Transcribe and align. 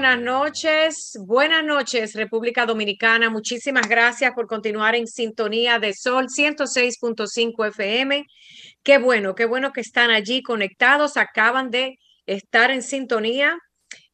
Buenas 0.00 0.18
noches, 0.22 1.18
buenas 1.26 1.62
noches 1.62 2.14
República 2.14 2.64
Dominicana. 2.64 3.28
Muchísimas 3.28 3.86
gracias 3.86 4.32
por 4.32 4.46
continuar 4.46 4.94
en 4.94 5.06
sintonía 5.06 5.78
de 5.78 5.92
Sol 5.92 6.28
106.5 6.28 7.66
FM. 7.68 8.24
Qué 8.82 8.96
bueno, 8.96 9.34
qué 9.34 9.44
bueno 9.44 9.74
que 9.74 9.82
están 9.82 10.08
allí 10.10 10.42
conectados. 10.42 11.18
Acaban 11.18 11.70
de 11.70 11.98
estar 12.24 12.70
en 12.70 12.82
sintonía 12.82 13.58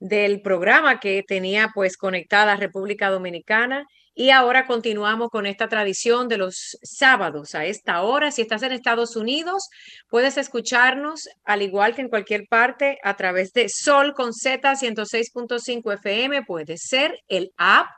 del 0.00 0.42
programa 0.42 0.98
que 0.98 1.22
tenía 1.22 1.70
pues 1.72 1.96
conectada 1.96 2.56
República 2.56 3.08
Dominicana 3.08 3.86
y 4.18 4.30
ahora 4.30 4.66
continuamos 4.66 5.28
con 5.28 5.44
esta 5.44 5.68
tradición 5.68 6.26
de 6.26 6.38
los 6.38 6.78
sábados 6.82 7.54
a 7.54 7.66
esta 7.66 8.00
hora. 8.00 8.30
Si 8.30 8.40
estás 8.40 8.62
en 8.62 8.72
Estados 8.72 9.14
Unidos, 9.14 9.68
puedes 10.08 10.38
escucharnos 10.38 11.28
al 11.44 11.60
igual 11.60 11.94
que 11.94 12.00
en 12.00 12.08
cualquier 12.08 12.46
parte 12.48 12.96
a 13.04 13.14
través 13.14 13.52
de 13.52 13.68
Sol 13.68 14.14
con 14.14 14.32
Z 14.32 14.74
106.5 14.74 15.92
FM. 15.92 16.44
Puede 16.44 16.78
ser 16.78 17.18
el 17.28 17.50
app, 17.58 17.88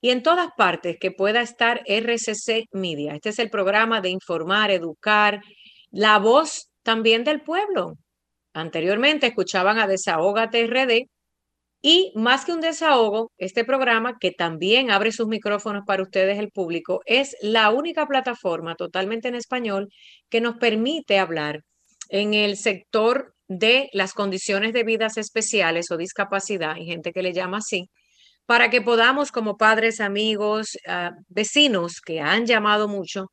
y 0.02 0.10
en 0.10 0.24
todas 0.24 0.50
partes 0.58 0.98
que 1.00 1.12
pueda 1.12 1.42
estar 1.42 1.84
RCC 1.86 2.66
Media. 2.72 3.14
Este 3.14 3.30
es 3.30 3.38
el 3.38 3.52
programa 3.52 4.02
de 4.02 4.10
informar, 4.10 4.72
educar, 4.72 5.40
la 5.92 6.18
voz 6.18 6.72
también 6.82 7.24
del 7.24 7.42
pueblo. 7.42 7.94
Anteriormente 8.58 9.28
escuchaban 9.28 9.80
a 9.80 9.88
Desahógate 9.88 10.66
RD 10.68 11.08
y 11.82 12.12
más 12.16 12.44
que 12.44 12.54
un 12.54 12.62
desahogo, 12.62 13.32
este 13.38 13.64
programa 13.64 14.18
que 14.20 14.32
también 14.32 14.90
abre 14.90 15.12
sus 15.12 15.28
micrófonos 15.28 15.84
para 15.86 16.02
ustedes, 16.02 16.40
el 16.40 16.50
público, 16.50 17.02
es 17.06 17.36
la 17.42 17.70
única 17.70 18.08
plataforma 18.08 18.76
totalmente 18.76 19.28
en 19.28 19.36
español 19.36 19.90
que 20.30 20.42
nos 20.42 20.58
permite 20.58 21.20
hablar 21.20 21.62
en 22.10 22.34
el 22.34 22.58
sector 22.58 23.36
de 23.48 23.90
las 23.94 24.14
condiciones 24.14 24.74
de 24.74 24.84
vidas 24.84 25.18
especiales 25.18 25.92
o 25.92 25.98
discapacidad, 25.98 26.74
hay 26.74 26.86
gente 26.86 27.12
que 27.14 27.22
le 27.22 27.34
llama 27.34 27.60
así, 27.60 27.90
para 28.46 28.70
que 28.70 28.82
podamos 28.82 29.32
como 29.32 29.58
padres, 29.58 30.00
amigos, 30.00 30.78
ah, 30.88 31.12
vecinos 31.30 32.02
que 32.02 32.22
han 32.22 32.46
llamado 32.46 32.88
mucho, 32.88 33.28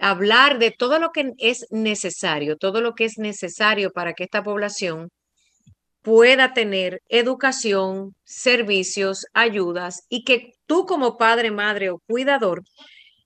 hablar 0.00 0.58
de 0.58 0.70
todo 0.70 0.98
lo 0.98 1.10
que 1.10 1.32
es 1.38 1.66
necesario, 1.70 2.56
todo 2.56 2.80
lo 2.80 2.94
que 2.94 3.04
es 3.04 3.18
necesario 3.18 3.92
para 3.92 4.14
que 4.14 4.24
esta 4.24 4.42
población 4.42 5.10
pueda 6.02 6.54
tener 6.54 7.02
educación, 7.08 8.14
servicios, 8.24 9.26
ayudas 9.32 10.04
y 10.08 10.24
que 10.24 10.52
tú 10.66 10.86
como 10.86 11.16
padre, 11.16 11.50
madre 11.50 11.90
o 11.90 11.98
cuidador 12.06 12.62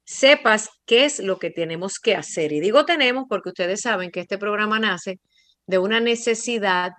sepas 0.04 0.70
qué 0.86 1.04
es 1.04 1.20
lo 1.20 1.38
que 1.38 1.50
tenemos 1.50 1.98
que 1.98 2.14
hacer. 2.14 2.52
Y 2.52 2.60
digo 2.60 2.84
tenemos 2.84 3.26
porque 3.28 3.50
ustedes 3.50 3.82
saben 3.82 4.10
que 4.10 4.20
este 4.20 4.38
programa 4.38 4.78
nace 4.78 5.20
de 5.66 5.78
una 5.78 6.00
necesidad 6.00 6.92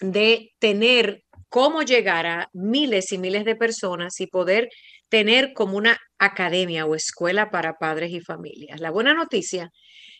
de 0.00 0.52
tener 0.58 1.22
cómo 1.48 1.82
llegar 1.82 2.26
a 2.26 2.48
miles 2.52 3.12
y 3.12 3.18
miles 3.18 3.44
de 3.44 3.56
personas 3.56 4.20
y 4.20 4.26
poder 4.26 4.70
tener 5.12 5.52
como 5.52 5.76
una 5.76 5.98
academia 6.18 6.86
o 6.86 6.94
escuela 6.94 7.50
para 7.50 7.74
padres 7.74 8.12
y 8.12 8.22
familias. 8.22 8.80
La 8.80 8.90
buena 8.90 9.12
noticia 9.12 9.70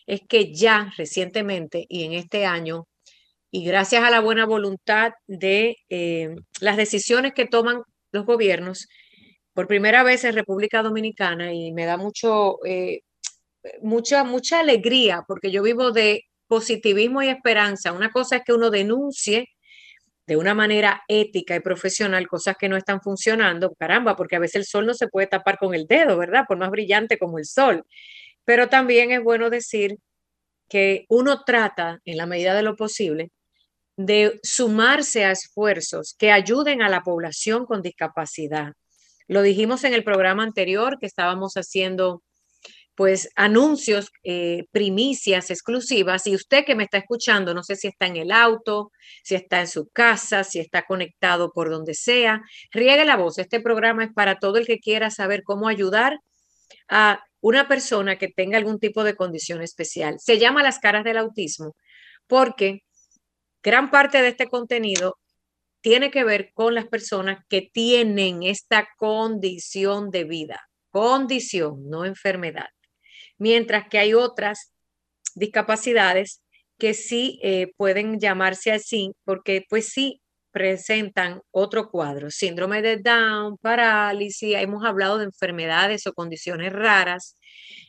es 0.07 0.21
que 0.29 0.53
ya 0.53 0.93
recientemente 0.99 1.87
y 1.89 2.05
en 2.05 2.13
este 2.13 2.45
año, 2.45 2.89
y 3.51 3.65
gracias 3.65 4.05
a 4.05 4.11
la 4.11 4.21
buena 4.21 4.45
voluntad 4.45 5.13
de 5.27 5.77
eh, 5.89 6.35
las 6.61 6.77
decisiones 6.77 7.33
que 7.33 7.47
toman 7.47 7.81
los 8.13 8.27
gobiernos, 8.27 8.87
por 9.55 9.67
primera 9.67 10.03
vez 10.03 10.25
en 10.25 10.35
República 10.35 10.83
Dominicana, 10.83 11.55
y 11.55 11.73
me 11.73 11.87
da 11.87 11.97
mucho, 11.97 12.59
eh, 12.67 13.01
mucha, 13.81 14.25
mucha 14.25 14.61
alegría, 14.61 15.25
porque 15.27 15.51
yo 15.51 15.63
vivo 15.63 15.91
de 15.91 16.25
positivismo 16.49 17.23
y 17.23 17.29
esperanza. 17.29 17.93
Una 17.93 18.11
cosa 18.11 18.37
es 18.37 18.43
que 18.45 18.53
uno 18.53 18.69
denuncie 18.71 19.49
de 20.27 20.37
una 20.37 20.55
manera 20.55 21.03
ética 21.09 21.57
y 21.57 21.61
profesional 21.61 22.29
cosas 22.29 22.57
que 22.59 22.69
no 22.69 22.77
están 22.77 23.01
funcionando, 23.01 23.75
caramba, 23.75 24.17
porque 24.17 24.37
a 24.37 24.39
veces 24.39 24.57
el 24.57 24.65
sol 24.65 24.87
no 24.87 24.95
se 24.95 25.09
puede 25.09 25.27
tapar 25.27 25.59
con 25.59 25.75
el 25.75 25.87
dedo, 25.87 26.17
¿verdad? 26.17 26.45
Por 26.47 26.59
más 26.59 26.71
brillante 26.71 27.19
como 27.19 27.39
el 27.39 27.45
sol. 27.45 27.85
Pero 28.45 28.69
también 28.69 29.11
es 29.13 29.23
bueno 29.23 29.51
decir 29.51 29.99
que 30.69 31.05
uno 31.09 31.45
trata, 31.45 32.01
en 32.05 32.17
la 32.17 32.27
medida 32.27 32.55
de 32.55 32.63
lo 32.63 32.77
posible, 32.77 33.31
de 33.97 34.41
sumarse 34.43 35.25
a 35.25 35.33
esfuerzos 35.33 36.15
que 36.19 36.33
ayuden 36.33 36.83
a 36.83 36.89
la 36.89 37.03
población 37.03 37.67
con 37.67 37.83
discapacidad. 37.83 38.73
Lo 39.29 39.43
dijimos 39.43 39.85
en 39.85 39.95
el 39.95 40.05
programa 40.05 40.43
anterior 40.43 40.99
que 40.99 41.07
estábamos 41.07 41.55
haciendo 41.55 42.23
pues 43.03 43.31
anuncios, 43.35 44.13
eh, 44.23 44.67
primicias 44.71 45.51
exclusivas. 45.51 46.25
Y 46.29 46.37
usted 46.37 46.65
que 46.65 46.77
me 46.77 46.85
está 46.85 46.99
escuchando, 46.99 47.53
no 47.53 47.65
sé 47.65 47.75
si 47.75 47.89
está 47.89 48.07
en 48.07 48.15
el 48.17 48.31
auto, 48.31 48.93
si 49.25 49.35
está 49.35 49.59
en 49.59 49.67
su 49.67 49.89
casa, 49.89 50.45
si 50.45 50.61
está 50.61 50.83
conectado 50.83 51.51
por 51.53 51.69
donde 51.69 51.95
sea, 51.95 52.43
riegue 52.71 53.05
la 53.05 53.17
voz. 53.17 53.39
Este 53.39 53.59
programa 53.59 54.05
es 54.05 54.13
para 54.15 54.37
todo 54.39 54.57
el 54.57 54.67
que 54.67 54.79
quiera 54.79 55.11
saber 55.11 55.43
cómo 55.43 55.67
ayudar 55.67 56.21
a 56.89 57.25
una 57.41 57.67
persona 57.67 58.19
que 58.19 58.29
tenga 58.29 58.57
algún 58.57 58.79
tipo 58.79 59.03
de 59.03 59.17
condición 59.17 59.63
especial. 59.63 60.21
Se 60.21 60.39
llama 60.39 60.63
Las 60.63 60.79
caras 60.79 61.03
del 61.03 61.17
autismo 61.17 61.75
porque 62.29 62.83
gran 63.65 63.91
parte 63.91 64.23
de 64.23 64.29
este 64.29 64.47
contenido 64.47 65.19
tiene 65.81 66.13
que 66.13 66.23
ver 66.23 66.53
con 66.55 66.77
las 66.77 66.87
personas 66.87 67.45
que 67.49 67.69
tienen 67.73 68.45
esta 68.45 68.87
condición 68.97 70.13
de 70.13 70.23
vida. 70.23 70.61
Condición, 70.93 71.89
no 71.91 72.05
enfermedad 72.05 72.69
mientras 73.43 73.89
que 73.89 73.99
hay 73.99 74.15
otras 74.15 74.73
discapacidades 75.35 76.43
que 76.79 76.95
sí 76.95 77.41
eh, 77.43 77.73
pueden 77.77 78.21
llamarse 78.21 78.71
así 78.71 79.11
porque 79.25 79.65
pues 79.69 79.89
sí 79.89 80.23
presentan 80.53 81.41
otro 81.51 81.91
cuadro, 81.91 82.31
síndrome 82.31 82.83
de 82.83 82.99
Down, 82.99 83.59
parálisis, 83.59 84.55
hemos 84.55 84.85
hablado 84.85 85.19
de 85.19 85.25
enfermedades 85.25 86.07
o 86.07 86.13
condiciones 86.13 86.73
raras, 86.73 87.37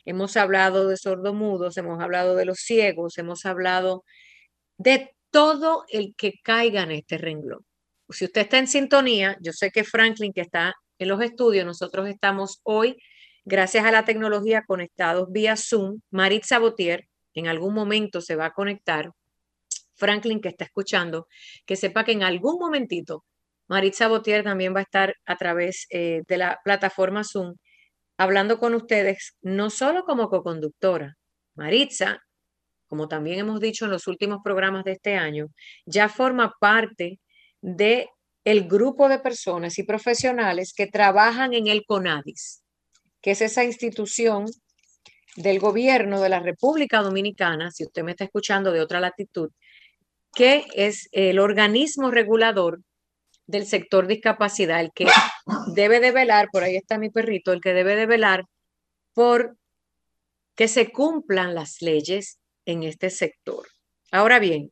hemos 0.04 0.36
hablado 0.36 0.88
de 0.88 0.96
sordomudos, 0.96 1.76
hemos 1.76 2.02
hablado 2.02 2.34
de 2.34 2.46
los 2.46 2.58
ciegos, 2.58 3.16
hemos 3.18 3.46
hablado 3.46 4.02
de 4.76 5.14
todo 5.30 5.84
el 5.88 6.16
que 6.16 6.40
caiga 6.42 6.82
en 6.82 6.90
este 6.90 7.16
renglón. 7.16 7.64
Si 8.08 8.24
usted 8.24 8.40
está 8.40 8.58
en 8.58 8.66
sintonía, 8.66 9.36
yo 9.40 9.52
sé 9.52 9.70
que 9.70 9.84
Franklin, 9.84 10.32
que 10.32 10.40
está 10.40 10.74
en 10.98 11.08
los 11.08 11.20
estudios, 11.20 11.64
nosotros 11.64 12.08
estamos 12.08 12.60
hoy 12.64 12.96
gracias 13.44 13.84
a 13.84 13.92
la 13.92 14.04
tecnología 14.04 14.64
conectados 14.66 15.30
vía 15.30 15.56
Zoom. 15.56 16.00
Maritza 16.10 16.58
Botier 16.58 17.08
en 17.34 17.48
algún 17.48 17.74
momento 17.74 18.20
se 18.20 18.36
va 18.36 18.46
a 18.46 18.52
conectar. 18.52 19.10
Franklin 19.96 20.40
que 20.40 20.48
está 20.48 20.64
escuchando, 20.64 21.28
que 21.66 21.76
sepa 21.76 22.04
que 22.04 22.12
en 22.12 22.24
algún 22.24 22.58
momentito 22.58 23.24
Maritza 23.68 24.08
Botier 24.08 24.42
también 24.44 24.74
va 24.74 24.80
a 24.80 24.82
estar 24.82 25.14
a 25.24 25.36
través 25.36 25.86
eh, 25.90 26.22
de 26.28 26.36
la 26.36 26.58
plataforma 26.64 27.22
Zoom 27.24 27.54
hablando 28.18 28.58
con 28.58 28.74
ustedes, 28.74 29.36
no 29.42 29.70
solo 29.70 30.04
como 30.04 30.28
co-conductora. 30.28 31.16
Maritza, 31.54 32.20
como 32.88 33.08
también 33.08 33.38
hemos 33.38 33.60
dicho 33.60 33.84
en 33.84 33.92
los 33.92 34.06
últimos 34.06 34.40
programas 34.42 34.84
de 34.84 34.92
este 34.92 35.16
año, 35.16 35.46
ya 35.86 36.08
forma 36.08 36.54
parte 36.60 37.20
de 37.60 38.08
el 38.44 38.68
grupo 38.68 39.08
de 39.08 39.18
personas 39.20 39.78
y 39.78 39.84
profesionales 39.84 40.74
que 40.76 40.86
trabajan 40.86 41.54
en 41.54 41.68
el 41.68 41.84
CONADIS 41.86 42.63
que 43.24 43.30
es 43.30 43.40
esa 43.40 43.64
institución 43.64 44.44
del 45.34 45.58
gobierno 45.58 46.20
de 46.20 46.28
la 46.28 46.40
República 46.40 47.00
Dominicana, 47.00 47.70
si 47.70 47.84
usted 47.84 48.02
me 48.02 48.10
está 48.10 48.24
escuchando 48.24 48.70
de 48.70 48.82
otra 48.82 49.00
latitud, 49.00 49.48
que 50.34 50.66
es 50.74 51.08
el 51.10 51.38
organismo 51.38 52.10
regulador 52.10 52.82
del 53.46 53.64
sector 53.64 54.06
discapacidad, 54.06 54.82
el 54.82 54.90
que 54.94 55.06
debe 55.74 56.00
de 56.00 56.12
velar, 56.12 56.50
por 56.52 56.64
ahí 56.64 56.76
está 56.76 56.98
mi 56.98 57.08
perrito, 57.08 57.54
el 57.54 57.62
que 57.62 57.72
debe 57.72 57.96
de 57.96 58.04
velar 58.04 58.44
por 59.14 59.56
que 60.54 60.68
se 60.68 60.92
cumplan 60.92 61.54
las 61.54 61.80
leyes 61.80 62.40
en 62.66 62.82
este 62.82 63.08
sector. 63.08 63.66
Ahora 64.12 64.38
bien, 64.38 64.70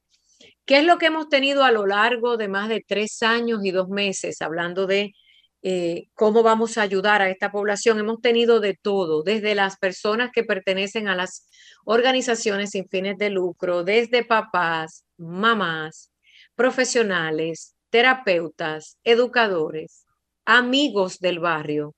¿qué 0.66 0.80
es 0.80 0.84
lo 0.84 0.98
que 0.98 1.06
hemos 1.06 1.30
tenido 1.30 1.64
a 1.64 1.72
lo 1.72 1.86
largo 1.86 2.36
de 2.36 2.48
más 2.48 2.68
de 2.68 2.84
tres 2.86 3.22
años 3.22 3.64
y 3.64 3.70
dos 3.70 3.88
meses 3.88 4.42
hablando 4.42 4.86
de 4.86 5.14
eh, 5.62 6.08
cómo 6.14 6.42
vamos 6.42 6.76
a 6.76 6.82
ayudar 6.82 7.22
a 7.22 7.30
esta 7.30 7.52
población. 7.52 8.00
Hemos 8.00 8.20
tenido 8.20 8.58
de 8.58 8.74
todo, 8.74 9.22
desde 9.22 9.54
las 9.54 9.78
personas 9.78 10.30
que 10.32 10.42
pertenecen 10.42 11.06
a 11.08 11.14
las 11.14 11.48
organizaciones 11.84 12.70
sin 12.70 12.88
fines 12.88 13.16
de 13.16 13.30
lucro, 13.30 13.84
desde 13.84 14.24
papás, 14.24 15.04
mamás, 15.16 16.12
profesionales, 16.56 17.76
terapeutas, 17.90 18.98
educadores, 19.04 20.06
amigos 20.44 21.20
del 21.20 21.38
barrio, 21.38 21.94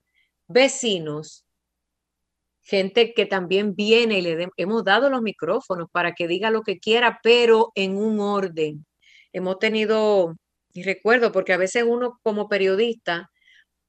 vecinos, 0.47 1.45
gente 2.63 3.15
que 3.15 3.27
también 3.27 3.75
viene 3.75 4.19
y 4.19 4.23
le 4.23 4.49
hemos 4.57 4.85
dado 4.85 5.09
los 5.09 5.23
micrófonos 5.23 5.89
para 5.91 6.13
que 6.13 6.29
diga 6.29 6.51
lo 6.51 6.63
que 6.63 6.79
quiera, 6.79 7.21
pero 7.23 7.73
en 7.75 7.97
un 7.97 8.21
orden. 8.21 8.87
Hemos 9.33 9.59
tenido, 9.59 10.37
y 10.73 10.83
recuerdo, 10.83 11.33
porque 11.33 11.53
a 11.53 11.59
veces 11.59 11.85
uno 11.87 12.19
como 12.23 12.49
periodista 12.49 13.31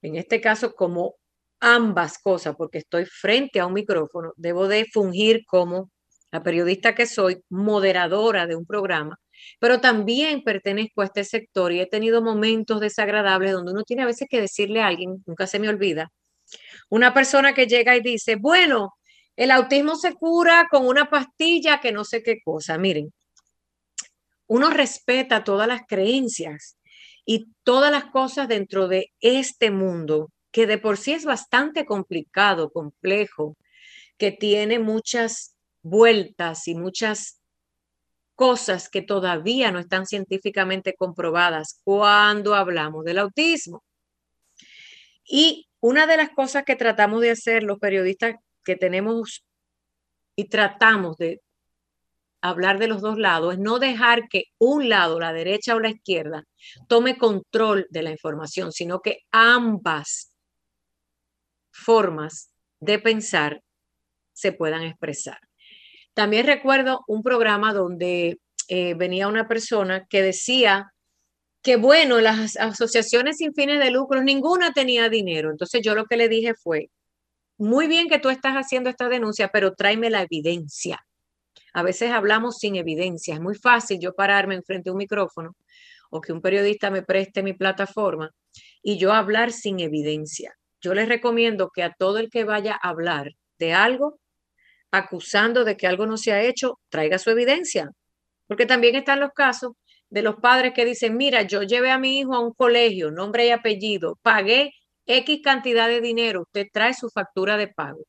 en 0.07 0.15
este 0.15 0.41
caso 0.41 0.75
como 0.75 1.15
ambas 1.59 2.17
cosas, 2.19 2.55
porque 2.57 2.79
estoy 2.79 3.05
frente 3.05 3.59
a 3.59 3.65
un 3.65 3.73
micrófono, 3.73 4.33
debo 4.35 4.67
de 4.67 4.85
fungir 4.91 5.45
como 5.45 5.91
la 6.31 6.43
periodista 6.43 6.93
que 6.95 7.05
soy, 7.05 7.41
moderadora 7.49 8.45
de 8.45 8.55
un 8.55 8.65
programa, 8.65 9.17
pero 9.59 9.79
también 9.79 10.43
pertenezco 10.43 11.01
a 11.01 11.05
este 11.05 11.23
sector 11.23 11.71
y 11.71 11.79
he 11.79 11.85
tenido 11.85 12.21
momentos 12.21 12.79
desagradables 12.81 13.53
donde 13.53 13.71
uno 13.71 13.83
tiene 13.83 14.03
a 14.03 14.07
veces 14.07 14.27
que 14.29 14.41
decirle 14.41 14.81
a 14.81 14.87
alguien, 14.87 15.23
nunca 15.25 15.47
se 15.47 15.59
me 15.59 15.69
olvida, 15.69 16.11
una 16.89 17.13
persona 17.13 17.53
que 17.53 17.67
llega 17.67 17.95
y 17.95 18.01
dice, 18.01 18.35
bueno, 18.35 18.93
el 19.35 19.51
autismo 19.51 19.95
se 19.95 20.13
cura 20.13 20.67
con 20.69 20.87
una 20.87 21.09
pastilla 21.09 21.79
que 21.81 21.91
no 21.91 22.05
sé 22.05 22.23
qué 22.23 22.39
cosa. 22.43 22.77
Miren, 22.77 23.13
uno 24.47 24.69
respeta 24.69 25.43
todas 25.43 25.67
las 25.67 25.81
creencias 25.87 26.77
y 27.25 27.47
todas 27.63 27.91
las 27.91 28.05
cosas 28.05 28.47
dentro 28.47 28.87
de 28.87 29.11
este 29.19 29.71
mundo, 29.71 30.31
que 30.51 30.67
de 30.67 30.77
por 30.77 30.97
sí 30.97 31.13
es 31.13 31.25
bastante 31.25 31.85
complicado, 31.85 32.69
complejo, 32.71 33.57
que 34.17 34.31
tiene 34.31 34.79
muchas 34.79 35.55
vueltas 35.81 36.67
y 36.67 36.75
muchas 36.75 37.41
cosas 38.35 38.89
que 38.89 39.01
todavía 39.01 39.71
no 39.71 39.79
están 39.79 40.05
científicamente 40.05 40.93
comprobadas 40.95 41.79
cuando 41.83 42.53
hablamos 42.53 43.05
del 43.05 43.19
autismo. 43.19 43.83
Y 45.23 45.67
una 45.79 46.05
de 46.07 46.17
las 46.17 46.29
cosas 46.29 46.63
que 46.63 46.75
tratamos 46.75 47.21
de 47.21 47.31
hacer 47.31 47.63
los 47.63 47.79
periodistas 47.79 48.35
que 48.63 48.75
tenemos 48.75 49.45
y 50.35 50.45
tratamos 50.49 51.17
de 51.17 51.41
hablar 52.49 52.79
de 52.79 52.87
los 52.87 53.01
dos 53.01 53.17
lados, 53.17 53.53
es 53.53 53.59
no 53.59 53.79
dejar 53.79 54.27
que 54.29 54.45
un 54.57 54.89
lado, 54.89 55.19
la 55.19 55.33
derecha 55.33 55.75
o 55.75 55.79
la 55.79 55.89
izquierda, 55.89 56.43
tome 56.87 57.17
control 57.17 57.87
de 57.89 58.03
la 58.03 58.11
información, 58.11 58.71
sino 58.71 59.01
que 59.01 59.19
ambas 59.31 60.31
formas 61.71 62.51
de 62.79 62.99
pensar 62.99 63.61
se 64.33 64.51
puedan 64.51 64.83
expresar. 64.83 65.39
También 66.13 66.45
recuerdo 66.45 67.03
un 67.07 67.23
programa 67.23 67.73
donde 67.73 68.39
eh, 68.67 68.93
venía 68.95 69.27
una 69.27 69.47
persona 69.47 70.05
que 70.09 70.21
decía 70.21 70.91
que, 71.61 71.77
bueno, 71.77 72.21
las 72.21 72.57
asociaciones 72.57 73.37
sin 73.37 73.53
fines 73.53 73.79
de 73.79 73.91
lucro, 73.91 74.23
ninguna 74.23 74.71
tenía 74.71 75.09
dinero. 75.09 75.51
Entonces 75.51 75.81
yo 75.83 75.95
lo 75.95 76.05
que 76.05 76.17
le 76.17 76.29
dije 76.29 76.53
fue, 76.53 76.89
muy 77.57 77.87
bien 77.87 78.07
que 78.07 78.19
tú 78.19 78.29
estás 78.29 78.53
haciendo 78.55 78.89
esta 78.89 79.09
denuncia, 79.09 79.49
pero 79.51 79.73
tráeme 79.73 80.09
la 80.09 80.21
evidencia. 80.21 81.05
A 81.73 81.83
veces 81.83 82.11
hablamos 82.11 82.57
sin 82.57 82.75
evidencia. 82.75 83.35
Es 83.35 83.41
muy 83.41 83.55
fácil 83.55 83.99
yo 83.99 84.13
pararme 84.13 84.55
enfrente 84.55 84.89
de 84.89 84.91
un 84.91 84.97
micrófono 84.97 85.55
o 86.09 86.21
que 86.21 86.33
un 86.33 86.41
periodista 86.41 86.89
me 86.91 87.03
preste 87.03 87.43
mi 87.43 87.53
plataforma 87.53 88.31
y 88.81 88.97
yo 88.97 89.13
hablar 89.13 89.51
sin 89.51 89.79
evidencia. 89.79 90.53
Yo 90.81 90.93
les 90.93 91.09
recomiendo 91.09 91.71
que 91.73 91.83
a 91.83 91.93
todo 91.97 92.19
el 92.19 92.29
que 92.29 92.43
vaya 92.43 92.77
a 92.81 92.89
hablar 92.89 93.31
de 93.59 93.73
algo, 93.73 94.19
acusando 94.91 95.65
de 95.65 95.77
que 95.77 95.87
algo 95.87 96.05
no 96.05 96.17
se 96.17 96.31
ha 96.31 96.41
hecho, 96.41 96.79
traiga 96.89 97.17
su 97.17 97.29
evidencia. 97.31 97.89
Porque 98.47 98.65
también 98.65 98.95
están 98.95 99.19
los 99.19 99.31
casos 99.31 99.73
de 100.09 100.21
los 100.21 100.35
padres 100.37 100.73
que 100.73 100.85
dicen, 100.85 101.17
mira, 101.17 101.41
yo 101.41 101.63
llevé 101.63 101.91
a 101.91 101.99
mi 101.99 102.19
hijo 102.19 102.35
a 102.35 102.39
un 102.39 102.53
colegio, 102.53 103.11
nombre 103.11 103.47
y 103.47 103.49
apellido, 103.49 104.19
pagué 104.21 104.71
X 105.07 105.41
cantidad 105.43 105.87
de 105.87 106.01
dinero, 106.01 106.43
usted 106.43 106.67
trae 106.71 106.93
su 106.93 107.09
factura 107.09 107.57
de 107.57 107.67
pago 107.67 108.05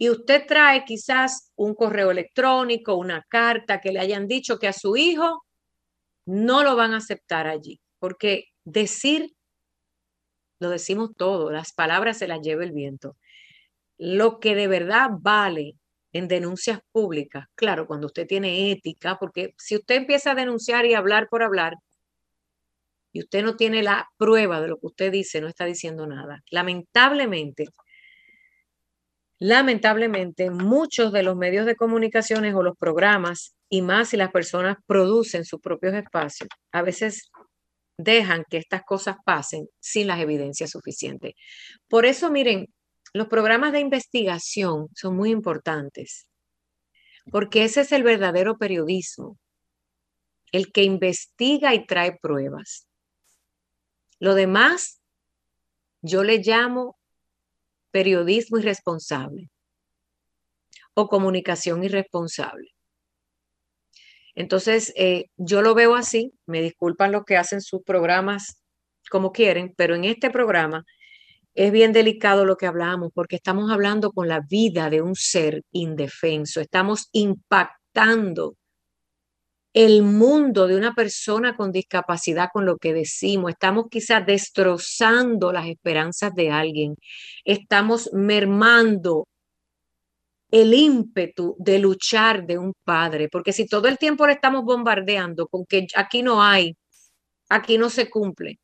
y 0.00 0.08
usted 0.08 0.46
trae 0.46 0.82
quizás 0.86 1.52
un 1.56 1.74
correo 1.74 2.10
electrónico, 2.10 2.94
una 2.94 3.22
carta 3.28 3.82
que 3.82 3.92
le 3.92 4.00
hayan 4.00 4.26
dicho 4.26 4.58
que 4.58 4.66
a 4.66 4.72
su 4.72 4.96
hijo 4.96 5.44
no 6.24 6.64
lo 6.64 6.74
van 6.74 6.94
a 6.94 6.96
aceptar 6.96 7.46
allí, 7.46 7.82
porque 7.98 8.44
decir, 8.64 9.34
lo 10.58 10.70
decimos 10.70 11.10
todo, 11.18 11.50
las 11.50 11.74
palabras 11.74 12.16
se 12.16 12.28
las 12.28 12.40
lleva 12.40 12.64
el 12.64 12.72
viento. 12.72 13.18
Lo 13.98 14.40
que 14.40 14.54
de 14.54 14.68
verdad 14.68 15.10
vale 15.20 15.74
en 16.14 16.28
denuncias 16.28 16.80
públicas, 16.92 17.48
claro, 17.54 17.86
cuando 17.86 18.06
usted 18.06 18.26
tiene 18.26 18.70
ética, 18.70 19.18
porque 19.18 19.52
si 19.58 19.76
usted 19.76 19.96
empieza 19.96 20.30
a 20.30 20.34
denunciar 20.34 20.86
y 20.86 20.94
hablar 20.94 21.28
por 21.28 21.42
hablar, 21.42 21.74
y 23.12 23.20
usted 23.20 23.44
no 23.44 23.54
tiene 23.54 23.82
la 23.82 24.08
prueba 24.16 24.62
de 24.62 24.68
lo 24.68 24.78
que 24.78 24.86
usted 24.86 25.12
dice, 25.12 25.42
no 25.42 25.48
está 25.48 25.66
diciendo 25.66 26.06
nada. 26.06 26.42
Lamentablemente, 26.50 27.66
Lamentablemente, 29.42 30.50
muchos 30.50 31.12
de 31.12 31.22
los 31.22 31.34
medios 31.34 31.64
de 31.64 31.74
comunicaciones 31.74 32.54
o 32.54 32.62
los 32.62 32.76
programas, 32.76 33.56
y 33.70 33.80
más 33.80 34.10
si 34.10 34.18
las 34.18 34.30
personas 34.30 34.76
producen 34.86 35.46
sus 35.46 35.60
propios 35.60 35.94
espacios, 35.94 36.48
a 36.72 36.82
veces 36.82 37.30
dejan 37.96 38.44
que 38.50 38.58
estas 38.58 38.82
cosas 38.82 39.16
pasen 39.24 39.66
sin 39.80 40.08
las 40.08 40.20
evidencias 40.20 40.70
suficientes. 40.70 41.32
Por 41.88 42.04
eso, 42.04 42.30
miren, 42.30 42.66
los 43.14 43.28
programas 43.28 43.72
de 43.72 43.80
investigación 43.80 44.88
son 44.94 45.16
muy 45.16 45.30
importantes, 45.30 46.28
porque 47.30 47.64
ese 47.64 47.80
es 47.80 47.92
el 47.92 48.02
verdadero 48.02 48.58
periodismo, 48.58 49.38
el 50.52 50.70
que 50.70 50.82
investiga 50.82 51.74
y 51.74 51.86
trae 51.86 52.18
pruebas. 52.20 52.86
Lo 54.18 54.34
demás, 54.34 55.00
yo 56.02 56.24
le 56.24 56.38
llamo 56.38 56.99
periodismo 57.90 58.58
irresponsable 58.58 59.50
o 60.94 61.08
comunicación 61.08 61.84
irresponsable. 61.84 62.68
Entonces, 64.34 64.92
eh, 64.96 65.26
yo 65.36 65.62
lo 65.62 65.74
veo 65.74 65.94
así, 65.94 66.32
me 66.46 66.62
disculpan 66.62 67.12
los 67.12 67.24
que 67.24 67.36
hacen 67.36 67.60
sus 67.60 67.82
programas 67.82 68.62
como 69.10 69.32
quieren, 69.32 69.74
pero 69.76 69.94
en 69.94 70.04
este 70.04 70.30
programa 70.30 70.84
es 71.54 71.72
bien 71.72 71.92
delicado 71.92 72.44
lo 72.44 72.56
que 72.56 72.66
hablamos 72.66 73.10
porque 73.14 73.36
estamos 73.36 73.70
hablando 73.70 74.12
con 74.12 74.28
la 74.28 74.40
vida 74.40 74.88
de 74.88 75.02
un 75.02 75.14
ser 75.16 75.62
indefenso, 75.72 76.60
estamos 76.60 77.08
impactando 77.12 78.54
el 79.72 80.02
mundo 80.02 80.66
de 80.66 80.76
una 80.76 80.94
persona 80.94 81.56
con 81.56 81.70
discapacidad 81.72 82.48
con 82.52 82.66
lo 82.66 82.76
que 82.78 82.92
decimos. 82.92 83.52
Estamos 83.52 83.86
quizás 83.90 84.26
destrozando 84.26 85.52
las 85.52 85.66
esperanzas 85.66 86.34
de 86.34 86.50
alguien. 86.50 86.96
Estamos 87.44 88.10
mermando 88.12 89.28
el 90.50 90.74
ímpetu 90.74 91.54
de 91.58 91.78
luchar 91.78 92.44
de 92.44 92.58
un 92.58 92.74
padre, 92.84 93.28
porque 93.28 93.52
si 93.52 93.66
todo 93.66 93.86
el 93.88 93.98
tiempo 93.98 94.26
le 94.26 94.34
estamos 94.34 94.64
bombardeando 94.64 95.46
con 95.46 95.64
que 95.64 95.86
aquí 95.94 96.22
no 96.22 96.42
hay, 96.42 96.76
aquí 97.48 97.78
no 97.78 97.88
se 97.90 98.10
cumple, 98.10 98.58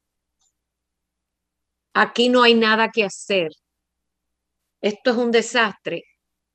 aquí 1.94 2.28
no 2.28 2.42
hay 2.42 2.54
nada 2.54 2.90
que 2.90 3.04
hacer, 3.04 3.52
esto 4.80 5.10
es 5.10 5.16
un 5.16 5.30
desastre. 5.30 6.04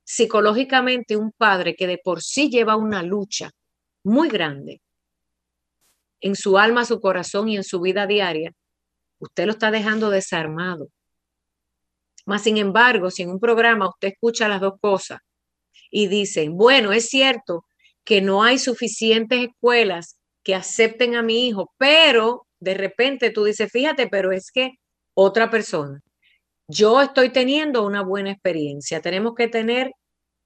Psicológicamente, 0.03 1.15
un 1.15 1.31
padre 1.31 1.75
que 1.75 1.87
de 1.87 1.97
por 1.97 2.21
sí 2.21 2.49
lleva 2.49 2.75
una 2.75 3.03
lucha 3.03 3.51
muy 4.03 4.29
grande 4.29 4.81
en 6.21 6.35
su 6.35 6.57
alma, 6.57 6.85
su 6.85 7.01
corazón 7.01 7.49
y 7.49 7.57
en 7.57 7.63
su 7.63 7.81
vida 7.81 8.07
diaria, 8.07 8.51
usted 9.19 9.45
lo 9.45 9.53
está 9.53 9.71
dejando 9.71 10.09
desarmado. 10.09 10.89
Más 12.25 12.43
sin 12.43 12.57
embargo, 12.57 13.09
si 13.09 13.23
en 13.23 13.31
un 13.31 13.39
programa 13.39 13.89
usted 13.89 14.09
escucha 14.09 14.47
las 14.47 14.61
dos 14.61 14.73
cosas 14.79 15.19
y 15.89 16.07
dicen, 16.07 16.55
bueno, 16.55 16.91
es 16.91 17.09
cierto 17.09 17.65
que 18.03 18.21
no 18.21 18.43
hay 18.43 18.59
suficientes 18.59 19.49
escuelas 19.49 20.19
que 20.43 20.55
acepten 20.55 21.15
a 21.15 21.23
mi 21.23 21.47
hijo, 21.47 21.73
pero 21.77 22.47
de 22.59 22.75
repente 22.75 23.31
tú 23.31 23.43
dices, 23.43 23.71
fíjate, 23.71 24.07
pero 24.07 24.31
es 24.31 24.51
que 24.51 24.71
otra 25.13 25.49
persona, 25.49 25.99
yo 26.67 27.01
estoy 27.01 27.31
teniendo 27.31 27.85
una 27.85 28.01
buena 28.03 28.31
experiencia, 28.31 29.01
tenemos 29.01 29.33
que 29.35 29.47
tener 29.47 29.91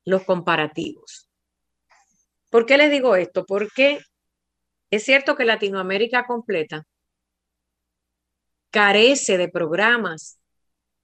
los 0.06 0.24
comparativos. 0.24 1.30
¿Por 2.56 2.66
qué 2.66 2.78
les 2.78 2.90
digo 2.90 3.18
esto? 3.18 3.46
Porque 3.46 4.00
es 4.90 5.04
cierto 5.04 5.36
que 5.36 5.44
Latinoamérica 5.44 6.26
completa 6.26 6.86
carece 8.72 9.38
de 9.38 9.50
programas 9.50 10.40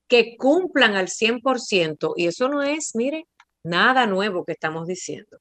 que 0.07 0.37
cumplan 0.37 0.95
al 0.95 1.09
100% 1.09 2.13
y 2.15 2.27
eso 2.27 2.47
no 2.47 2.63
es, 2.63 2.91
mire, 2.93 3.25
nada 3.65 4.07
nuevo 4.07 4.45
que 4.45 4.53
estamos 4.53 4.87
diciendo. 4.87 5.39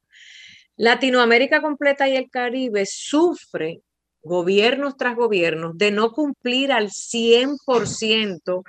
Latinoamérica 0.75 1.63
completa 1.63 2.09
y 2.09 2.17
el 2.17 2.29
Caribe 2.29 2.87
sufre 2.87 3.81
gobiernos 4.21 4.97
tras 4.97 5.15
gobiernos 5.15 5.79
de 5.79 5.93
no 5.93 6.11
cumplir 6.11 6.73
al 6.73 6.91
100% 6.91 8.65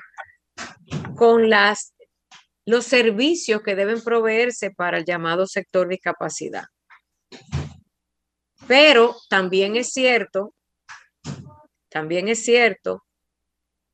con 1.16 1.50
las, 1.50 1.96
los 2.68 2.86
servicios 2.86 3.64
que 3.64 3.74
deben 3.74 4.04
proveerse 4.04 4.70
para 4.70 5.00
el 5.00 5.06
llamado 5.06 5.48
sector 5.48 5.88
discapacidad. 5.88 6.66
Pero 8.68 9.16
también 9.30 9.76
es 9.76 9.92
cierto, 9.92 10.54
también 11.90 12.28
es 12.28 12.44
cierto 12.44 13.04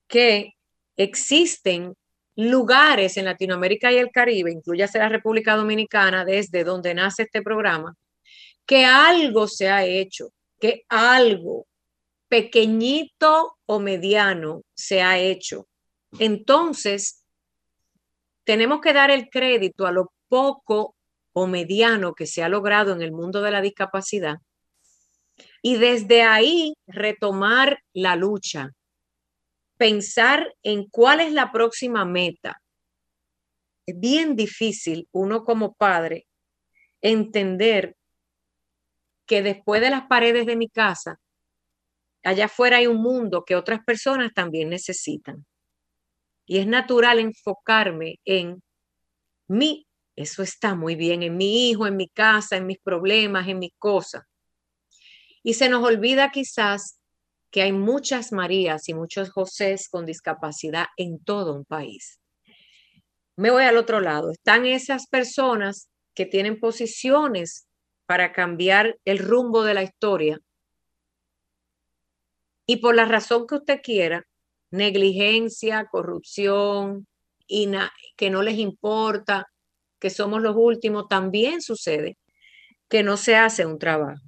que 0.07 0.53
existen 0.95 1.95
lugares 2.35 3.17
en 3.17 3.25
Latinoamérica 3.25 3.91
y 3.91 3.97
el 3.97 4.11
Caribe, 4.11 4.51
incluyase 4.51 4.99
la 4.99 5.09
República 5.09 5.55
Dominicana, 5.55 6.23
desde 6.23 6.63
donde 6.63 6.93
nace 6.93 7.23
este 7.23 7.41
programa, 7.41 7.95
que 8.65 8.85
algo 8.85 9.47
se 9.47 9.69
ha 9.69 9.85
hecho, 9.85 10.29
que 10.59 10.83
algo 10.89 11.65
pequeñito 12.27 13.57
o 13.65 13.79
mediano 13.79 14.61
se 14.75 15.01
ha 15.01 15.17
hecho. 15.17 15.67
Entonces, 16.19 17.23
tenemos 18.43 18.81
que 18.81 18.93
dar 18.93 19.09
el 19.09 19.29
crédito 19.29 19.87
a 19.87 19.91
lo 19.91 20.13
poco 20.27 20.95
o 21.33 21.47
mediano 21.47 22.13
que 22.13 22.27
se 22.27 22.43
ha 22.43 22.49
logrado 22.49 22.93
en 22.93 23.01
el 23.01 23.11
mundo 23.11 23.41
de 23.41 23.51
la 23.51 23.61
discapacidad 23.61 24.37
y 25.61 25.77
desde 25.77 26.23
ahí 26.23 26.75
retomar 26.87 27.79
la 27.93 28.15
lucha, 28.15 28.71
pensar 29.77 30.53
en 30.63 30.87
cuál 30.89 31.19
es 31.19 31.31
la 31.31 31.51
próxima 31.51 32.05
meta. 32.05 32.61
Es 33.85 33.99
bien 33.99 34.35
difícil 34.35 35.07
uno 35.11 35.43
como 35.43 35.73
padre 35.73 36.27
entender 37.01 37.95
que 39.25 39.41
después 39.41 39.81
de 39.81 39.89
las 39.89 40.07
paredes 40.07 40.45
de 40.45 40.55
mi 40.55 40.69
casa, 40.69 41.19
allá 42.23 42.45
afuera 42.45 42.77
hay 42.77 42.87
un 42.87 43.01
mundo 43.01 43.43
que 43.45 43.55
otras 43.55 43.83
personas 43.85 44.33
también 44.33 44.69
necesitan. 44.69 45.45
Y 46.45 46.59
es 46.59 46.67
natural 46.67 47.19
enfocarme 47.19 48.19
en 48.25 48.61
mí, 49.47 49.85
eso 50.15 50.43
está 50.43 50.75
muy 50.75 50.95
bien, 50.95 51.23
en 51.23 51.37
mi 51.37 51.69
hijo, 51.69 51.85
en 51.87 51.97
mi 51.97 52.07
casa, 52.07 52.57
en 52.57 52.65
mis 52.65 52.79
problemas, 52.79 53.47
en 53.47 53.59
mis 53.59 53.73
cosas. 53.77 54.23
Y 55.47 55.53
se 55.53 55.69
nos 55.69 55.81
olvida 55.81 56.29
quizás 56.29 56.99
que 57.51 57.61
hay 57.61 57.71
muchas 57.71 58.33
Marías 58.33 58.89
y 58.89 58.93
muchos 58.93 59.29
Josés 59.29 59.87
con 59.87 60.05
discapacidad 60.05 60.87
en 60.97 61.23
todo 61.23 61.53
un 61.55 61.63
país. 61.63 62.19
Me 63.37 63.49
voy 63.49 63.63
al 63.63 63.77
otro 63.77 64.01
lado. 64.01 64.29
Están 64.29 64.65
esas 64.65 65.07
personas 65.07 65.87
que 66.13 66.25
tienen 66.25 66.59
posiciones 66.59 67.65
para 68.05 68.33
cambiar 68.33 68.97
el 69.05 69.19
rumbo 69.19 69.63
de 69.63 69.73
la 69.73 69.83
historia. 69.83 70.37
Y 72.65 72.81
por 72.81 72.95
la 72.95 73.05
razón 73.05 73.47
que 73.47 73.55
usted 73.55 73.79
quiera, 73.81 74.25
negligencia, 74.69 75.85
corrupción, 75.89 77.07
y 77.47 77.71
que 78.17 78.29
no 78.29 78.43
les 78.43 78.57
importa, 78.57 79.45
que 79.97 80.09
somos 80.09 80.41
los 80.41 80.57
últimos, 80.57 81.07
también 81.07 81.61
sucede 81.61 82.17
que 82.89 83.01
no 83.01 83.15
se 83.15 83.37
hace 83.37 83.65
un 83.65 83.79
trabajo. 83.79 84.21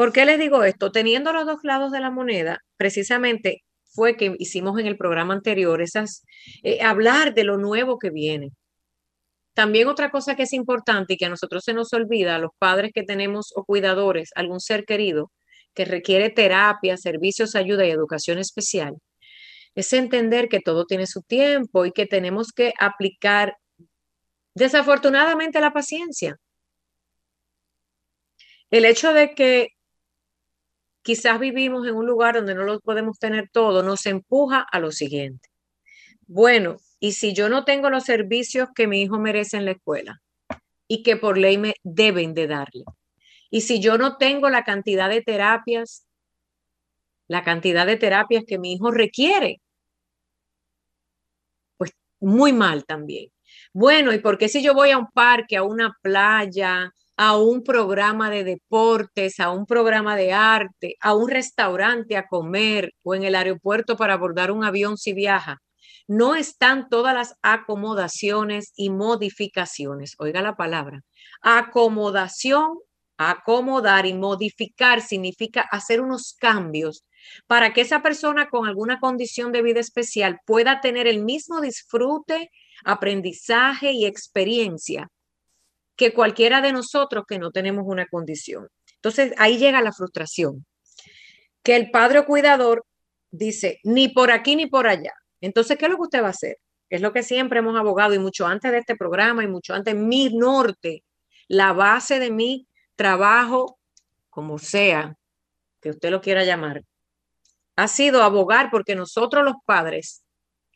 ¿Por 0.00 0.14
qué 0.14 0.24
les 0.24 0.38
digo 0.38 0.64
esto? 0.64 0.90
Teniendo 0.90 1.30
los 1.34 1.44
dos 1.44 1.58
lados 1.62 1.92
de 1.92 2.00
la 2.00 2.10
moneda, 2.10 2.64
precisamente 2.78 3.64
fue 3.84 4.16
que 4.16 4.34
hicimos 4.38 4.80
en 4.80 4.86
el 4.86 4.96
programa 4.96 5.34
anterior 5.34 5.82
esas, 5.82 6.24
eh, 6.62 6.80
hablar 6.80 7.34
de 7.34 7.44
lo 7.44 7.58
nuevo 7.58 7.98
que 7.98 8.08
viene. 8.08 8.48
También 9.52 9.88
otra 9.88 10.10
cosa 10.10 10.36
que 10.36 10.44
es 10.44 10.54
importante 10.54 11.12
y 11.12 11.16
que 11.18 11.26
a 11.26 11.28
nosotros 11.28 11.64
se 11.64 11.74
nos 11.74 11.92
olvida, 11.92 12.36
a 12.36 12.38
los 12.38 12.52
padres 12.58 12.92
que 12.94 13.02
tenemos 13.02 13.52
o 13.54 13.62
cuidadores, 13.66 14.30
algún 14.36 14.60
ser 14.60 14.86
querido 14.86 15.30
que 15.74 15.84
requiere 15.84 16.30
terapia, 16.30 16.96
servicios, 16.96 17.54
ayuda 17.54 17.84
y 17.84 17.90
educación 17.90 18.38
especial, 18.38 18.94
es 19.74 19.92
entender 19.92 20.48
que 20.48 20.60
todo 20.60 20.86
tiene 20.86 21.06
su 21.06 21.20
tiempo 21.20 21.84
y 21.84 21.92
que 21.92 22.06
tenemos 22.06 22.52
que 22.52 22.72
aplicar 22.78 23.58
desafortunadamente 24.54 25.60
la 25.60 25.74
paciencia. 25.74 26.38
El 28.70 28.86
hecho 28.86 29.12
de 29.12 29.34
que 29.34 29.68
quizás 31.02 31.38
vivimos 31.38 31.86
en 31.86 31.94
un 31.94 32.06
lugar 32.06 32.34
donde 32.34 32.54
no 32.54 32.64
lo 32.64 32.80
podemos 32.80 33.18
tener 33.18 33.48
todo, 33.50 33.82
nos 33.82 34.06
empuja 34.06 34.60
a 34.60 34.78
lo 34.78 34.92
siguiente. 34.92 35.48
Bueno, 36.26 36.76
y 37.00 37.12
si 37.12 37.32
yo 37.32 37.48
no 37.48 37.64
tengo 37.64 37.90
los 37.90 38.04
servicios 38.04 38.68
que 38.74 38.86
mi 38.86 39.02
hijo 39.02 39.18
merece 39.18 39.56
en 39.56 39.64
la 39.64 39.72
escuela 39.72 40.20
y 40.86 41.02
que 41.02 41.16
por 41.16 41.38
ley 41.38 41.58
me 41.58 41.74
deben 41.82 42.34
de 42.34 42.46
darle, 42.46 42.84
y 43.50 43.62
si 43.62 43.80
yo 43.80 43.98
no 43.98 44.16
tengo 44.16 44.48
la 44.48 44.64
cantidad 44.64 45.08
de 45.08 45.22
terapias, 45.22 46.06
la 47.26 47.42
cantidad 47.42 47.86
de 47.86 47.96
terapias 47.96 48.44
que 48.46 48.58
mi 48.58 48.74
hijo 48.74 48.90
requiere, 48.90 49.60
pues 51.76 51.92
muy 52.20 52.52
mal 52.52 52.84
también. 52.84 53.30
Bueno, 53.72 54.12
¿y 54.12 54.18
por 54.18 54.38
qué 54.38 54.48
si 54.48 54.62
yo 54.62 54.74
voy 54.74 54.90
a 54.90 54.98
un 54.98 55.10
parque, 55.10 55.56
a 55.56 55.62
una 55.62 55.96
playa, 56.02 56.92
a 57.22 57.36
un 57.36 57.62
programa 57.62 58.30
de 58.30 58.44
deportes, 58.44 59.40
a 59.40 59.50
un 59.50 59.66
programa 59.66 60.16
de 60.16 60.32
arte, 60.32 60.94
a 61.02 61.14
un 61.14 61.28
restaurante 61.28 62.16
a 62.16 62.26
comer 62.26 62.94
o 63.02 63.14
en 63.14 63.24
el 63.24 63.34
aeropuerto 63.34 63.94
para 63.94 64.14
abordar 64.14 64.50
un 64.50 64.64
avión 64.64 64.96
si 64.96 65.12
viaja. 65.12 65.58
No 66.08 66.34
están 66.34 66.88
todas 66.88 67.14
las 67.14 67.34
acomodaciones 67.42 68.72
y 68.74 68.88
modificaciones. 68.88 70.14
Oiga 70.18 70.40
la 70.40 70.56
palabra. 70.56 71.02
Acomodación, 71.42 72.78
acomodar 73.18 74.06
y 74.06 74.14
modificar 74.14 75.02
significa 75.02 75.60
hacer 75.60 76.00
unos 76.00 76.34
cambios 76.40 77.04
para 77.46 77.74
que 77.74 77.82
esa 77.82 78.00
persona 78.00 78.48
con 78.48 78.66
alguna 78.66 78.98
condición 78.98 79.52
de 79.52 79.60
vida 79.60 79.80
especial 79.80 80.38
pueda 80.46 80.80
tener 80.80 81.06
el 81.06 81.22
mismo 81.22 81.60
disfrute, 81.60 82.50
aprendizaje 82.82 83.92
y 83.92 84.06
experiencia 84.06 85.10
que 85.96 86.12
cualquiera 86.12 86.60
de 86.60 86.72
nosotros 86.72 87.24
que 87.28 87.38
no 87.38 87.50
tenemos 87.50 87.84
una 87.86 88.06
condición. 88.06 88.68
Entonces 88.96 89.32
ahí 89.38 89.58
llega 89.58 89.82
la 89.82 89.92
frustración, 89.92 90.66
que 91.62 91.76
el 91.76 91.90
padre 91.90 92.20
o 92.20 92.26
cuidador 92.26 92.84
dice, 93.30 93.80
ni 93.84 94.08
por 94.08 94.30
aquí 94.30 94.56
ni 94.56 94.66
por 94.66 94.86
allá. 94.86 95.12
Entonces, 95.40 95.78
¿qué 95.78 95.86
es 95.86 95.90
lo 95.90 95.96
que 95.96 96.02
usted 96.02 96.22
va 96.22 96.28
a 96.28 96.30
hacer? 96.30 96.58
Es 96.88 97.00
lo 97.00 97.12
que 97.12 97.22
siempre 97.22 97.60
hemos 97.60 97.78
abogado 97.78 98.14
y 98.14 98.18
mucho 98.18 98.46
antes 98.46 98.72
de 98.72 98.78
este 98.78 98.96
programa 98.96 99.44
y 99.44 99.48
mucho 99.48 99.74
antes, 99.74 99.94
mi 99.94 100.28
norte, 100.36 101.04
la 101.48 101.72
base 101.72 102.18
de 102.18 102.30
mi 102.30 102.66
trabajo, 102.96 103.78
como 104.28 104.58
sea 104.58 105.16
que 105.80 105.90
usted 105.90 106.10
lo 106.10 106.20
quiera 106.20 106.44
llamar, 106.44 106.84
ha 107.76 107.88
sido 107.88 108.22
abogar 108.22 108.70
porque 108.70 108.94
nosotros 108.94 109.44
los 109.44 109.54
padres, 109.64 110.22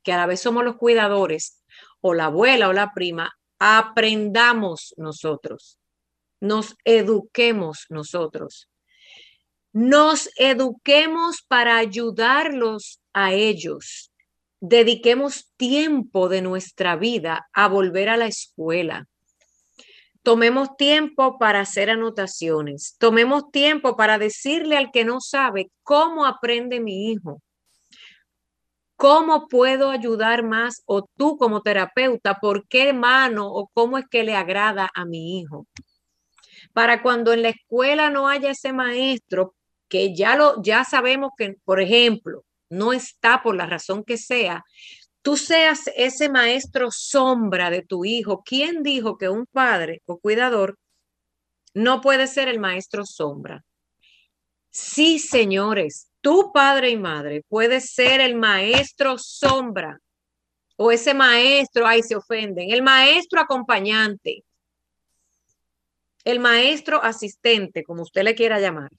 que 0.03 0.13
a 0.13 0.17
la 0.17 0.27
vez 0.27 0.41
somos 0.41 0.65
los 0.65 0.77
cuidadores, 0.77 1.63
o 2.01 2.15
la 2.15 2.27
abuela 2.27 2.69
o 2.69 2.73
la 2.73 2.93
prima, 2.93 3.37
aprendamos 3.59 4.95
nosotros, 4.97 5.79
nos 6.41 6.77
eduquemos 6.85 7.87
nosotros, 7.89 8.69
nos 9.73 10.29
eduquemos 10.37 11.43
para 11.49 11.77
ayudarlos 11.79 13.01
a 13.13 13.33
ellos, 13.33 14.13
dediquemos 14.61 15.51
tiempo 15.57 16.29
de 16.29 16.43
nuestra 16.43 16.97
vida 16.97 17.49
a 17.53 17.69
volver 17.69 18.09
a 18.09 18.17
la 18.17 18.27
escuela. 18.27 19.07
Tomemos 20.23 20.75
tiempo 20.79 21.39
para 21.39 21.61
hacer 21.61 21.91
anotaciones. 21.91 22.97
Tomemos 22.99 23.51
tiempo 23.51 23.95
para 23.95 24.17
decirle 24.17 24.79
al 24.79 24.91
que 24.91 25.05
no 25.05 25.21
sabe 25.21 25.71
cómo 25.83 26.25
aprende 26.25 26.81
mi 26.81 27.11
hijo. 27.11 27.43
¿Cómo 28.97 29.49
puedo 29.49 29.91
ayudar 29.91 30.45
más? 30.45 30.83
O 30.87 31.07
tú 31.17 31.37
como 31.37 31.63
terapeuta, 31.63 32.39
¿por 32.41 32.67
qué 32.69 32.93
mano 32.93 33.49
o 33.49 33.69
cómo 33.75 33.99
es 33.99 34.07
que 34.09 34.25
le 34.25 34.37
agrada 34.37 34.91
a 34.95 35.05
mi 35.05 35.39
hijo? 35.41 35.67
Para 36.73 37.03
cuando 37.03 37.33
en 37.33 37.43
la 37.43 37.51
escuela 37.51 38.11
no 38.11 38.29
haya 38.29 38.51
ese 38.51 38.73
maestro, 38.73 39.55
que 39.89 40.15
ya 40.15 40.37
lo 40.37 40.63
ya 40.63 40.85
sabemos 40.85 41.31
que, 41.37 41.55
por 41.65 41.81
ejemplo, 41.81 42.45
no 42.71 42.93
está 42.93 43.43
por 43.43 43.57
la 43.57 43.67
razón 43.67 44.05
que 44.05 44.17
sea, 44.17 44.65
tú 45.23 45.37
seas 45.37 45.91
ese 45.97 46.29
maestro 46.29 46.91
sombra 46.91 47.71
de 47.71 47.83
tu 47.83 48.05
hijo. 48.05 48.43
¿Quién 48.45 48.83
dijo 48.83 49.17
que 49.19 49.29
un 49.29 49.47
padre 49.47 50.03
o 50.07 50.19
cuidador 50.19 50.79
no 51.75 52.01
puede 52.01 52.27
ser 52.27 52.49
el 52.49 52.61
maestro 52.61 53.05
sombra? 53.05 53.65
Sí, 54.71 55.19
señores, 55.19 56.09
tu 56.25 56.53
padre 56.53 56.89
y 56.89 56.97
madre 56.97 57.43
puede 57.51 57.83
ser 57.83 58.23
el 58.23 58.35
maestro 58.35 59.19
sombra 59.19 60.01
o 60.77 60.91
ese 60.91 61.13
maestro, 61.13 61.87
ahí 61.87 62.03
se 62.03 62.17
ofenden, 62.17 62.73
el 62.73 62.83
maestro 62.83 63.43
acompañante, 63.43 64.43
el 66.25 66.41
maestro 66.41 67.05
asistente, 67.05 67.85
como 67.85 68.03
usted 68.03 68.23
le 68.23 68.35
quiera 68.35 68.59
llamar, 68.59 68.91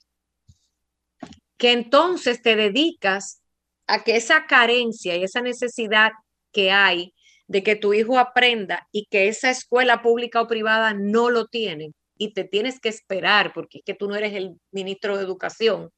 que 1.56 1.72
entonces 1.72 2.40
te 2.42 2.54
dedicas 2.54 3.42
a 3.88 4.04
que 4.04 4.14
esa 4.14 4.46
carencia 4.46 5.16
y 5.16 5.24
esa 5.24 5.40
necesidad 5.40 6.12
que 6.52 6.70
hay 6.70 7.12
de 7.48 7.64
que 7.64 7.74
tu 7.74 7.92
hijo 7.92 8.20
aprenda 8.20 8.86
y 8.92 9.06
que 9.06 9.26
esa 9.26 9.50
escuela 9.50 10.00
pública 10.00 10.40
o 10.40 10.46
privada 10.46 10.94
no 10.94 11.30
lo 11.30 11.46
tiene 11.46 11.90
y 12.16 12.34
te 12.34 12.44
tienes 12.44 12.78
que 12.78 12.88
esperar 12.88 13.52
porque 13.52 13.78
es 13.78 13.84
que 13.84 13.94
tú 13.94 14.08
no 14.08 14.14
eres 14.14 14.32
el 14.34 14.60
ministro 14.70 15.16
de 15.16 15.24
educación 15.24 15.90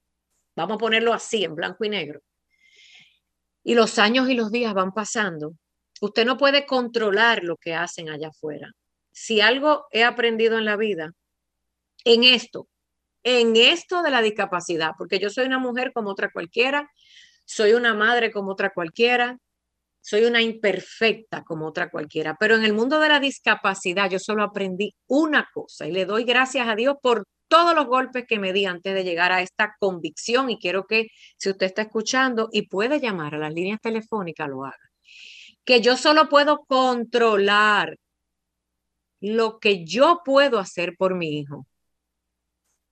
Vamos 0.59 0.77
a 0.77 0.79
ponerlo 0.79 1.15
así, 1.15 1.45
en 1.45 1.55
blanco 1.55 1.85
y 1.85 1.89
negro. 1.89 2.21
Y 3.65 3.75
los 3.75 3.99
años 3.99 4.29
y 4.29 4.35
los 4.35 4.51
días 4.51 4.75
van 4.75 4.93
pasando 4.93 5.55
Usted 6.01 6.25
no 6.25 6.37
puede 6.37 6.67
controlar 6.67 7.43
lo 7.43 7.57
que 7.57 7.75
hacen 7.75 8.09
allá 8.09 8.29
afuera. 8.29 8.73
Si 9.11 9.41
algo 9.41 9.87
he 9.91 10.05
aprendido 10.05 10.59
en 10.59 10.65
la 10.65 10.77
vida, 10.77 11.13
en 12.05 12.25
esto, 12.25 12.69
en 13.25 13.57
esto 13.57 14.03
de 14.03 14.11
la 14.11 14.23
discapacidad, 14.23 14.93
porque 14.97 15.19
yo 15.19 15.29
soy 15.29 15.47
una 15.47 15.59
mujer 15.59 15.93
como 15.93 16.11
otra 16.11 16.31
cualquiera, 16.31 16.89
soy 17.45 17.73
una 17.73 17.95
madre 17.95 18.31
como 18.31 18.53
otra 18.53 18.71
cualquiera, 18.71 19.39
soy 20.01 20.25
una 20.25 20.41
imperfecta 20.41 21.43
como 21.43 21.67
otra 21.67 21.91
cualquiera, 21.91 22.37
pero 22.39 22.55
en 22.55 22.65
el 22.65 22.73
mundo 22.73 23.01
de 23.01 23.09
la 23.09 23.19
discapacidad 23.19 24.09
yo 24.09 24.21
solo 24.21 24.45
aprendí 24.45 24.95
una 25.09 25.49
cosa 25.53 25.87
y 25.87 25.93
le 25.93 26.07
doy 26.07 26.25
gracias 26.25 26.69
a 26.69 26.77
Dios 26.77 26.95
por 27.03 27.25
todos 27.49 27.75
los 27.75 27.87
golpes 27.87 28.27
que 28.27 28.39
me 28.39 28.53
di 28.53 28.67
antes 28.67 28.95
de 28.95 29.05
llegar 29.05 29.33
a 29.33 29.43
esta 29.43 29.75
convicción 29.79 30.51
y 30.51 30.59
quiero 30.59 30.87
que 30.87 31.09
si 31.37 31.51
usted 31.51 31.67
está 31.67 31.83
escuchando 31.83 32.49
y 32.53 32.63
puede 32.63 33.01
llamar 33.01 33.35
a 33.35 33.39
las 33.39 33.53
líneas 33.53 33.81
telefónicas, 33.81 34.49
lo 34.49 34.65
haga. 34.65 34.77
Que 35.65 35.81
yo 35.81 35.97
solo 35.97 36.29
puedo 36.29 36.65
controlar 36.67 37.99
lo 39.21 39.59
que 39.59 39.85
yo 39.85 40.23
puedo 40.25 40.59
hacer 40.59 40.97
por 40.97 41.15
mi 41.15 41.39
hijo. 41.39 41.67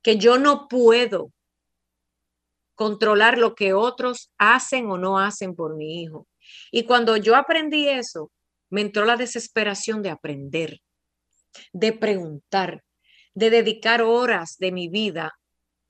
Que 0.02 0.16
yo 0.18 0.38
no 0.38 0.68
puedo 0.68 1.30
controlar 2.74 3.38
lo 3.38 3.54
que 3.54 3.72
otros 3.72 4.30
hacen 4.38 4.90
o 4.90 4.98
no 4.98 5.18
hacen 5.18 5.54
por 5.56 5.76
mi 5.76 6.02
hijo. 6.02 6.28
Y 6.70 6.84
cuando 6.84 7.16
yo 7.16 7.34
aprendí 7.34 7.88
eso, 7.88 8.30
me 8.70 8.82
entró 8.82 9.04
la 9.04 9.16
desesperación 9.16 10.02
de 10.02 10.10
aprender, 10.10 10.80
de 11.72 11.92
preguntar, 11.92 12.84
de 13.36 13.50
dedicar 13.50 14.00
horas 14.00 14.56
de 14.58 14.72
mi 14.72 14.88
vida 14.88 15.38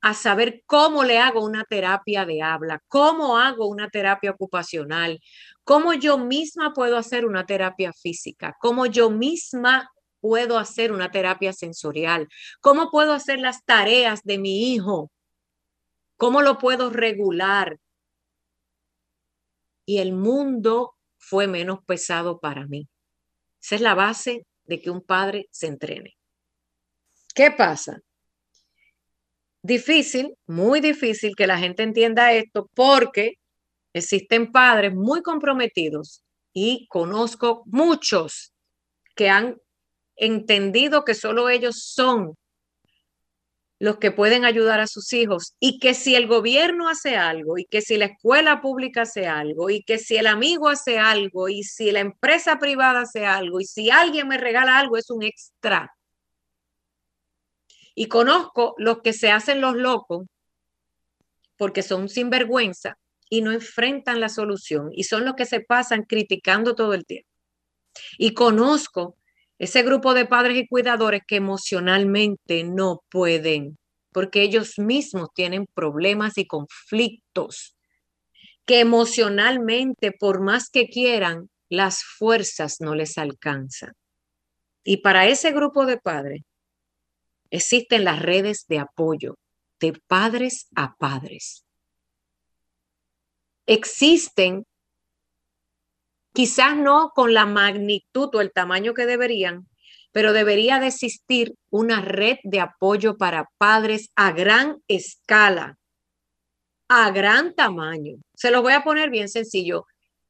a 0.00 0.14
saber 0.14 0.64
cómo 0.66 1.04
le 1.04 1.18
hago 1.18 1.42
una 1.44 1.64
terapia 1.64 2.26
de 2.26 2.42
habla, 2.42 2.82
cómo 2.88 3.38
hago 3.38 3.68
una 3.68 3.88
terapia 3.88 4.32
ocupacional, 4.32 5.20
cómo 5.64 5.94
yo 5.94 6.18
misma 6.18 6.72
puedo 6.74 6.96
hacer 6.96 7.24
una 7.24 7.46
terapia 7.46 7.92
física, 7.92 8.56
cómo 8.60 8.86
yo 8.86 9.10
misma 9.10 9.88
puedo 10.20 10.58
hacer 10.58 10.90
una 10.90 11.12
terapia 11.12 11.52
sensorial, 11.52 12.28
cómo 12.60 12.90
puedo 12.90 13.12
hacer 13.12 13.38
las 13.38 13.64
tareas 13.64 14.22
de 14.24 14.38
mi 14.38 14.72
hijo, 14.72 15.12
cómo 16.16 16.42
lo 16.42 16.58
puedo 16.58 16.90
regular. 16.90 17.78
Y 19.86 19.98
el 19.98 20.12
mundo 20.12 20.96
fue 21.16 21.46
menos 21.46 21.78
pesado 21.86 22.40
para 22.40 22.66
mí. 22.66 22.88
Esa 23.62 23.76
es 23.76 23.80
la 23.80 23.94
base 23.94 24.46
de 24.64 24.80
que 24.80 24.90
un 24.90 25.00
padre 25.00 25.46
se 25.52 25.68
entrene. 25.68 26.16
¿Qué 27.36 27.50
pasa? 27.50 28.00
Difícil, 29.62 30.34
muy 30.46 30.80
difícil 30.80 31.36
que 31.36 31.46
la 31.46 31.58
gente 31.58 31.82
entienda 31.82 32.32
esto 32.32 32.70
porque 32.72 33.34
existen 33.92 34.50
padres 34.50 34.94
muy 34.94 35.20
comprometidos 35.20 36.24
y 36.54 36.86
conozco 36.88 37.62
muchos 37.66 38.54
que 39.14 39.28
han 39.28 39.58
entendido 40.16 41.04
que 41.04 41.14
solo 41.14 41.50
ellos 41.50 41.82
son 41.82 42.36
los 43.78 43.98
que 43.98 44.12
pueden 44.12 44.46
ayudar 44.46 44.80
a 44.80 44.86
sus 44.86 45.12
hijos 45.12 45.56
y 45.60 45.78
que 45.78 45.92
si 45.92 46.14
el 46.14 46.26
gobierno 46.26 46.88
hace 46.88 47.16
algo 47.16 47.58
y 47.58 47.66
que 47.66 47.82
si 47.82 47.98
la 47.98 48.06
escuela 48.06 48.62
pública 48.62 49.02
hace 49.02 49.26
algo 49.26 49.68
y 49.68 49.82
que 49.82 49.98
si 49.98 50.16
el 50.16 50.26
amigo 50.26 50.70
hace 50.70 50.98
algo 50.98 51.50
y 51.50 51.64
si 51.64 51.92
la 51.92 52.00
empresa 52.00 52.58
privada 52.58 53.02
hace 53.02 53.26
algo 53.26 53.60
y 53.60 53.66
si 53.66 53.90
alguien 53.90 54.26
me 54.26 54.38
regala 54.38 54.78
algo 54.78 54.96
es 54.96 55.10
un 55.10 55.22
extra. 55.22 55.92
Y 57.96 58.06
conozco 58.06 58.76
los 58.78 59.00
que 59.00 59.12
se 59.12 59.32
hacen 59.32 59.60
los 59.60 59.74
locos 59.74 60.26
porque 61.56 61.82
son 61.82 62.08
sinvergüenza 62.08 62.98
y 63.28 63.40
no 63.40 63.50
enfrentan 63.50 64.20
la 64.20 64.28
solución 64.28 64.90
y 64.92 65.02
son 65.04 65.24
los 65.24 65.34
que 65.34 65.46
se 65.46 65.60
pasan 65.60 66.04
criticando 66.04 66.76
todo 66.76 66.94
el 66.94 67.04
tiempo. 67.04 67.28
Y 68.18 68.34
conozco 68.34 69.16
ese 69.58 69.82
grupo 69.82 70.14
de 70.14 70.26
padres 70.26 70.58
y 70.58 70.68
cuidadores 70.68 71.22
que 71.26 71.36
emocionalmente 71.36 72.62
no 72.62 73.02
pueden 73.10 73.78
porque 74.12 74.42
ellos 74.42 74.78
mismos 74.78 75.28
tienen 75.34 75.66
problemas 75.74 76.38
y 76.38 76.46
conflictos 76.46 77.76
que 78.64 78.80
emocionalmente, 78.80 80.10
por 80.10 80.40
más 80.40 80.70
que 80.70 80.88
quieran, 80.88 81.50
las 81.68 82.02
fuerzas 82.02 82.80
no 82.80 82.94
les 82.94 83.18
alcanzan. 83.18 83.92
Y 84.84 84.98
para 84.98 85.26
ese 85.26 85.52
grupo 85.52 85.84
de 85.84 85.98
padres, 85.98 86.40
Existen 87.50 88.04
las 88.04 88.20
redes 88.20 88.66
de 88.68 88.78
apoyo 88.78 89.36
de 89.80 89.92
padres 90.06 90.68
a 90.74 90.94
padres. 90.96 91.64
Existen, 93.66 94.64
quizás 96.32 96.76
no 96.76 97.10
con 97.14 97.34
la 97.34 97.46
magnitud 97.46 98.34
o 98.34 98.40
el 98.40 98.52
tamaño 98.52 98.94
que 98.94 99.06
deberían, 99.06 99.68
pero 100.12 100.32
debería 100.32 100.78
de 100.78 100.86
existir 100.86 101.54
una 101.70 102.00
red 102.00 102.38
de 102.44 102.60
apoyo 102.60 103.16
para 103.18 103.50
padres 103.58 104.10
a 104.14 104.32
gran 104.32 104.78
escala, 104.88 105.76
a 106.88 107.10
gran 107.10 107.54
tamaño. 107.54 108.16
Se 108.34 108.50
los 108.50 108.62
voy 108.62 108.72
a 108.72 108.84
poner 108.84 109.10
bien 109.10 109.28
sencillo. 109.28 109.86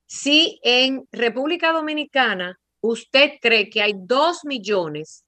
Si 0.07 0.59
en 0.63 1.07
República 1.13 1.73
Dominicana 1.73 2.59
usted 2.81 3.33
cree 3.41 3.69
que 3.69 3.83
hay 3.83 3.93
dos 3.97 4.45
millones 4.45 5.26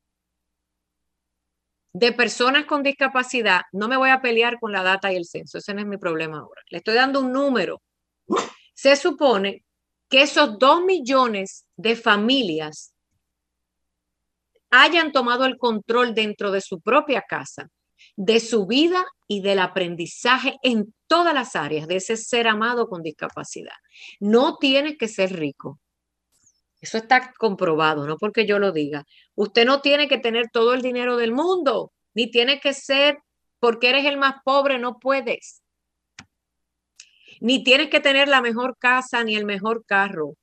de 1.98 2.12
personas 2.12 2.64
con 2.64 2.84
discapacidad, 2.84 3.62
no 3.72 3.88
me 3.88 3.96
voy 3.96 4.10
a 4.10 4.20
pelear 4.20 4.60
con 4.60 4.70
la 4.70 4.84
data 4.84 5.12
y 5.12 5.16
el 5.16 5.26
censo, 5.26 5.58
ese 5.58 5.74
no 5.74 5.80
es 5.80 5.86
mi 5.86 5.96
problema 5.96 6.38
ahora. 6.38 6.62
Le 6.70 6.78
estoy 6.78 6.94
dando 6.94 7.20
un 7.20 7.32
número. 7.32 7.82
Se 8.72 8.94
supone 8.94 9.64
que 10.08 10.22
esos 10.22 10.60
dos 10.60 10.84
millones 10.84 11.66
de 11.76 11.96
familias 11.96 12.94
hayan 14.70 15.10
tomado 15.10 15.44
el 15.44 15.58
control 15.58 16.14
dentro 16.14 16.52
de 16.52 16.60
su 16.60 16.80
propia 16.80 17.22
casa, 17.22 17.68
de 18.14 18.38
su 18.38 18.66
vida 18.66 19.04
y 19.26 19.40
del 19.40 19.58
aprendizaje 19.58 20.56
en 20.62 20.94
todas 21.08 21.34
las 21.34 21.56
áreas 21.56 21.88
de 21.88 21.96
ese 21.96 22.16
ser 22.16 22.46
amado 22.46 22.88
con 22.88 23.02
discapacidad. 23.02 23.74
No 24.20 24.56
tiene 24.58 24.96
que 24.96 25.08
ser 25.08 25.36
rico. 25.36 25.80
Eso 26.80 26.98
está 26.98 27.32
comprobado, 27.38 28.06
no 28.06 28.16
porque 28.16 28.46
yo 28.46 28.58
lo 28.58 28.72
diga. 28.72 29.04
Usted 29.34 29.64
no 29.64 29.80
tiene 29.80 30.08
que 30.08 30.18
tener 30.18 30.48
todo 30.52 30.74
el 30.74 30.82
dinero 30.82 31.16
del 31.16 31.32
mundo, 31.32 31.92
ni 32.14 32.30
tiene 32.30 32.60
que 32.60 32.72
ser 32.72 33.18
porque 33.58 33.90
eres 33.90 34.04
el 34.06 34.16
más 34.16 34.36
pobre, 34.44 34.78
no 34.78 34.98
puedes. 34.98 35.62
Ni 37.40 37.62
tienes 37.64 37.88
que 37.88 38.00
tener 38.00 38.28
la 38.28 38.40
mejor 38.40 38.76
casa 38.78 39.24
ni 39.24 39.36
el 39.36 39.44
mejor 39.44 39.84
carro. 39.84 40.34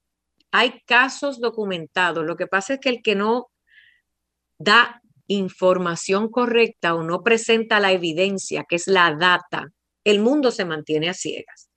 Hay 0.51 0.81
casos 0.85 1.39
documentados. 1.39 2.25
Lo 2.25 2.35
que 2.35 2.47
pasa 2.47 2.75
es 2.75 2.79
que 2.79 2.89
el 2.89 3.01
que 3.01 3.15
no 3.15 3.47
da 4.57 5.01
información 5.27 6.29
correcta 6.29 6.95
o 6.95 7.03
no 7.03 7.23
presenta 7.23 7.79
la 7.79 7.91
evidencia, 7.91 8.65
que 8.67 8.75
es 8.75 8.87
la 8.87 9.13
data, 9.15 9.67
el 10.03 10.19
mundo 10.19 10.51
se 10.51 10.65
mantiene 10.65 11.09
a 11.09 11.13
ciegas. 11.13 11.69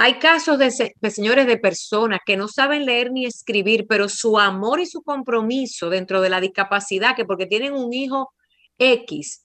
Hay 0.00 0.20
casos 0.20 0.58
de, 0.58 0.70
señores 1.10 1.48
de 1.48 1.58
personas 1.58 2.20
que 2.24 2.36
no 2.36 2.46
saben 2.46 2.86
leer 2.86 3.10
ni 3.10 3.26
escribir, 3.26 3.84
pero 3.88 4.08
su 4.08 4.38
amor 4.38 4.78
y 4.78 4.86
su 4.86 5.02
compromiso 5.02 5.90
dentro 5.90 6.20
de 6.20 6.30
la 6.30 6.40
discapacidad, 6.40 7.16
que 7.16 7.24
porque 7.24 7.46
tienen 7.46 7.74
un 7.74 7.92
hijo 7.92 8.32
X, 8.78 9.44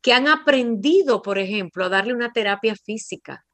que 0.00 0.12
han 0.12 0.26
aprendido, 0.26 1.22
por 1.22 1.38
ejemplo, 1.38 1.84
a 1.84 1.88
darle 1.88 2.12
una 2.12 2.32
terapia 2.32 2.74
física, 2.74 3.46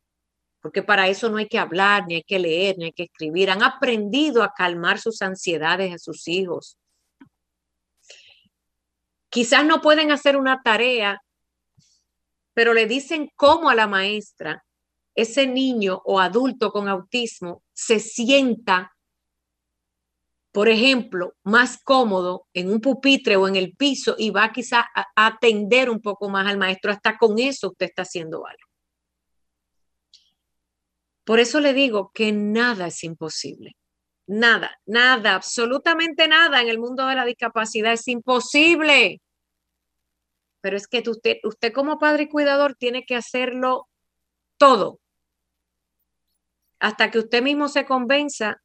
porque 0.63 0.83
para 0.83 1.09
eso 1.09 1.29
no 1.29 1.37
hay 1.37 1.47
que 1.47 1.59
hablar, 1.59 2.07
ni 2.09 2.15
hay 2.15 2.23
que 2.23 2.39
leer, 2.39 2.79
ni 2.79 2.87
hay 2.87 2.93
que 2.93 3.03
escribir, 3.03 3.51
han 3.51 3.63
aprendido 3.63 4.43
a 4.43 4.55
calmar 4.57 4.99
sus 4.99 5.21
ansiedades 5.21 5.93
a 5.93 5.99
sus 5.99 6.27
hijos. 6.27 6.79
Quizás 9.29 9.67
no 9.67 9.83
pueden 9.83 10.11
hacer 10.11 10.39
una 10.39 10.63
tarea, 10.63 11.21
pero 12.55 12.73
le 12.73 12.87
dicen 12.87 13.31
cómo 13.37 13.69
a 13.69 13.75
la 13.75 13.87
maestra 13.87 14.65
ese 15.19 15.49
niño 15.49 16.01
o 16.05 16.21
adulto 16.21 16.71
con 16.71 16.89
autismo 16.89 17.65
se 17.73 17.99
sienta, 17.99 18.97
por 20.53 20.69
ejemplo, 20.69 21.35
más 21.43 21.83
cómodo 21.83 22.47
en 22.55 22.71
un 22.71 22.81
pupitre 22.81 23.35
o 23.35 23.49
en 23.49 23.57
el 23.57 23.75
piso 23.75 24.15
y 24.17 24.31
va 24.31 24.53
quizá 24.53 24.87
a 24.95 25.27
atender 25.27 25.91
un 25.91 26.01
poco 26.01 26.29
más 26.29 26.47
al 26.47 26.57
maestro. 26.57 26.93
Hasta 26.93 27.19
con 27.19 27.37
eso 27.41 27.71
usted 27.71 27.87
está 27.87 28.03
haciendo 28.03 28.47
algo. 28.47 28.69
Por 31.25 31.41
eso 31.41 31.59
le 31.59 31.75
digo 31.75 32.13
que 32.15 32.31
nada 32.31 32.87
es 32.87 33.03
imposible. 33.03 33.77
Nada, 34.29 34.79
nada, 34.87 35.35
absolutamente 35.35 36.29
nada 36.29 36.63
en 36.63 36.69
el 36.69 36.79
mundo 36.79 37.07
de 37.09 37.17
la 37.17 37.25
discapacidad 37.25 37.93
es 37.93 38.07
imposible. 38.07 39.21
Pero 40.61 40.77
es 40.77 40.87
que 40.87 41.03
usted, 41.05 41.39
usted 41.43 41.73
como 41.73 41.99
padre 41.99 42.25
y 42.25 42.29
cuidador 42.29 42.77
tiene 42.77 43.05
que 43.05 43.17
hacerlo 43.17 43.89
todo 44.59 45.01
hasta 46.81 47.11
que 47.11 47.19
usted 47.19 47.43
mismo 47.43 47.69
se 47.69 47.85
convenza 47.85 48.57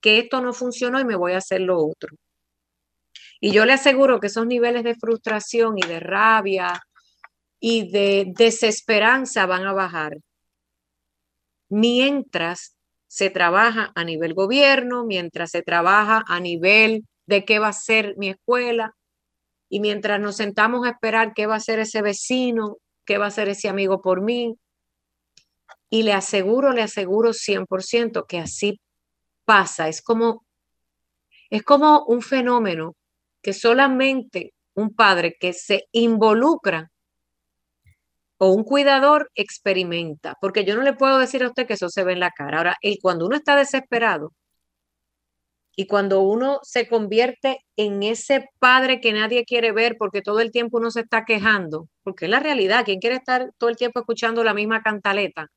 que 0.00 0.18
esto 0.18 0.40
no 0.40 0.52
funcionó 0.52 1.00
y 1.00 1.04
me 1.04 1.16
voy 1.16 1.32
a 1.32 1.38
hacer 1.38 1.60
lo 1.60 1.78
otro. 1.78 2.16
Y 3.40 3.52
yo 3.52 3.64
le 3.64 3.72
aseguro 3.74 4.20
que 4.20 4.28
esos 4.28 4.46
niveles 4.46 4.84
de 4.84 4.94
frustración 4.94 5.76
y 5.78 5.86
de 5.86 6.00
rabia 6.00 6.80
y 7.60 7.90
de 7.90 8.32
desesperanza 8.36 9.46
van 9.46 9.64
a 9.66 9.72
bajar 9.72 10.16
mientras 11.68 12.76
se 13.08 13.30
trabaja 13.30 13.92
a 13.94 14.04
nivel 14.04 14.34
gobierno, 14.34 15.04
mientras 15.04 15.50
se 15.50 15.62
trabaja 15.62 16.24
a 16.26 16.40
nivel 16.40 17.06
de 17.26 17.44
qué 17.44 17.58
va 17.58 17.68
a 17.68 17.72
ser 17.72 18.14
mi 18.16 18.30
escuela, 18.30 18.94
y 19.70 19.80
mientras 19.80 20.20
nos 20.20 20.36
sentamos 20.36 20.86
a 20.86 20.90
esperar 20.90 21.34
qué 21.34 21.46
va 21.46 21.56
a 21.56 21.60
ser 21.60 21.78
ese 21.78 22.02
vecino, 22.02 22.78
qué 23.04 23.18
va 23.18 23.26
a 23.26 23.30
ser 23.30 23.48
ese 23.48 23.68
amigo 23.68 24.00
por 24.00 24.22
mí, 24.22 24.56
y 25.90 26.02
le 26.02 26.12
aseguro, 26.12 26.72
le 26.72 26.82
aseguro 26.82 27.32
100% 27.32 28.26
que 28.26 28.38
así 28.38 28.80
pasa. 29.44 29.88
Es 29.88 30.02
como, 30.02 30.44
es 31.50 31.62
como 31.62 32.04
un 32.04 32.22
fenómeno 32.22 32.94
que 33.42 33.52
solamente 33.52 34.52
un 34.74 34.94
padre 34.94 35.36
que 35.40 35.52
se 35.52 35.84
involucra 35.92 36.90
o 38.38 38.52
un 38.52 38.62
cuidador 38.64 39.30
experimenta, 39.34 40.34
porque 40.40 40.64
yo 40.64 40.76
no 40.76 40.82
le 40.82 40.92
puedo 40.92 41.18
decir 41.18 41.42
a 41.42 41.48
usted 41.48 41.66
que 41.66 41.74
eso 41.74 41.88
se 41.88 42.04
ve 42.04 42.12
en 42.12 42.20
la 42.20 42.30
cara. 42.30 42.58
Ahora, 42.58 42.76
y 42.80 43.00
cuando 43.00 43.26
uno 43.26 43.36
está 43.36 43.56
desesperado 43.56 44.32
y 45.74 45.86
cuando 45.86 46.22
uno 46.22 46.60
se 46.62 46.88
convierte 46.88 47.58
en 47.76 48.02
ese 48.02 48.48
padre 48.58 49.00
que 49.00 49.12
nadie 49.12 49.44
quiere 49.44 49.72
ver 49.72 49.96
porque 49.98 50.22
todo 50.22 50.40
el 50.40 50.50
tiempo 50.50 50.78
uno 50.78 50.90
se 50.90 51.00
está 51.00 51.24
quejando, 51.24 51.88
porque 52.02 52.26
es 52.26 52.30
la 52.30 52.40
realidad, 52.40 52.84
¿quién 52.84 53.00
quiere 53.00 53.16
estar 53.16 53.50
todo 53.58 53.70
el 53.70 53.76
tiempo 53.76 54.00
escuchando 54.00 54.44
la 54.44 54.54
misma 54.54 54.82
cantaleta? 54.82 55.48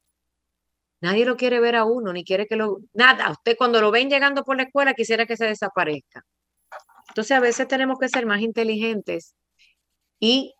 Nadie 1.02 1.26
lo 1.26 1.36
quiere 1.36 1.60
ver 1.60 1.76
a 1.76 1.84
uno, 1.84 2.14
ni 2.14 2.24
quiere 2.24 2.48
que 2.48 2.56
lo... 2.56 2.78
Nada, 2.94 3.32
usted 3.32 3.56
cuando 3.58 3.82
lo 3.82 3.92
ven 3.92 4.10
llegando 4.10 4.44
por 4.44 4.56
la 4.56 4.64
escuela 4.64 4.94
quisiera 4.94 5.26
que 5.26 5.36
se 5.36 5.46
desaparezca. 5.46 6.24
Entonces 7.10 7.32
a 7.32 7.40
veces 7.40 7.68
tenemos 7.68 8.00
que 8.00 8.08
ser 8.08 8.26
más 8.26 8.42
inteligentes 8.42 9.36
y 10.20 10.54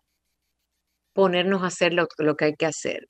ponernos 1.14 1.62
a 1.62 1.66
hacer 1.66 1.94
lo, 1.94 2.06
que 2.36 2.44
hay 2.44 2.54
que 2.54 2.66
hacer. 2.66 3.08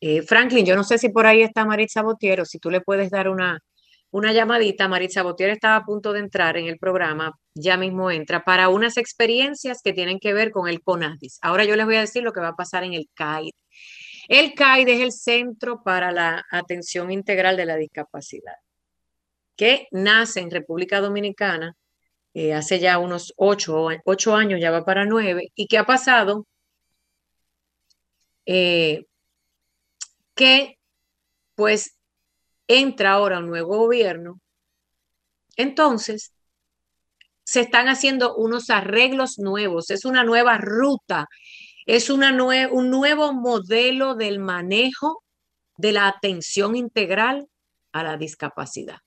Eh, 0.00 0.22
Franklin, 0.22 0.66
yo 0.66 0.76
no 0.76 0.84
sé 0.84 0.98
si 0.98 1.10
por 1.10 1.26
ahí 1.26 1.42
está 1.42 1.64
Maritza 1.64 2.02
Botiero, 2.02 2.44
si 2.44 2.58
tú 2.58 2.70
le 2.70 2.80
puedes 2.80 3.10
dar 3.10 3.28
una, 3.28 3.60
una 4.10 4.32
llamadita. 4.32 4.88
Maritza 4.88 5.22
Botiero 5.22 5.52
estaba 5.52 5.76
a 5.76 5.84
punto 5.84 6.12
de 6.12 6.20
entrar 6.20 6.56
en 6.56 6.66
el 6.66 6.78
programa, 6.78 7.32
ya 7.54 7.76
mismo 7.76 8.10
entra, 8.10 8.44
para 8.44 8.68
unas 8.68 8.96
experiencias 8.96 9.80
que 9.82 9.92
tienen 9.92 10.18
que 10.18 10.34
ver 10.34 10.50
con 10.50 10.68
el 10.68 10.82
CONADIS. 10.82 11.38
Ahora 11.42 11.64
yo 11.64 11.76
les 11.76 11.86
voy 11.86 11.96
a 11.96 12.00
decir 12.00 12.22
lo 12.22 12.32
que 12.32 12.40
va 12.40 12.48
a 12.48 12.56
pasar 12.56 12.84
en 12.84 12.94
el 12.94 13.08
CAID. 13.14 13.52
El 14.28 14.54
CAID 14.54 14.88
es 14.88 15.00
el 15.00 15.12
Centro 15.12 15.82
para 15.82 16.12
la 16.12 16.44
Atención 16.50 17.10
Integral 17.10 17.56
de 17.56 17.66
la 17.66 17.76
Discapacidad, 17.76 18.56
que 19.56 19.88
nace 19.90 20.40
en 20.40 20.50
República 20.50 21.00
Dominicana 21.00 21.76
eh, 22.34 22.54
hace 22.54 22.78
ya 22.80 22.98
unos 22.98 23.34
ocho, 23.36 23.88
ocho, 24.04 24.34
años, 24.34 24.60
ya 24.60 24.70
va 24.70 24.84
para 24.84 25.04
nueve, 25.04 25.52
y 25.54 25.66
que 25.66 25.78
ha 25.78 25.84
pasado 25.84 26.46
eh, 28.46 29.04
que 30.34 30.78
pues 31.54 31.96
entra 32.68 33.12
ahora 33.12 33.38
un 33.38 33.48
nuevo 33.48 33.76
gobierno. 33.76 34.40
Entonces, 35.56 36.32
se 37.44 37.60
están 37.60 37.88
haciendo 37.88 38.34
unos 38.36 38.70
arreglos 38.70 39.38
nuevos, 39.38 39.90
es 39.90 40.04
una 40.04 40.24
nueva 40.24 40.58
ruta 40.58 41.28
es 41.86 42.10
un 42.10 42.20
nuevo 42.90 43.32
modelo 43.32 44.14
del 44.14 44.38
manejo 44.38 45.22
de 45.76 45.92
la 45.92 46.08
atención 46.08 46.76
integral 46.76 47.48
a 47.92 48.02
la 48.02 48.16
discapacidad. 48.16 48.98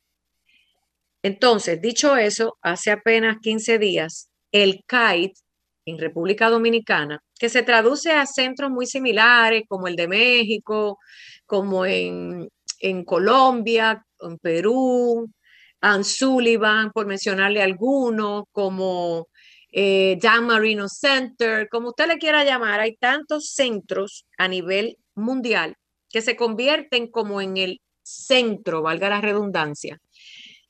Entonces, 1.24 1.82
dicho 1.82 2.16
eso, 2.18 2.58
hace 2.62 2.92
apenas 2.92 3.38
15 3.42 3.80
días, 3.80 4.30
el 4.52 4.84
CAIT 4.86 5.34
en 5.86 5.98
República 5.98 6.50
Dominicana, 6.50 7.20
que 7.40 7.50
se 7.50 7.64
traduce 7.64 8.12
a 8.12 8.26
centros 8.26 8.72
muy 8.72 8.86
similares 8.86 9.64
como 9.68 9.88
el 9.88 9.96
de 9.96 10.08
México, 10.08 11.00
como 11.46 11.86
en, 11.86 12.50
en 12.80 13.04
Colombia, 13.06 14.06
en 14.20 14.38
Perú, 14.40 15.30
Ann 15.82 16.04
Sullivan, 16.04 16.92
por 16.92 17.06
mencionarle 17.06 17.62
algunos, 17.62 18.46
como 18.52 19.28
eh, 19.78 20.18
Dan 20.22 20.48
Marino 20.48 20.88
Center, 20.88 21.68
como 21.68 21.90
usted 21.90 22.08
le 22.08 22.18
quiera 22.18 22.46
llamar, 22.46 22.80
hay 22.80 22.96
tantos 22.96 23.50
centros 23.50 24.26
a 24.38 24.48
nivel 24.48 24.98
mundial 25.16 25.76
que 26.10 26.22
se 26.22 26.38
convierten 26.38 27.12
como 27.12 27.42
en 27.42 27.58
el 27.58 27.82
centro, 28.02 28.82
valga 28.82 29.10
la 29.10 29.20
redundancia, 29.20 30.00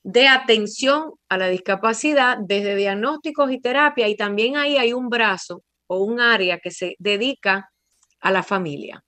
de 0.02 0.26
atención 0.26 1.12
a 1.28 1.38
la 1.38 1.46
discapacidad 1.46 2.36
desde 2.40 2.74
diagnósticos 2.74 3.52
y 3.52 3.60
terapia 3.60 4.08
y 4.08 4.16
también 4.16 4.56
ahí 4.56 4.76
hay 4.76 4.92
un 4.92 5.08
brazo 5.08 5.62
o 5.86 6.02
un 6.02 6.18
área 6.18 6.58
que 6.58 6.72
se 6.72 6.96
dedica 6.98 7.70
a 8.18 8.32
la 8.32 8.42
familia. 8.42 9.04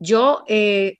Yo 0.00 0.42
eh, 0.48 0.96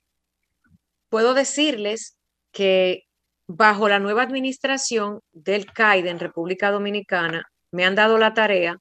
puedo 1.09 1.35
decirles 1.35 2.17
que 2.53 3.07
bajo 3.47 3.89
la 3.89 3.99
nueva 3.99 4.23
administración 4.23 5.21
del 5.33 5.67
CAIDE 5.67 6.11
en 6.11 6.19
República 6.19 6.71
Dominicana, 6.71 7.45
me 7.71 7.85
han 7.85 7.95
dado 7.95 8.19
la 8.19 8.35
tarea 8.35 8.79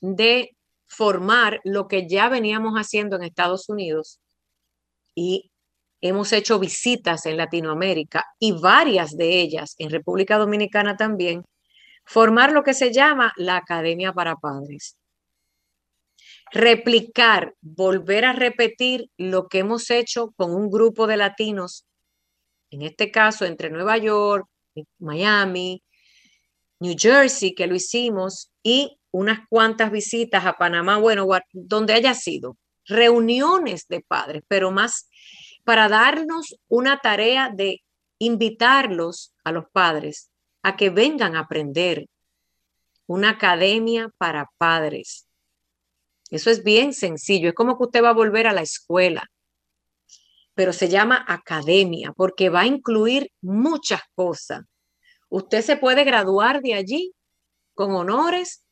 de 0.00 0.56
formar 0.86 1.60
lo 1.64 1.88
que 1.88 2.08
ya 2.08 2.28
veníamos 2.28 2.74
haciendo 2.74 3.16
en 3.16 3.22
Estados 3.22 3.68
Unidos 3.68 4.20
y 5.14 5.50
hemos 6.00 6.32
hecho 6.32 6.58
visitas 6.58 7.26
en 7.26 7.36
Latinoamérica 7.36 8.24
y 8.38 8.52
varias 8.52 9.16
de 9.16 9.40
ellas 9.40 9.74
en 9.78 9.90
República 9.90 10.38
Dominicana 10.38 10.96
también, 10.96 11.44
formar 12.04 12.52
lo 12.52 12.62
que 12.62 12.74
se 12.74 12.92
llama 12.92 13.32
la 13.36 13.56
Academia 13.56 14.12
para 14.12 14.36
Padres. 14.36 14.96
Replicar, 16.50 17.54
volver 17.60 18.24
a 18.24 18.32
repetir 18.32 19.10
lo 19.18 19.48
que 19.48 19.58
hemos 19.58 19.90
hecho 19.90 20.32
con 20.36 20.54
un 20.54 20.70
grupo 20.70 21.06
de 21.06 21.18
latinos 21.18 21.84
en 22.70 22.82
este 22.82 23.10
caso 23.10 23.44
entre 23.44 23.70
Nueva 23.70 23.98
York, 23.98 24.46
Miami, 24.98 25.82
New 26.80 26.94
Jersey, 26.96 27.54
que 27.54 27.66
lo 27.66 27.74
hicimos, 27.74 28.50
y 28.62 28.98
unas 29.10 29.40
cuantas 29.48 29.90
visitas 29.90 30.44
a 30.44 30.54
Panamá, 30.54 30.98
bueno, 30.98 31.26
donde 31.52 31.94
haya 31.94 32.14
sido, 32.14 32.56
reuniones 32.84 33.86
de 33.88 34.00
padres, 34.00 34.42
pero 34.48 34.70
más 34.70 35.08
para 35.64 35.88
darnos 35.88 36.56
una 36.68 36.98
tarea 36.98 37.50
de 37.54 37.82
invitarlos 38.18 39.34
a 39.44 39.52
los 39.52 39.64
padres 39.70 40.30
a 40.62 40.76
que 40.76 40.90
vengan 40.90 41.36
a 41.36 41.40
aprender 41.40 42.06
una 43.06 43.30
academia 43.30 44.10
para 44.18 44.50
padres. 44.58 45.26
Eso 46.30 46.50
es 46.50 46.62
bien 46.62 46.92
sencillo, 46.92 47.48
es 47.48 47.54
como 47.54 47.76
que 47.76 47.84
usted 47.84 48.02
va 48.02 48.10
a 48.10 48.14
volver 48.14 48.46
a 48.46 48.52
la 48.52 48.62
escuela 48.62 49.30
pero 50.58 50.72
se 50.72 50.88
llama 50.88 51.24
academia 51.28 52.12
porque 52.16 52.48
va 52.48 52.62
a 52.62 52.66
incluir 52.66 53.30
muchas 53.40 54.00
cosas. 54.16 54.64
Usted 55.28 55.62
se 55.62 55.76
puede 55.76 56.02
graduar 56.02 56.62
de 56.62 56.74
allí 56.74 57.12
con 57.74 57.92
honores, 57.92 58.64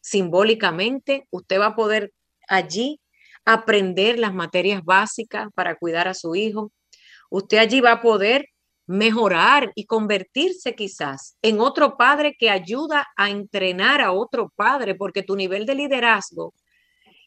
simbólicamente, 0.00 1.26
usted 1.30 1.58
va 1.58 1.66
a 1.66 1.74
poder 1.74 2.12
allí 2.46 3.00
aprender 3.44 4.20
las 4.20 4.32
materias 4.32 4.84
básicas 4.84 5.48
para 5.56 5.74
cuidar 5.74 6.06
a 6.06 6.14
su 6.14 6.36
hijo. 6.36 6.70
Usted 7.30 7.58
allí 7.58 7.80
va 7.80 7.90
a 7.94 8.00
poder 8.00 8.46
mejorar 8.86 9.72
y 9.74 9.86
convertirse 9.86 10.76
quizás 10.76 11.36
en 11.42 11.58
otro 11.58 11.96
padre 11.96 12.36
que 12.38 12.48
ayuda 12.48 13.08
a 13.16 13.28
entrenar 13.28 14.00
a 14.00 14.12
otro 14.12 14.52
padre, 14.54 14.94
porque 14.94 15.24
tu 15.24 15.34
nivel 15.34 15.66
de 15.66 15.74
liderazgo 15.74 16.54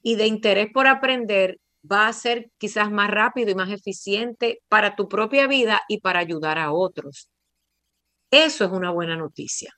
y 0.01 0.15
de 0.15 0.27
interés 0.27 0.69
por 0.73 0.87
aprender 0.87 1.57
va 1.89 2.07
a 2.07 2.13
ser 2.13 2.49
quizás 2.57 2.91
más 2.91 3.09
rápido 3.09 3.51
y 3.51 3.55
más 3.55 3.69
eficiente 3.69 4.61
para 4.69 4.95
tu 4.95 5.07
propia 5.07 5.47
vida 5.47 5.81
y 5.87 5.99
para 5.99 6.19
ayudar 6.19 6.57
a 6.57 6.71
otros. 6.71 7.29
Eso 8.31 8.65
es 8.65 8.71
una 8.71 8.91
buena 8.91 9.15
noticia. 9.15 9.73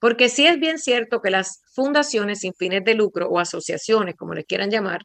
Porque 0.00 0.28
sí 0.28 0.46
es 0.46 0.58
bien 0.58 0.78
cierto 0.78 1.20
que 1.20 1.30
las 1.30 1.62
fundaciones 1.74 2.40
sin 2.40 2.54
fines 2.54 2.84
de 2.84 2.94
lucro 2.94 3.28
o 3.28 3.38
asociaciones, 3.38 4.14
como 4.16 4.34
les 4.34 4.46
quieran 4.46 4.70
llamar, 4.70 5.02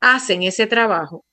hacen 0.00 0.42
ese 0.42 0.66
trabajo, 0.66 1.24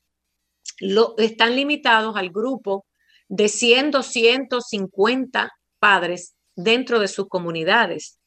lo, 0.79 1.15
están 1.17 1.55
limitados 1.55 2.15
al 2.15 2.29
grupo 2.29 2.85
de 3.27 3.49
100, 3.49 3.91
250 3.91 5.51
padres 5.79 6.35
dentro 6.55 6.99
de 6.99 7.07
sus 7.07 7.27
comunidades. 7.27 8.18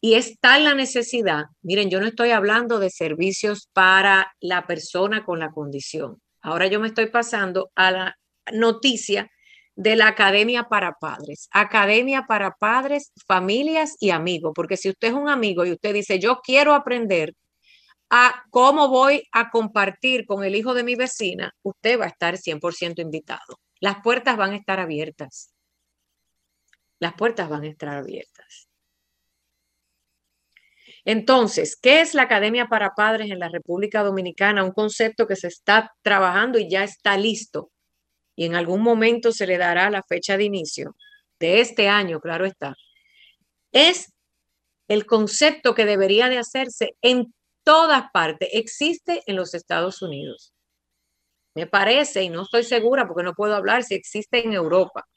Y 0.00 0.14
es 0.14 0.38
tal 0.38 0.64
la 0.64 0.74
necesidad, 0.74 1.46
miren, 1.62 1.90
yo 1.90 2.00
no 2.00 2.06
estoy 2.06 2.30
hablando 2.30 2.78
de 2.78 2.90
servicios 2.90 3.68
para 3.72 4.32
la 4.40 4.66
persona 4.66 5.24
con 5.24 5.40
la 5.40 5.50
condición. 5.50 6.22
Ahora 6.40 6.68
yo 6.68 6.78
me 6.78 6.86
estoy 6.88 7.06
pasando 7.06 7.70
a 7.74 7.90
la 7.90 8.18
noticia 8.52 9.28
de 9.74 9.96
la 9.96 10.08
Academia 10.08 10.64
para 10.64 10.94
Padres. 10.94 11.48
Academia 11.52 12.26
para 12.28 12.52
Padres, 12.52 13.12
familias 13.26 13.96
y 14.00 14.10
amigos, 14.10 14.52
porque 14.54 14.76
si 14.76 14.88
usted 14.88 15.08
es 15.08 15.14
un 15.14 15.28
amigo 15.28 15.64
y 15.64 15.72
usted 15.72 15.94
dice, 15.94 16.18
yo 16.18 16.40
quiero 16.42 16.74
aprender 16.74 17.34
a 18.10 18.44
cómo 18.50 18.88
voy 18.88 19.22
a 19.32 19.50
compartir 19.50 20.26
con 20.26 20.44
el 20.44 20.54
hijo 20.54 20.74
de 20.74 20.82
mi 20.82 20.94
vecina, 20.94 21.52
usted 21.62 22.00
va 22.00 22.06
a 22.06 22.08
estar 22.08 22.36
100% 22.36 23.00
invitado. 23.00 23.60
Las 23.80 24.00
puertas 24.02 24.36
van 24.36 24.52
a 24.52 24.56
estar 24.56 24.80
abiertas. 24.80 25.52
Las 26.98 27.14
puertas 27.14 27.48
van 27.48 27.64
a 27.64 27.68
estar 27.68 27.90
abiertas. 27.90 28.68
Entonces, 31.08 31.74
¿qué 31.80 32.02
es 32.02 32.12
la 32.12 32.24
Academia 32.24 32.66
para 32.66 32.94
Padres 32.94 33.30
en 33.30 33.38
la 33.38 33.48
República 33.48 34.02
Dominicana? 34.02 34.62
Un 34.62 34.72
concepto 34.72 35.26
que 35.26 35.36
se 35.36 35.46
está 35.46 35.90
trabajando 36.02 36.58
y 36.58 36.68
ya 36.68 36.84
está 36.84 37.16
listo. 37.16 37.70
Y 38.36 38.44
en 38.44 38.54
algún 38.54 38.82
momento 38.82 39.32
se 39.32 39.46
le 39.46 39.56
dará 39.56 39.88
la 39.88 40.02
fecha 40.02 40.36
de 40.36 40.44
inicio 40.44 40.94
de 41.40 41.62
este 41.62 41.88
año, 41.88 42.20
claro 42.20 42.44
está. 42.44 42.74
Es 43.72 44.12
el 44.86 45.06
concepto 45.06 45.74
que 45.74 45.86
debería 45.86 46.28
de 46.28 46.36
hacerse 46.36 46.94
en 47.00 47.32
todas 47.64 48.10
partes. 48.12 48.50
Existe 48.52 49.22
en 49.24 49.36
los 49.36 49.54
Estados 49.54 50.02
Unidos. 50.02 50.52
Me 51.54 51.66
parece, 51.66 52.22
y 52.22 52.28
no 52.28 52.42
estoy 52.42 52.64
segura 52.64 53.08
porque 53.08 53.22
no 53.22 53.32
puedo 53.32 53.54
hablar 53.54 53.82
si 53.82 53.94
existe 53.94 54.44
en 54.44 54.52
Europa, 54.52 55.08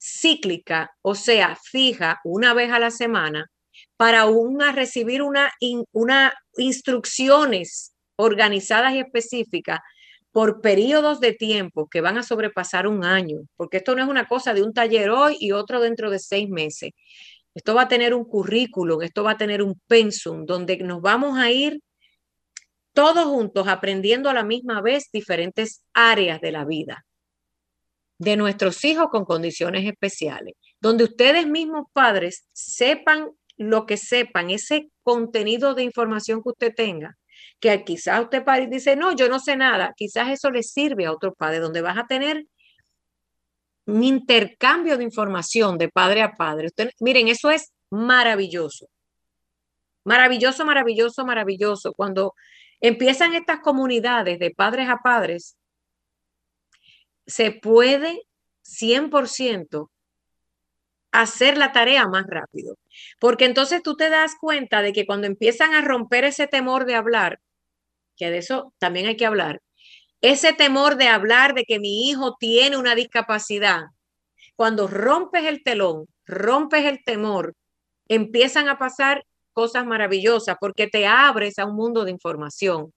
cíclica, 0.00 0.92
o 1.02 1.14
sea, 1.14 1.56
fija, 1.56 2.20
una 2.24 2.54
vez 2.54 2.72
a 2.72 2.78
la 2.78 2.90
semana, 2.90 3.50
para 3.96 4.26
una, 4.26 4.72
recibir 4.72 5.22
una, 5.22 5.50
una 5.92 6.32
instrucciones 6.56 7.94
organizadas 8.16 8.94
y 8.94 9.00
específicas 9.00 9.80
por 10.32 10.60
periodos 10.60 11.20
de 11.20 11.32
tiempo 11.34 11.88
que 11.88 12.00
van 12.00 12.18
a 12.18 12.22
sobrepasar 12.22 12.86
un 12.86 13.04
año, 13.04 13.40
porque 13.56 13.78
esto 13.78 13.94
no 13.94 14.02
es 14.02 14.08
una 14.08 14.26
cosa 14.26 14.54
de 14.54 14.62
un 14.62 14.72
taller 14.72 15.10
hoy 15.10 15.36
y 15.38 15.52
otro 15.52 15.80
dentro 15.80 16.10
de 16.10 16.18
seis 16.18 16.48
meses. 16.48 16.92
Esto 17.54 17.74
va 17.74 17.82
a 17.82 17.88
tener 17.88 18.14
un 18.14 18.24
currículum, 18.24 19.02
esto 19.02 19.22
va 19.22 19.32
a 19.32 19.36
tener 19.36 19.62
un 19.62 19.78
pensum, 19.86 20.46
donde 20.46 20.78
nos 20.78 21.02
vamos 21.02 21.38
a 21.38 21.50
ir 21.50 21.80
todos 22.94 23.24
juntos 23.24 23.68
aprendiendo 23.68 24.30
a 24.30 24.34
la 24.34 24.44
misma 24.44 24.80
vez 24.80 25.10
diferentes 25.12 25.82
áreas 25.92 26.40
de 26.40 26.52
la 26.52 26.64
vida 26.64 27.04
de 28.22 28.36
nuestros 28.36 28.84
hijos 28.84 29.08
con 29.10 29.24
condiciones 29.24 29.84
especiales, 29.84 30.54
donde 30.80 31.04
ustedes 31.04 31.46
mismos 31.46 31.86
padres 31.92 32.46
sepan 32.52 33.30
lo 33.56 33.86
que 33.86 33.96
sepan, 33.96 34.50
ese 34.50 34.90
contenido 35.02 35.74
de 35.74 35.82
información 35.84 36.42
que 36.42 36.50
usted 36.50 36.74
tenga, 36.74 37.16
que 37.60 37.84
quizás 37.84 38.20
usted 38.20 38.44
padre 38.44 38.66
dice, 38.68 38.96
no, 38.96 39.12
yo 39.14 39.28
no 39.28 39.38
sé 39.38 39.56
nada, 39.56 39.92
quizás 39.96 40.30
eso 40.30 40.50
le 40.50 40.62
sirve 40.62 41.06
a 41.06 41.12
otro 41.12 41.34
padre, 41.34 41.58
donde 41.58 41.80
vas 41.80 41.98
a 41.98 42.06
tener 42.06 42.44
un 43.86 44.02
intercambio 44.04 44.96
de 44.96 45.04
información 45.04 45.78
de 45.78 45.88
padre 45.88 46.22
a 46.22 46.32
padre. 46.32 46.68
miren, 47.00 47.28
eso 47.28 47.50
es 47.50 47.72
maravilloso. 47.90 48.86
Maravilloso, 50.04 50.64
maravilloso, 50.64 51.24
maravilloso. 51.24 51.92
Cuando 51.92 52.34
empiezan 52.80 53.34
estas 53.34 53.60
comunidades 53.60 54.38
de 54.38 54.50
padres 54.50 54.88
a 54.88 54.98
padres, 54.98 55.56
se 57.26 57.52
puede 57.52 58.22
100% 58.64 59.91
hacer 61.12 61.58
la 61.58 61.72
tarea 61.72 62.08
más 62.08 62.24
rápido. 62.26 62.76
Porque 63.20 63.44
entonces 63.44 63.82
tú 63.82 63.96
te 63.96 64.10
das 64.10 64.34
cuenta 64.40 64.82
de 64.82 64.92
que 64.92 65.06
cuando 65.06 65.26
empiezan 65.26 65.74
a 65.74 65.82
romper 65.82 66.24
ese 66.24 66.46
temor 66.46 66.86
de 66.86 66.94
hablar, 66.94 67.40
que 68.16 68.30
de 68.30 68.38
eso 68.38 68.74
también 68.78 69.06
hay 69.06 69.16
que 69.16 69.26
hablar, 69.26 69.60
ese 70.20 70.52
temor 70.52 70.96
de 70.96 71.08
hablar 71.08 71.54
de 71.54 71.64
que 71.64 71.80
mi 71.80 72.08
hijo 72.08 72.36
tiene 72.38 72.76
una 72.76 72.94
discapacidad, 72.94 73.82
cuando 74.56 74.86
rompes 74.86 75.44
el 75.44 75.62
telón, 75.62 76.06
rompes 76.24 76.84
el 76.84 77.02
temor, 77.04 77.54
empiezan 78.08 78.68
a 78.68 78.78
pasar 78.78 79.24
cosas 79.52 79.84
maravillosas 79.84 80.56
porque 80.60 80.86
te 80.86 81.06
abres 81.06 81.58
a 81.58 81.66
un 81.66 81.76
mundo 81.76 82.04
de 82.04 82.10
información. 82.10 82.92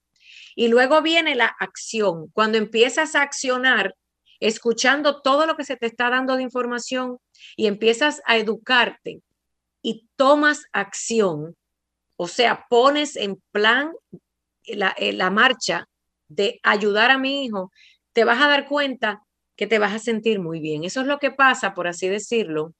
Y 0.54 0.68
luego 0.68 1.02
viene 1.02 1.34
la 1.34 1.54
acción. 1.58 2.28
Cuando 2.32 2.58
empiezas 2.58 3.14
a 3.14 3.22
accionar, 3.22 3.94
escuchando 4.40 5.22
todo 5.22 5.46
lo 5.46 5.56
que 5.56 5.64
se 5.64 5.76
te 5.76 5.86
está 5.86 6.10
dando 6.10 6.36
de 6.36 6.42
información 6.42 7.18
y 7.56 7.66
empiezas 7.66 8.20
a 8.26 8.36
educarte 8.36 9.20
y 9.82 10.08
tomas 10.16 10.64
acción, 10.72 11.56
o 12.16 12.28
sea, 12.28 12.66
pones 12.68 13.16
en 13.16 13.40
plan 13.52 13.92
la, 14.66 14.94
eh, 14.98 15.12
la 15.12 15.30
marcha 15.30 15.86
de 16.28 16.60
ayudar 16.62 17.10
a 17.10 17.18
mi 17.18 17.44
hijo, 17.44 17.70
te 18.12 18.24
vas 18.24 18.42
a 18.42 18.48
dar 18.48 18.66
cuenta 18.68 19.22
que 19.56 19.66
te 19.66 19.78
vas 19.78 19.94
a 19.94 19.98
sentir 19.98 20.40
muy 20.40 20.60
bien. 20.60 20.84
Eso 20.84 21.00
es 21.00 21.06
lo 21.06 21.18
que 21.18 21.30
pasa, 21.30 21.74
por 21.74 21.86
así 21.88 22.08
decirlo, 22.08 22.74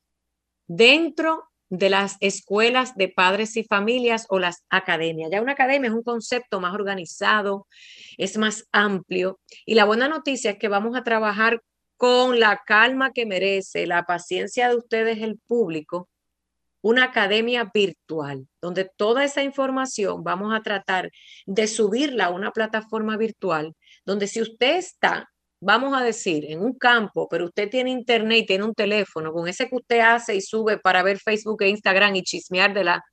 dentro 0.67 1.45
de 1.69 1.91
las 1.91 2.17
escuelas 2.21 2.95
de 2.97 3.09
padres 3.09 3.57
y 3.57 3.65
familias 3.65 4.27
o 4.29 4.39
las 4.39 4.65
academias. 4.71 5.31
Ya 5.31 5.43
una 5.43 5.53
academia 5.53 5.89
es 5.89 5.95
un 5.95 6.03
concepto 6.03 6.61
más 6.61 6.75
organizado, 6.75 7.67
es 8.19 8.39
más 8.39 8.67
amplio. 8.73 9.41
Y 9.65 9.75
la 9.75 9.85
buena 9.85 10.09
noticia 10.09 10.53
es 10.53 10.59
que 10.59 10.69
vamos 10.69 10.97
a 10.97 11.05
trabajar 11.05 11.61
con 11.97 12.39
la 12.41 12.61
calma 12.67 13.13
que 13.13 13.27
merece, 13.27 13.87
la 13.87 14.05
paciencia 14.05 14.69
de 14.69 14.77
ustedes, 14.77 15.19
el 15.23 15.39
público, 15.39 16.09
una 16.83 17.05
academia 17.05 17.71
virtual, 17.73 18.47
donde 18.61 18.89
toda 18.97 19.25
esa 19.25 19.43
información 19.43 20.23
vamos 20.23 20.55
a 20.55 20.63
tratar 20.63 21.11
de 21.47 21.67
subirla 21.67 22.27
a 22.27 22.31
una 22.31 22.53
plataforma 22.53 23.17
virtual, 23.17 23.75
donde 24.05 24.29
si 24.29 24.41
usted 24.41 24.77
está 24.77 25.29
vamos 25.61 25.97
a 25.97 26.03
decir, 26.03 26.45
en 26.51 26.61
un 26.63 26.75
campo, 26.75 27.29
pero 27.29 27.47
usted 27.47 27.71
tiene 27.71 27.91
internet 27.91 28.41
y 28.43 28.47
tiene 28.47 28.65
un 28.65 28.75
teléfono, 28.75 29.33
con 29.33 29.49
ese 29.49 29.69
que 29.69 29.77
usted 29.77 30.01
hace 30.01 30.35
y 30.35 30.41
sube 30.41 30.79
para 30.79 31.03
ver 31.03 31.19
Facebook 31.19 31.63
e 31.63 31.69
Instagram 31.69 32.17
y 32.17 32.23
chismear 32.23 32.75
de 32.75 32.85
la 32.85 33.05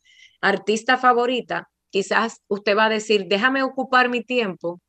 artista 0.42 0.98
favorita, 0.98 1.70
quizás 1.90 2.42
usted 2.48 2.76
va 2.76 2.86
a 2.86 2.90
decir, 2.90 3.26
déjame 3.28 3.64
ocupar 3.64 4.10
mi 4.10 4.24
tiempo 4.24 4.82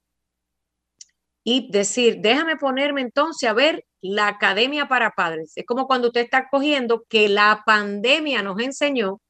y 1.44 1.70
decir, 1.70 2.18
déjame 2.20 2.56
ponerme 2.56 3.02
entonces 3.02 3.48
a 3.48 3.52
ver 3.52 3.84
la 4.00 4.28
academia 4.28 4.88
para 4.88 5.10
padres. 5.10 5.52
Es 5.56 5.66
como 5.66 5.86
cuando 5.86 6.08
usted 6.08 6.22
está 6.22 6.48
cogiendo 6.50 7.04
que 7.08 7.28
la 7.28 7.62
pandemia 7.66 8.42
nos 8.42 8.58
enseñó, 8.60 9.20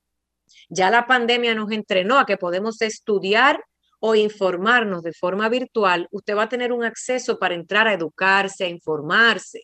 ya 0.69 0.91
la 0.91 1.07
pandemia 1.07 1.55
nos 1.55 1.71
entrenó 1.73 2.19
a 2.19 2.27
que 2.27 2.37
podemos 2.37 2.81
estudiar 2.81 3.63
o 4.07 4.15
informarnos 4.15 5.03
de 5.03 5.15
forma 5.15 5.49
virtual, 5.49 6.07
usted 6.11 6.37
va 6.37 6.43
a 6.43 6.49
tener 6.51 6.73
un 6.73 6.85
acceso 6.85 7.39
para 7.39 7.55
entrar 7.55 7.89
a 7.89 7.95
educarse, 7.95 8.65
a 8.65 8.69
informarse. 8.69 9.63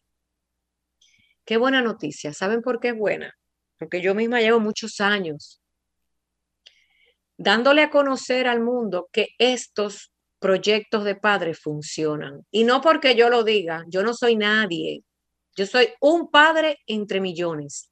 Qué 1.45 1.59
buena 1.59 1.83
noticia. 1.83 2.33
¿Saben 2.33 2.63
por 2.63 2.81
qué 2.81 2.89
es 2.89 2.97
buena? 2.97 3.35
Porque 3.79 4.01
yo 4.01 4.15
misma 4.15 4.41
llevo 4.41 4.59
muchos 4.59 4.99
años 5.03 5.61
dándole 7.37 7.83
a 7.83 7.91
conocer 7.91 8.49
al 8.49 8.63
mundo 8.63 9.11
que 9.13 9.29
estos 9.37 10.11
proyectos 10.39 11.05
de 11.05 11.17
padres 11.17 11.61
funcionan. 11.61 12.47
Y 12.51 12.65
no 12.65 12.81
porque 12.81 13.15
yo 13.15 13.29
lo 13.29 13.45
diga, 13.45 13.85
yo 13.89 14.03
no 14.03 14.15
soy 14.15 14.37
nadie. 14.37 15.05
Yo 15.55 15.67
soy 15.67 15.91
un 16.01 16.31
padre 16.31 16.79
entre 16.87 17.21
millones 17.21 17.90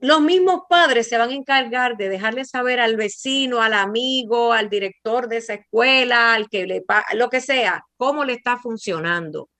los 0.00 0.20
mismos 0.20 0.62
padres 0.68 1.08
se 1.08 1.18
van 1.18 1.30
a 1.30 1.34
encargar 1.34 1.96
de 1.96 2.08
dejarle 2.08 2.44
saber 2.44 2.78
al 2.78 2.96
vecino, 2.96 3.60
al 3.60 3.74
amigo, 3.74 4.52
al 4.52 4.68
director 4.70 5.28
de 5.28 5.38
esa 5.38 5.54
escuela, 5.54 6.34
al 6.34 6.48
que 6.48 6.66
le 6.66 6.84
lo 7.14 7.28
que 7.28 7.40
sea, 7.40 7.84
cómo 7.96 8.24
le 8.24 8.34
está 8.34 8.58
funcionando. 8.58 9.50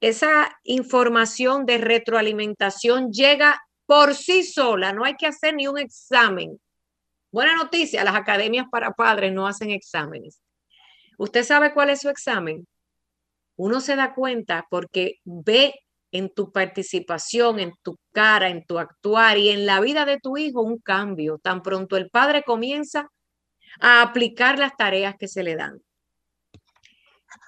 Esa 0.00 0.56
información 0.64 1.66
de 1.66 1.78
retroalimentación 1.78 3.10
llega 3.10 3.60
por 3.86 4.14
sí 4.14 4.44
sola, 4.44 4.92
no 4.92 5.04
hay 5.04 5.14
que 5.16 5.26
hacer 5.26 5.54
ni 5.54 5.66
un 5.66 5.78
examen. 5.78 6.60
Buena 7.32 7.56
noticia, 7.56 8.04
las 8.04 8.14
academias 8.14 8.66
para 8.70 8.92
padres 8.92 9.32
no 9.32 9.46
hacen 9.46 9.70
exámenes. 9.70 10.40
¿Usted 11.18 11.44
sabe 11.44 11.72
cuál 11.72 11.90
es 11.90 12.00
su 12.00 12.08
examen? 12.08 12.66
Uno 13.56 13.80
se 13.80 13.96
da 13.96 14.14
cuenta 14.14 14.66
porque 14.70 15.16
ve 15.24 15.74
en 16.12 16.30
tu 16.32 16.52
participación, 16.52 17.58
en 17.58 17.72
tu 17.82 17.96
cara, 18.12 18.48
en 18.48 18.64
tu 18.64 18.78
actuar 18.78 19.38
y 19.38 19.48
en 19.48 19.66
la 19.66 19.80
vida 19.80 20.04
de 20.04 20.18
tu 20.18 20.36
hijo 20.36 20.62
un 20.62 20.78
cambio. 20.78 21.38
Tan 21.38 21.62
pronto 21.62 21.96
el 21.96 22.10
padre 22.10 22.42
comienza 22.44 23.08
a 23.80 24.02
aplicar 24.02 24.58
las 24.58 24.76
tareas 24.76 25.16
que 25.18 25.26
se 25.26 25.42
le 25.42 25.56
dan. 25.56 25.80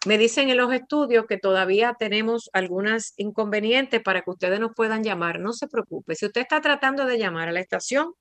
Me 0.06 0.18
dicen 0.18 0.48
en 0.48 0.56
los 0.56 0.72
estudios 0.72 1.26
que 1.26 1.38
todavía 1.38 1.94
tenemos 1.98 2.50
algunas 2.52 3.14
inconvenientes 3.16 4.02
para 4.02 4.22
que 4.22 4.30
ustedes 4.30 4.60
nos 4.60 4.74
puedan 4.74 5.02
llamar. 5.02 5.40
No 5.40 5.52
se 5.52 5.68
preocupe. 5.68 6.14
Si 6.14 6.26
usted 6.26 6.42
está 6.42 6.60
tratando 6.60 7.04
de 7.04 7.18
llamar 7.18 7.48
a 7.48 7.52
la 7.52 7.60
estación, 7.60 8.14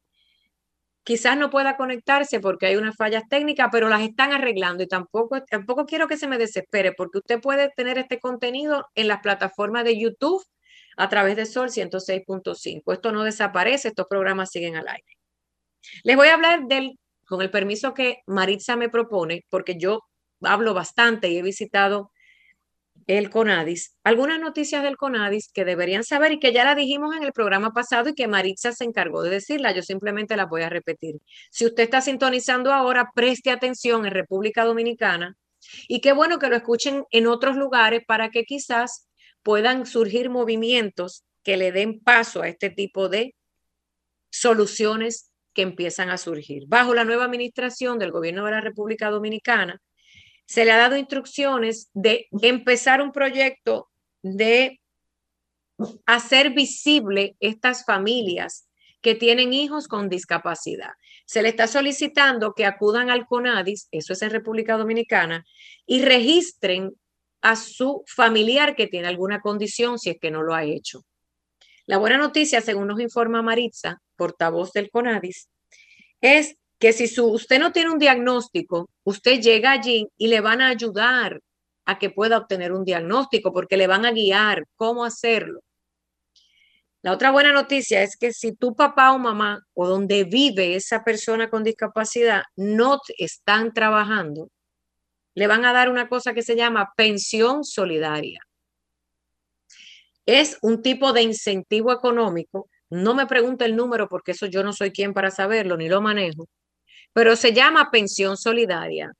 quizás 1.04 1.38
no 1.38 1.50
pueda 1.50 1.78
conectarse 1.78 2.39
porque 2.39 2.68
hay 2.68 2.76
unas 2.76 2.96
fallas 2.96 3.24
técnicas, 3.30 3.70
pero 3.72 3.89
las 3.89 4.02
están 4.02 4.32
arreglando 4.32 4.84
y 4.84 4.88
tampoco, 4.88 5.42
tampoco 5.44 5.86
quiero 5.86 6.08
que 6.08 6.18
se 6.18 6.28
me 6.28 6.38
desespere 6.38 6.94
porque 6.94 7.20
usted 7.20 7.42
puede 7.42 7.70
tener 7.76 7.98
este 7.98 8.20
contenido 8.20 8.88
en 8.96 9.08
las 9.08 9.20
plataformas 9.20 9.84
de 9.84 10.00
YouTube 10.00 10.44
a 10.98 11.10
través 11.10 11.36
de 11.36 11.46
Sol 11.46 11.70
106.5. 11.70 12.94
Esto 12.94 13.12
no 13.12 13.24
desaparece, 13.24 13.89
estos 13.89 14.08
programas 14.08 14.52
siguen 14.52 14.76
al 14.76 14.88
aire. 14.88 15.18
Les 16.04 16.16
voy 16.16 16.30
a 16.30 16.36
hablar 16.36 16.68
del, 16.68 16.98
con 17.26 17.42
el 17.42 17.52
permiso 17.52 17.94
que 17.94 18.20
Maritza 18.28 18.76
me 18.76 18.89
propone, 18.89 19.46
porque 19.50 19.78
yo 19.78 20.02
hablo 20.42 20.74
bastante 20.74 21.30
y 21.30 21.38
he 21.38 21.42
visitado 21.42 22.12
el 23.08 23.30
CONADIS, 23.30 23.98
algunas 24.04 24.39
noticias 24.39 24.84
del 24.84 24.98
CONADIS 24.98 25.52
que 25.54 25.66
deberían 25.66 26.04
saber 26.04 26.32
y 26.34 26.39
que 26.39 26.54
ya 26.54 26.63
la 26.63 26.76
dijimos 26.76 27.16
en 27.16 27.24
el 27.24 27.34
programa 27.34 27.72
pasado 27.72 28.10
y 28.10 28.13
que 28.13 28.28
Maritza 28.28 28.72
se 28.72 28.84
encargó 28.84 29.24
de 29.24 29.30
decirla, 29.30 29.74
yo 29.74 29.82
simplemente 29.82 30.38
la 30.38 30.46
voy 30.46 30.62
a 30.62 30.70
repetir. 30.70 31.16
Si 31.52 31.66
usted 31.66 31.84
está 31.84 32.02
sintonizando 32.02 32.72
ahora, 32.72 33.12
preste 33.13 33.52
atención 33.52 34.06
en 34.06 34.13
República 34.13 34.66
Dominicana 34.66 35.36
y 35.88 36.02
qué 36.02 36.13
bueno 36.13 36.39
que 36.39 36.48
lo 36.50 36.56
escuchen 36.56 37.06
en 37.12 37.28
otros 37.28 37.56
lugares 37.56 38.04
para 38.06 38.30
que 38.30 38.44
quizás 38.44 39.08
puedan 39.44 39.86
surgir 39.86 40.30
movimientos 40.30 41.24
que 41.44 41.58
le 41.58 41.72
den 41.72 42.00
paso 42.00 42.42
a 42.42 42.48
este 42.48 42.70
tipo 42.70 43.10
de 43.10 43.36
soluciones 44.30 45.32
que 45.54 45.62
empiezan 45.62 46.10
a 46.10 46.18
surgir. 46.18 46.63
Bajo 46.68 46.94
la 46.94 47.04
nueva 47.04 47.26
administración 47.26 48.00
del 48.00 48.12
gobierno 48.12 48.46
de 48.46 48.52
la 48.52 48.62
República 48.62 49.10
Dominicana, 49.10 49.80
se 50.46 50.66
le 50.66 50.72
ha 50.72 50.78
dado 50.78 50.98
instrucciones 50.98 51.90
de 51.94 52.28
empezar 52.42 53.02
un 53.02 53.12
proyecto 53.12 53.90
de 54.22 54.82
hacer 56.06 56.52
visible 56.52 57.36
estas 57.40 57.86
familias 57.86 58.68
que 59.02 59.16
tienen 59.16 59.54
hijos 59.54 59.88
con 59.88 60.10
discapacidad. 60.10 60.92
Se 61.26 61.42
le 61.42 61.50
está 61.50 61.68
solicitando 61.68 62.54
que 62.54 62.66
acudan 62.66 63.10
al 63.10 63.26
CONADIS, 63.26 63.90
eso 63.92 64.14
es 64.14 64.22
en 64.22 64.30
República 64.30 64.78
Dominicana, 64.78 65.46
y 65.86 66.02
registren 66.04 66.94
a 67.42 67.58
su 67.58 68.04
familiar 68.08 68.76
que 68.76 68.88
tiene 68.88 69.10
alguna 69.10 69.42
condición 69.42 70.00
si 70.00 70.12
es 70.12 70.18
que 70.20 70.32
no 70.32 70.42
lo 70.42 70.54
ha 70.56 70.64
hecho. 70.64 71.04
La 71.86 71.98
buena 71.98 72.18
noticia, 72.18 72.62
según 72.62 72.88
nos 72.88 73.02
informa 73.02 73.42
Maritza, 73.42 74.02
portavoz 74.16 74.72
del 74.72 74.90
CONADIS, 74.90 75.50
es 76.22 76.56
que 76.84 76.91
si 76.91 77.08
su, 77.08 77.28
usted 77.28 77.60
no 77.60 77.72
tiene 77.72 77.91
un 77.91 77.98
diagnóstico, 77.98 78.89
usted 79.06 79.39
llega 79.39 79.72
allí 79.72 80.10
y 80.17 80.28
le 80.28 80.41
van 80.41 80.60
a 80.60 80.67
ayudar 80.67 81.39
a 81.86 81.98
que 81.98 82.10
pueda 82.10 82.38
obtener 82.38 82.74
un 82.74 82.84
diagnóstico 82.84 83.54
porque 83.54 83.78
le 83.78 83.88
van 83.88 84.06
a 84.06 84.12
guiar 84.12 84.65
cómo 84.76 85.06
hacerlo. 85.06 85.62
La 87.02 87.13
otra 87.13 87.32
buena 87.32 87.54
noticia 87.54 88.04
es 88.04 88.17
que 88.17 88.34
si 88.34 88.54
tu 88.54 88.76
papá 88.76 89.13
o 89.13 89.17
mamá 89.17 89.62
o 89.74 89.88
donde 89.88 90.26
vive 90.26 90.76
esa 90.76 91.06
persona 91.06 91.50
con 91.50 91.63
discapacidad 91.63 92.43
no 92.58 93.00
están 93.17 93.72
trabajando, 93.72 94.50
le 95.36 95.48
van 95.48 95.63
a 95.63 95.72
dar 95.72 95.89
una 95.89 96.10
cosa 96.10 96.34
que 96.34 96.41
se 96.41 96.58
llama 96.58 96.91
pensión 96.98 97.63
solidaria. 97.63 98.41
Es 100.26 100.58
un 100.62 100.82
tipo 100.82 101.13
de 101.13 101.22
incentivo 101.22 101.93
económico. 101.93 102.67
No 102.89 103.15
me 103.15 103.26
pregunte 103.26 103.63
el 103.63 103.78
número 103.78 104.10
porque 104.10 104.34
eso 104.34 104.48
yo 104.48 104.63
no 104.63 104.74
soy 104.74 104.91
quien 104.91 105.13
para 105.13 105.32
saberlo 105.32 105.78
ni 105.78 105.88
lo 105.88 106.02
manejo 106.02 106.50
pero 107.13 107.36
se 107.36 107.54
llama 107.54 107.91
pensión 107.91 108.38
solidaria. 108.38 109.13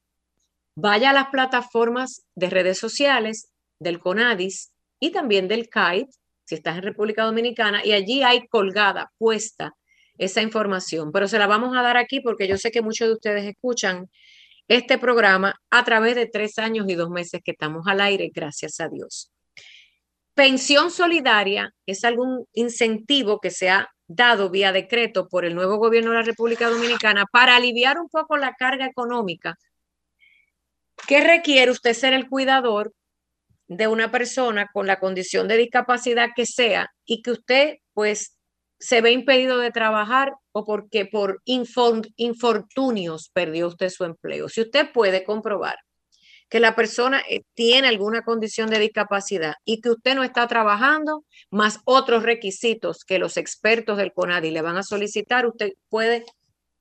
Vaya 0.76 1.12
a 1.12 1.14
las 1.14 1.28
plataformas 1.28 2.26
de 2.36 2.50
redes 2.50 2.80
sociales 2.80 3.52
del 3.80 4.00
CONADIS 4.00 4.72
y 5.00 5.12
también 5.12 5.48
del 5.48 5.70
CAIT, 5.70 6.10
si 6.46 6.56
estás 6.56 6.78
en 6.78 6.84
República 6.84 7.24
Dominicana, 7.24 7.86
y 7.86 7.94
allí 7.94 8.24
hay 8.24 8.48
colgada, 8.48 9.12
puesta 9.18 9.74
esa 10.18 10.42
información, 10.42 11.12
pero 11.12 11.28
se 11.28 11.40
la 11.40 11.48
vamos 11.48 11.76
a 11.76 11.82
dar 11.82 11.98
aquí 11.98 12.22
porque 12.22 12.48
yo 12.48 12.58
sé 12.58 12.72
que 12.72 12.82
muchos 12.82 13.08
de 13.08 13.14
ustedes 13.14 13.46
escuchan 13.46 14.10
este 14.68 14.98
programa 14.98 15.56
a 15.70 15.84
través 15.84 16.16
de 16.16 16.28
tres 16.28 16.58
años 16.58 16.86
y 16.88 16.96
dos 16.96 17.10
meses 17.10 17.42
que 17.44 17.52
estamos 17.52 17.86
al 17.88 18.02
aire, 18.02 18.32
gracias 18.34 18.80
a 18.80 18.88
Dios. 18.90 19.32
Pensión 20.34 20.90
solidaria 20.90 21.74
es 21.86 22.04
algún 22.04 22.46
incentivo 22.54 23.40
que 23.40 23.52
se 23.52 23.70
dado 24.16 24.50
vía 24.50 24.72
decreto 24.72 25.28
por 25.28 25.46
el 25.46 25.56
nuevo 25.56 25.78
gobierno 25.78 26.12
de 26.12 26.18
la 26.18 26.24
República 26.24 26.70
Dominicana 26.70 27.26
para 27.32 27.56
aliviar 27.56 28.00
un 28.00 28.10
poco 28.10 28.38
la 28.38 28.54
carga 28.54 28.86
económica 28.86 29.58
que 31.08 31.24
requiere 31.24 31.72
usted 31.72 31.94
ser 31.94 32.14
el 32.14 32.30
cuidador 32.30 32.94
de 33.68 33.88
una 33.88 34.12
persona 34.12 34.70
con 34.72 34.88
la 34.88 35.00
condición 35.00 35.48
de 35.48 35.58
discapacidad 35.58 36.30
que 36.36 36.46
sea 36.46 36.92
y 37.06 37.22
que 37.22 37.32
usted 37.32 37.78
pues 37.94 38.38
se 38.80 39.02
ve 39.02 39.12
impedido 39.12 39.58
de 39.60 39.72
trabajar 39.72 40.34
o 40.52 40.66
porque 40.66 41.06
por 41.06 41.42
infortunios 41.46 43.30
perdió 43.34 43.68
usted 43.68 43.90
su 43.90 44.04
empleo. 44.04 44.50
Si 44.50 44.62
usted 44.62 44.92
puede 44.92 45.24
comprobar 45.24 45.78
que 46.54 46.60
la 46.60 46.76
persona 46.76 47.24
eh, 47.28 47.42
tiene 47.56 47.88
alguna 47.88 48.22
condición 48.22 48.70
de 48.70 48.78
discapacidad 48.78 49.56
y 49.66 49.82
que 49.82 49.90
usted 49.90 50.14
no 50.14 50.24
está 50.24 50.48
trabajando, 50.48 51.26
más 51.50 51.80
otros 51.84 52.22
requisitos 52.22 53.04
que 53.04 53.18
los 53.18 53.38
expertos 53.38 53.98
del 53.98 54.14
CONADI 54.14 54.52
le 54.52 54.62
van 54.62 54.78
a 54.78 54.84
solicitar, 54.84 55.48
usted 55.48 55.72
puede 55.90 56.24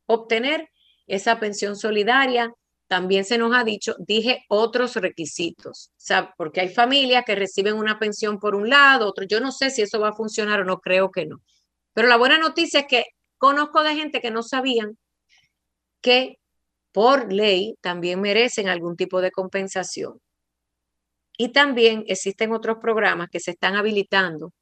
obtener 0.05 0.69
esa 1.07 1.41
pensión 1.41 1.75
solidaria. 1.77 2.53
También 2.87 3.25
se 3.25 3.39
nos 3.39 3.57
ha 3.57 3.65
dicho, 3.65 3.97
dije 3.99 4.45
otros 4.51 4.95
requisitos, 4.97 5.91
o 6.11 6.29
porque 6.37 6.61
hay 6.61 6.69
familias 6.69 7.25
que 7.25 7.35
reciben 7.35 7.77
una 7.77 7.99
pensión 7.99 8.39
por 8.39 8.55
un 8.55 8.69
lado, 8.69 9.09
otro, 9.09 9.25
yo 9.25 9.41
no 9.41 9.53
sé 9.53 9.71
si 9.71 9.81
eso 9.81 9.99
va 9.99 10.11
a 10.11 10.15
funcionar 10.15 10.61
o 10.61 10.65
no, 10.67 10.81
creo 10.81 11.11
que 11.11 11.25
no. 11.25 11.41
Pero 11.95 12.09
la 12.09 12.19
buena 12.19 12.37
noticia 12.37 12.81
es 12.81 12.87
que 12.87 13.05
conozco 13.39 13.83
de 13.83 13.95
gente 13.95 14.21
que 14.21 14.31
no 14.31 14.43
sabían 14.43 14.99
que 16.03 16.42
por 16.93 17.33
ley 17.33 17.75
también 17.81 18.21
merecen 18.21 18.69
algún 18.69 18.97
tipo 18.97 19.21
de 19.21 19.31
compensación. 19.31 20.21
Y 21.37 21.49
también 21.49 22.05
existen 22.07 22.53
otros 22.53 22.79
programas 22.79 23.29
que 23.31 23.41
se 23.41 23.53
están 23.53 23.77
habilitando 23.77 24.53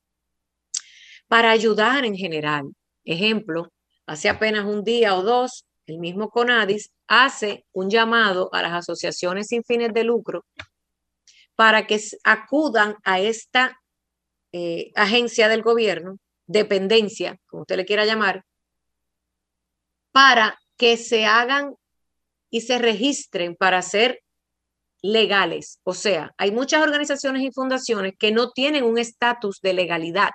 para 1.29 1.51
ayudar 1.51 2.05
en 2.05 2.17
general. 2.17 2.73
Ejemplo, 3.05 3.69
hace 4.07 4.29
apenas 4.29 4.65
un 4.65 4.85
día 4.85 5.17
o 5.17 5.23
dos, 5.23 5.65
el 5.87 5.99
mismo 5.99 6.31
CONADIS 6.31 6.91
hace 7.09 7.65
un 7.73 7.91
llamado 7.91 8.49
a 8.53 8.63
las 8.63 8.73
asociaciones 8.73 9.49
sin 9.49 9.65
fines 9.65 9.93
de 9.93 10.05
lucro 10.05 10.45
para 11.57 11.87
que 11.87 12.01
acudan 12.25 12.97
a 13.05 13.21
esta 13.21 13.79
eh, 14.53 14.93
agencia 14.95 15.49
del 15.49 15.63
gobierno, 15.63 16.17
dependencia, 16.47 17.39
como 17.47 17.63
usted 17.63 17.77
le 17.77 17.85
quiera 17.85 18.05
llamar, 18.05 18.45
para 20.11 20.59
que 20.77 20.97
se 20.97 21.27
hagan 21.27 21.75
y 22.51 22.63
se 22.63 22.79
registren 22.79 23.57
para 23.57 23.83
ser 23.83 24.21
legales. 25.03 25.81
O 25.85 25.95
sea, 25.95 26.33
hay 26.37 26.51
muchas 26.51 26.83
organizaciones 26.83 27.43
y 27.43 27.53
fundaciones 27.53 28.15
que 28.19 28.33
no 28.33 28.51
tienen 28.51 28.85
un 28.85 28.99
estatus 28.99 29.61
de 29.63 29.73
legalidad, 29.73 30.31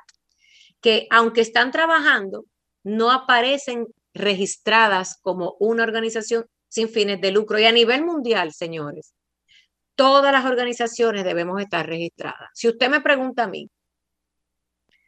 que 0.82 1.08
aunque 1.12 1.42
están 1.42 1.72
trabajando, 1.72 2.46
no 2.84 3.12
aparecen 3.12 3.88
registradas 4.14 5.18
como 5.22 5.56
una 5.60 5.84
organización 5.84 6.46
sin 6.70 6.90
fines 6.90 7.22
de 7.22 7.32
lucro. 7.32 7.60
Y 7.60 7.66
a 7.66 7.72
nivel 7.72 8.06
mundial, 8.06 8.54
señores, 8.54 9.14
todas 9.96 10.32
las 10.32 10.46
organizaciones 10.46 11.24
debemos 11.24 11.62
estar 11.62 11.86
registradas. 11.86 12.50
Si 12.54 12.68
usted 12.68 12.90
me 12.90 13.02
pregunta 13.02 13.44
a 13.44 13.48
mí, 13.48 13.70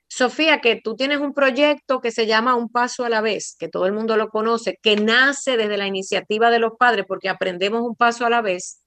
Sofía, 0.09 0.61
que 0.61 0.79
tú 0.81 0.95
tienes 0.95 1.19
un 1.19 1.33
proyecto 1.33 1.99
que 1.99 2.11
se 2.11 2.25
llama 2.25 2.55
Un 2.55 2.69
Paso 2.69 3.03
a 3.03 3.09
la 3.09 3.21
Vez, 3.21 3.55
que 3.59 3.67
todo 3.67 3.85
el 3.85 3.93
mundo 3.93 4.15
lo 4.15 4.29
conoce, 4.29 4.79
que 4.81 4.95
nace 4.95 5.57
desde 5.57 5.77
la 5.77 5.85
iniciativa 5.85 6.49
de 6.49 6.59
los 6.59 6.73
padres 6.79 7.05
porque 7.07 7.29
aprendemos 7.29 7.81
un 7.81 7.95
paso 7.95 8.25
a 8.25 8.29
la 8.29 8.41
vez. 8.41 8.81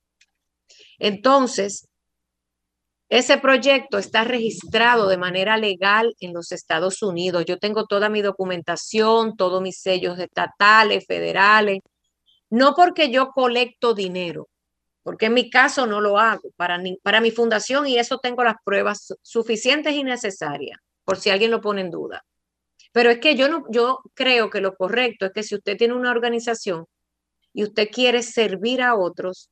Entonces, 0.98 1.86
ese 3.10 3.38
proyecto 3.38 3.98
está 3.98 4.24
registrado 4.24 5.08
de 5.08 5.18
manera 5.18 5.56
legal 5.56 6.14
en 6.20 6.32
los 6.32 6.52
Estados 6.52 7.02
Unidos. 7.02 7.44
Yo 7.44 7.58
tengo 7.58 7.86
toda 7.86 8.08
mi 8.08 8.22
documentación, 8.22 9.36
todos 9.36 9.60
mis 9.60 9.78
sellos 9.80 10.18
estatales, 10.18 11.04
federales. 11.06 11.80
No 12.48 12.74
porque 12.74 13.10
yo 13.10 13.28
colecto 13.30 13.94
dinero, 13.94 14.48
porque 15.02 15.26
en 15.26 15.34
mi 15.34 15.50
caso 15.50 15.86
no 15.86 16.00
lo 16.00 16.18
hago 16.18 16.50
para, 16.56 16.80
para 17.02 17.20
mi 17.20 17.30
fundación 17.30 17.86
y 17.86 17.98
eso 17.98 18.18
tengo 18.18 18.42
las 18.42 18.56
pruebas 18.64 19.14
suficientes 19.22 19.92
y 19.94 20.02
necesarias 20.02 20.78
por 21.10 21.18
si 21.18 21.28
alguien 21.28 21.50
lo 21.50 21.60
pone 21.60 21.80
en 21.80 21.90
duda. 21.90 22.24
Pero 22.92 23.10
es 23.10 23.18
que 23.18 23.34
yo 23.34 23.48
no, 23.48 23.64
yo 23.68 23.98
creo 24.14 24.48
que 24.48 24.60
lo 24.60 24.76
correcto 24.76 25.26
es 25.26 25.32
que 25.32 25.42
si 25.42 25.56
usted 25.56 25.76
tiene 25.76 25.94
una 25.94 26.12
organización 26.12 26.86
y 27.52 27.64
usted 27.64 27.88
quiere 27.90 28.22
servir 28.22 28.80
a 28.80 28.94
otros, 28.94 29.50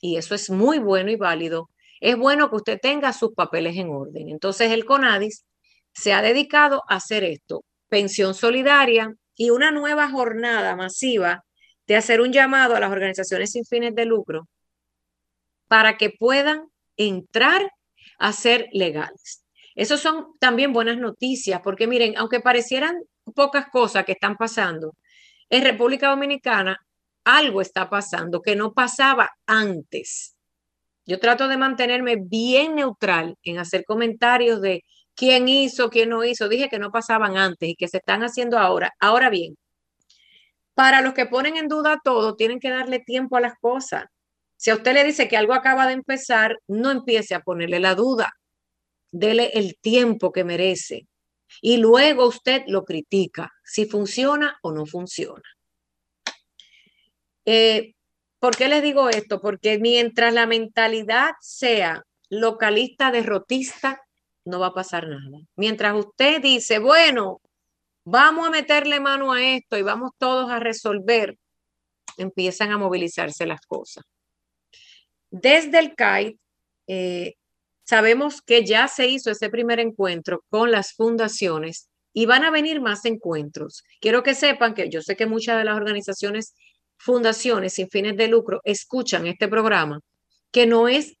y 0.00 0.16
eso 0.16 0.34
es 0.34 0.48
muy 0.48 0.78
bueno 0.78 1.10
y 1.10 1.16
válido, 1.16 1.68
es 2.00 2.16
bueno 2.16 2.48
que 2.48 2.56
usted 2.56 2.78
tenga 2.80 3.12
sus 3.12 3.34
papeles 3.34 3.76
en 3.76 3.90
orden. 3.90 4.30
Entonces 4.30 4.70
el 4.70 4.86
CONADIS 4.86 5.44
se 5.92 6.14
ha 6.14 6.22
dedicado 6.22 6.82
a 6.88 6.94
hacer 6.94 7.22
esto, 7.22 7.66
pensión 7.90 8.32
solidaria 8.32 9.14
y 9.36 9.50
una 9.50 9.72
nueva 9.72 10.08
jornada 10.08 10.74
masiva 10.74 11.44
de 11.86 11.96
hacer 11.96 12.22
un 12.22 12.32
llamado 12.32 12.76
a 12.76 12.80
las 12.80 12.90
organizaciones 12.90 13.52
sin 13.52 13.66
fines 13.66 13.94
de 13.94 14.06
lucro 14.06 14.48
para 15.68 15.98
que 15.98 16.08
puedan 16.08 16.64
entrar 16.96 17.70
a 18.18 18.32
ser 18.32 18.68
legales. 18.72 19.43
Eso 19.74 19.98
son 19.98 20.36
también 20.38 20.72
buenas 20.72 20.98
noticias, 20.98 21.60
porque 21.62 21.86
miren, 21.86 22.14
aunque 22.16 22.40
parecieran 22.40 23.02
pocas 23.34 23.66
cosas 23.70 24.04
que 24.04 24.12
están 24.12 24.36
pasando, 24.36 24.94
en 25.50 25.64
República 25.64 26.08
Dominicana 26.08 26.78
algo 27.24 27.60
está 27.60 27.88
pasando 27.88 28.42
que 28.42 28.56
no 28.56 28.72
pasaba 28.74 29.30
antes. 29.46 30.36
Yo 31.06 31.18
trato 31.20 31.48
de 31.48 31.56
mantenerme 31.56 32.16
bien 32.16 32.76
neutral 32.76 33.36
en 33.42 33.58
hacer 33.58 33.84
comentarios 33.84 34.60
de 34.60 34.82
quién 35.14 35.48
hizo, 35.48 35.90
quién 35.90 36.10
no 36.10 36.24
hizo. 36.24 36.48
Dije 36.48 36.68
que 36.68 36.78
no 36.78 36.90
pasaban 36.90 37.36
antes 37.36 37.68
y 37.68 37.76
que 37.76 37.88
se 37.88 37.98
están 37.98 38.22
haciendo 38.22 38.58
ahora. 38.58 38.92
Ahora 39.00 39.30
bien, 39.30 39.56
para 40.74 41.00
los 41.02 41.14
que 41.14 41.26
ponen 41.26 41.56
en 41.56 41.68
duda 41.68 42.00
todo, 42.02 42.36
tienen 42.36 42.60
que 42.60 42.70
darle 42.70 43.00
tiempo 43.00 43.36
a 43.36 43.40
las 43.40 43.54
cosas. 43.60 44.06
Si 44.56 44.70
a 44.70 44.76
usted 44.76 44.94
le 44.94 45.04
dice 45.04 45.28
que 45.28 45.36
algo 45.36 45.54
acaba 45.54 45.86
de 45.86 45.92
empezar, 45.92 46.58
no 46.68 46.90
empiece 46.90 47.34
a 47.34 47.40
ponerle 47.40 47.80
la 47.80 47.94
duda. 47.94 48.32
Dele 49.14 49.52
el 49.54 49.76
tiempo 49.80 50.32
que 50.32 50.42
merece. 50.42 51.06
Y 51.62 51.76
luego 51.76 52.26
usted 52.26 52.64
lo 52.66 52.84
critica, 52.84 53.52
si 53.62 53.86
funciona 53.86 54.58
o 54.60 54.72
no 54.72 54.86
funciona. 54.86 55.44
Eh, 57.44 57.94
¿Por 58.40 58.56
qué 58.56 58.66
les 58.66 58.82
digo 58.82 59.08
esto? 59.08 59.40
Porque 59.40 59.78
mientras 59.78 60.34
la 60.34 60.46
mentalidad 60.46 61.30
sea 61.40 62.02
localista 62.28 63.12
derrotista, 63.12 64.02
no 64.44 64.58
va 64.58 64.66
a 64.68 64.74
pasar 64.74 65.06
nada. 65.06 65.38
Mientras 65.54 65.94
usted 65.94 66.42
dice, 66.42 66.80
bueno, 66.80 67.40
vamos 68.04 68.48
a 68.48 68.50
meterle 68.50 68.98
mano 68.98 69.32
a 69.32 69.44
esto 69.44 69.78
y 69.78 69.82
vamos 69.82 70.10
todos 70.18 70.50
a 70.50 70.58
resolver, 70.58 71.38
empiezan 72.18 72.72
a 72.72 72.78
movilizarse 72.78 73.46
las 73.46 73.60
cosas. 73.60 74.02
Desde 75.30 75.78
el 75.78 75.94
CAI, 75.94 76.36
eh, 76.88 77.34
sabemos 77.84 78.42
que 78.42 78.64
ya 78.64 78.88
se 78.88 79.06
hizo 79.06 79.30
ese 79.30 79.50
primer 79.50 79.80
encuentro 79.80 80.44
con 80.48 80.70
las 80.70 80.92
fundaciones 80.94 81.88
y 82.12 82.26
van 82.26 82.44
a 82.44 82.50
venir 82.50 82.80
más 82.80 83.04
encuentros. 83.04 83.84
Quiero 84.00 84.22
que 84.22 84.34
sepan 84.34 84.74
que 84.74 84.88
yo 84.88 85.02
sé 85.02 85.16
que 85.16 85.26
muchas 85.26 85.58
de 85.58 85.64
las 85.64 85.76
organizaciones, 85.76 86.54
fundaciones 86.96 87.74
sin 87.74 87.88
fines 87.90 88.16
de 88.16 88.28
lucro 88.28 88.60
escuchan 88.64 89.26
este 89.26 89.48
programa, 89.48 90.00
que 90.50 90.66
no 90.66 90.88
es 90.88 91.16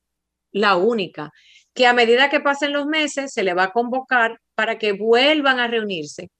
la 0.52 0.76
única, 0.76 1.30
que 1.74 1.86
a 1.86 1.92
medida 1.92 2.30
que 2.30 2.40
pasen 2.40 2.72
los 2.72 2.86
meses 2.86 3.32
se 3.32 3.42
le 3.42 3.54
va 3.54 3.64
a 3.64 3.72
convocar 3.72 4.40
para 4.54 4.78
que 4.78 4.92
vuelvan 4.92 5.58
a 5.58 5.66
reunirse, 5.66 6.30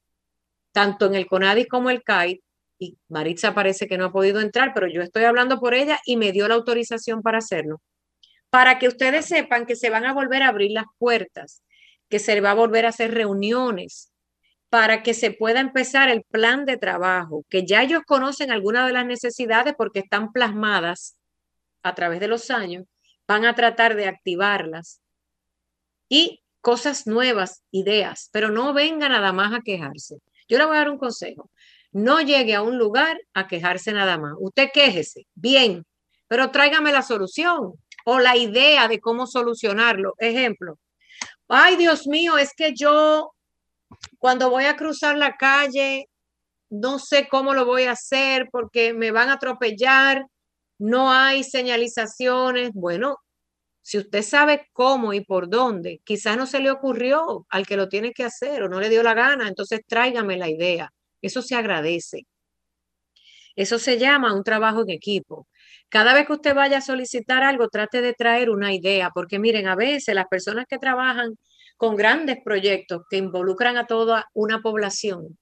tanto 0.72 1.06
en 1.06 1.16
el 1.16 1.26
CONADI 1.26 1.66
como 1.66 1.90
el 1.90 2.02
CAI, 2.02 2.40
y 2.78 2.96
Maritza 3.08 3.54
parece 3.54 3.86
que 3.86 3.98
no 3.98 4.06
ha 4.06 4.12
podido 4.12 4.40
entrar, 4.40 4.72
pero 4.74 4.88
yo 4.88 5.02
estoy 5.02 5.24
hablando 5.24 5.58
por 5.58 5.74
ella 5.74 6.00
y 6.04 6.16
me 6.16 6.32
dio 6.32 6.46
la 6.48 6.54
autorización 6.54 7.22
para 7.22 7.38
hacerlo, 7.38 7.80
para 8.54 8.78
que 8.78 8.86
ustedes 8.86 9.26
sepan 9.26 9.66
que 9.66 9.74
se 9.74 9.90
van 9.90 10.06
a 10.06 10.12
volver 10.12 10.44
a 10.44 10.48
abrir 10.50 10.70
las 10.70 10.84
puertas, 10.98 11.64
que 12.08 12.20
se 12.20 12.40
va 12.40 12.52
a 12.52 12.54
volver 12.54 12.86
a 12.86 12.90
hacer 12.90 13.12
reuniones, 13.12 14.12
para 14.68 15.02
que 15.02 15.12
se 15.12 15.32
pueda 15.32 15.58
empezar 15.58 16.08
el 16.08 16.22
plan 16.22 16.64
de 16.64 16.76
trabajo, 16.76 17.44
que 17.48 17.66
ya 17.66 17.82
ellos 17.82 18.02
conocen 18.06 18.52
algunas 18.52 18.86
de 18.86 18.92
las 18.92 19.06
necesidades 19.06 19.74
porque 19.76 19.98
están 19.98 20.30
plasmadas 20.30 21.16
a 21.82 21.96
través 21.96 22.20
de 22.20 22.28
los 22.28 22.48
años, 22.52 22.84
van 23.26 23.44
a 23.44 23.56
tratar 23.56 23.96
de 23.96 24.06
activarlas 24.06 25.00
y 26.08 26.40
cosas 26.60 27.08
nuevas, 27.08 27.64
ideas, 27.72 28.30
pero 28.30 28.50
no 28.50 28.72
venga 28.72 29.08
nada 29.08 29.32
más 29.32 29.52
a 29.52 29.62
quejarse. 29.62 30.18
Yo 30.46 30.58
le 30.58 30.66
voy 30.66 30.76
a 30.76 30.78
dar 30.78 30.90
un 30.90 30.98
consejo. 30.98 31.50
No 31.90 32.20
llegue 32.20 32.54
a 32.54 32.62
un 32.62 32.78
lugar 32.78 33.18
a 33.32 33.48
quejarse 33.48 33.92
nada 33.92 34.16
más. 34.16 34.34
Usted 34.38 34.68
quéjese, 34.72 35.26
bien, 35.34 35.84
pero 36.28 36.52
tráigame 36.52 36.92
la 36.92 37.02
solución 37.02 37.74
o 38.04 38.18
la 38.20 38.36
idea 38.36 38.88
de 38.88 39.00
cómo 39.00 39.26
solucionarlo. 39.26 40.14
Ejemplo, 40.18 40.78
ay 41.48 41.76
Dios 41.76 42.06
mío, 42.06 42.38
es 42.38 42.52
que 42.56 42.74
yo 42.74 43.32
cuando 44.18 44.50
voy 44.50 44.64
a 44.64 44.76
cruzar 44.76 45.16
la 45.16 45.36
calle, 45.36 46.08
no 46.70 46.98
sé 46.98 47.28
cómo 47.28 47.54
lo 47.54 47.64
voy 47.66 47.84
a 47.84 47.92
hacer 47.92 48.48
porque 48.50 48.94
me 48.94 49.10
van 49.10 49.28
a 49.30 49.34
atropellar, 49.34 50.26
no 50.78 51.12
hay 51.12 51.44
señalizaciones. 51.44 52.70
Bueno, 52.74 53.18
si 53.82 53.98
usted 53.98 54.22
sabe 54.22 54.68
cómo 54.72 55.12
y 55.12 55.22
por 55.24 55.48
dónde, 55.48 56.00
quizás 56.04 56.36
no 56.36 56.46
se 56.46 56.60
le 56.60 56.70
ocurrió 56.70 57.46
al 57.50 57.66
que 57.66 57.76
lo 57.76 57.88
tiene 57.88 58.12
que 58.12 58.24
hacer 58.24 58.62
o 58.62 58.68
no 58.68 58.80
le 58.80 58.88
dio 58.88 59.02
la 59.02 59.14
gana, 59.14 59.48
entonces 59.48 59.80
tráigame 59.86 60.36
la 60.38 60.48
idea. 60.48 60.92
Eso 61.22 61.42
se 61.42 61.54
agradece. 61.54 62.26
Eso 63.56 63.78
se 63.78 63.98
llama 63.98 64.34
un 64.34 64.42
trabajo 64.42 64.82
en 64.82 64.90
equipo. 64.90 65.46
Cada 65.88 66.14
vez 66.14 66.26
que 66.26 66.32
usted 66.32 66.54
vaya 66.54 66.78
a 66.78 66.80
solicitar 66.80 67.42
algo, 67.42 67.68
trate 67.68 68.00
de 68.02 68.14
traer 68.14 68.50
una 68.50 68.72
idea, 68.74 69.10
porque 69.14 69.38
miren, 69.38 69.68
a 69.68 69.76
veces 69.76 70.14
las 70.14 70.26
personas 70.26 70.66
que 70.68 70.78
trabajan 70.78 71.36
con 71.76 71.96
grandes 71.96 72.38
proyectos 72.44 73.02
que 73.10 73.16
involucran 73.16 73.76
a 73.76 73.86
toda 73.86 74.26
una 74.32 74.60
población, 74.60 75.38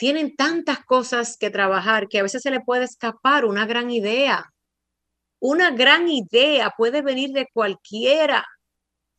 tienen 0.00 0.34
tantas 0.34 0.82
cosas 0.84 1.36
que 1.36 1.50
trabajar 1.50 2.08
que 2.08 2.18
a 2.18 2.22
veces 2.22 2.40
se 2.40 2.50
le 2.50 2.60
puede 2.60 2.84
escapar 2.84 3.44
una 3.44 3.66
gran 3.66 3.90
idea. 3.90 4.46
Una 5.40 5.72
gran 5.72 6.08
idea 6.08 6.72
puede 6.76 7.02
venir 7.02 7.32
de 7.32 7.46
cualquiera. 7.52 8.46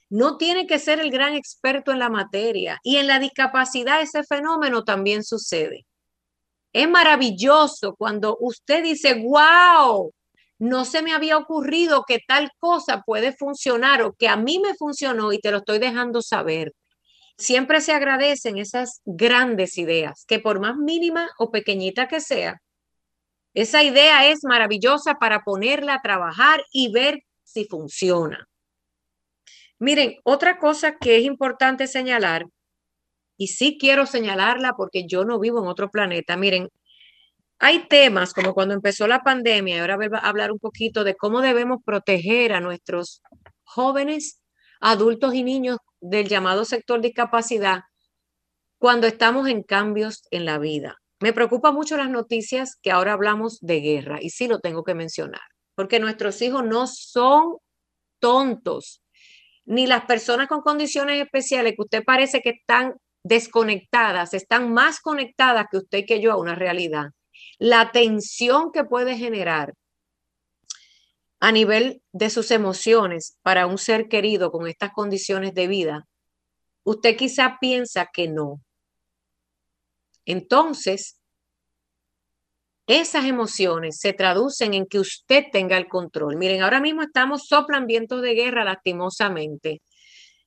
No 0.10 0.38
tiene 0.38 0.66
que 0.66 0.80
ser 0.80 1.00
el 1.00 1.12
gran 1.12 1.36
experto 1.36 1.92
en 1.92 2.00
la 2.00 2.10
materia. 2.10 2.80
Y 2.84 2.98
en 2.98 3.06
la 3.06 3.20
discapacidad 3.20 4.02
ese 4.02 4.24
fenómeno 4.24 4.84
también 4.84 5.24
sucede. 5.24 5.86
Es 6.74 6.90
maravilloso 6.90 7.96
cuando 7.96 8.38
usted 8.40 8.84
dice, 8.84 9.22
wow, 9.24 10.14
no 10.60 10.86
se 10.86 11.02
me 11.02 11.14
había 11.14 11.38
ocurrido 11.38 12.04
que 12.08 12.20
tal 12.26 12.52
cosa 12.60 13.02
puede 13.02 13.34
funcionar 13.34 14.04
o 14.04 14.14
que 14.14 14.28
a 14.28 14.38
mí 14.38 14.60
me 14.60 14.76
funcionó 14.76 15.34
y 15.34 15.40
te 15.40 15.52
lo 15.52 15.58
estoy 15.58 15.80
dejando 15.80 16.22
saber. 16.22 16.74
Siempre 17.38 17.82
se 17.82 17.94
agradecen 17.94 18.58
esas 18.58 19.02
grandes 19.06 19.78
ideas, 19.78 20.26
que 20.28 20.40
por 20.40 20.60
más 20.60 20.78
mínima 20.78 21.30
o 21.40 21.50
pequeñita 21.50 22.08
que 22.08 22.20
sea, 22.20 22.62
esa 23.54 23.84
idea 23.84 24.28
es 24.28 24.44
maravillosa 24.44 25.16
para 25.16 25.44
ponerla 25.44 25.96
a 25.96 26.02
trabajar 26.02 26.64
y 26.72 26.92
ver 26.92 27.24
si 27.44 27.66
funciona. 27.66 28.48
Miren, 29.78 30.16
otra 30.24 30.58
cosa 30.58 30.98
que 30.98 31.18
es 31.18 31.24
importante 31.24 31.88
señalar, 31.88 32.46
y 33.42 33.48
sí 33.48 33.80
quiero 33.80 34.06
señalarla 34.06 34.74
porque 34.78 35.08
yo 35.08 35.26
no 35.26 35.40
vivo 35.40 35.64
en 35.64 35.68
otro 35.68 35.90
planeta, 35.90 36.38
miren, 36.38 36.70
hay 37.58 37.88
temas 37.88 38.36
como 38.36 38.54
cuando 38.54 38.76
empezó 38.76 39.08
la 39.08 39.24
pandemia, 39.24 39.78
y 39.78 39.80
ahora 39.80 39.96
voy 39.96 40.10
a 40.14 40.18
hablar 40.20 40.52
un 40.52 40.60
poquito 40.60 41.04
de 41.04 41.16
cómo 41.16 41.42
debemos 41.42 41.80
proteger 41.84 42.54
a 42.54 42.60
nuestros 42.60 43.24
jóvenes, 43.64 44.44
adultos 44.80 45.34
y 45.34 45.42
niños 45.42 45.80
del 46.00 46.28
llamado 46.28 46.66
sector 46.66 47.02
discapacidad 47.02 47.80
cuando 48.78 49.08
estamos 49.08 49.48
en 49.48 49.64
cambios 49.64 50.22
en 50.30 50.46
la 50.46 50.60
vida. 50.60 50.98
Me 51.20 51.34
preocupa 51.34 51.72
mucho 51.72 51.98
las 51.98 52.12
noticias 52.12 52.76
que 52.80 52.92
ahora 52.92 53.14
hablamos 53.14 53.58
de 53.60 53.82
guerra, 53.82 54.20
y 54.22 54.30
sí 54.30 54.48
lo 54.48 54.60
tengo 54.60 54.84
que 54.84 54.94
mencionar, 54.94 55.42
porque 55.74 56.00
nuestros 56.00 56.40
hijos 56.44 56.64
no 56.64 56.86
son 56.86 57.58
tontos 58.20 59.02
ni 59.66 59.88
las 59.88 60.06
personas 60.06 60.48
con 60.48 60.62
condiciones 60.62 61.20
especiales 61.24 61.74
que 61.76 61.82
usted 61.82 62.04
parece 62.04 62.42
que 62.42 62.52
están 62.52 62.94
desconectadas, 63.24 64.34
están 64.34 64.74
más 64.74 65.00
conectadas 65.00 65.68
que 65.70 65.78
usted 65.78 66.00
y 66.00 66.06
que 66.06 66.22
yo 66.22 66.32
a 66.32 66.38
una 66.38 66.56
realidad. 66.56 67.12
La 67.58 67.92
tensión 67.92 68.72
que 68.72 68.84
puede 68.84 69.18
generar 69.18 69.74
a 71.40 71.52
nivel 71.52 72.02
de 72.12 72.30
sus 72.30 72.52
emociones 72.52 73.38
para 73.42 73.66
un 73.66 73.78
ser 73.78 74.08
querido 74.08 74.52
con 74.52 74.68
estas 74.68 74.92
condiciones 74.92 75.54
de 75.54 75.68
vida, 75.68 76.08
usted 76.84 77.18
quizá 77.18 77.58
piensa 77.60 78.10
que 78.14 78.28
no. 78.28 78.62
Entonces, 80.26 81.20
esas 82.88 83.26
emociones 83.26 84.00
se 84.00 84.14
traducen 84.14 84.74
en 84.74 84.86
que 84.86 85.00
usted 85.00 85.46
tenga 85.52 85.78
el 85.78 85.88
control. 85.88 86.36
Miren, 86.36 86.62
ahora 86.62 86.80
mismo 86.80 87.02
estamos 87.02 87.48
soplan 87.48 87.88
vientos 87.88 88.22
de 88.22 88.34
guerra 88.34 88.64
lastimosamente 88.64 89.82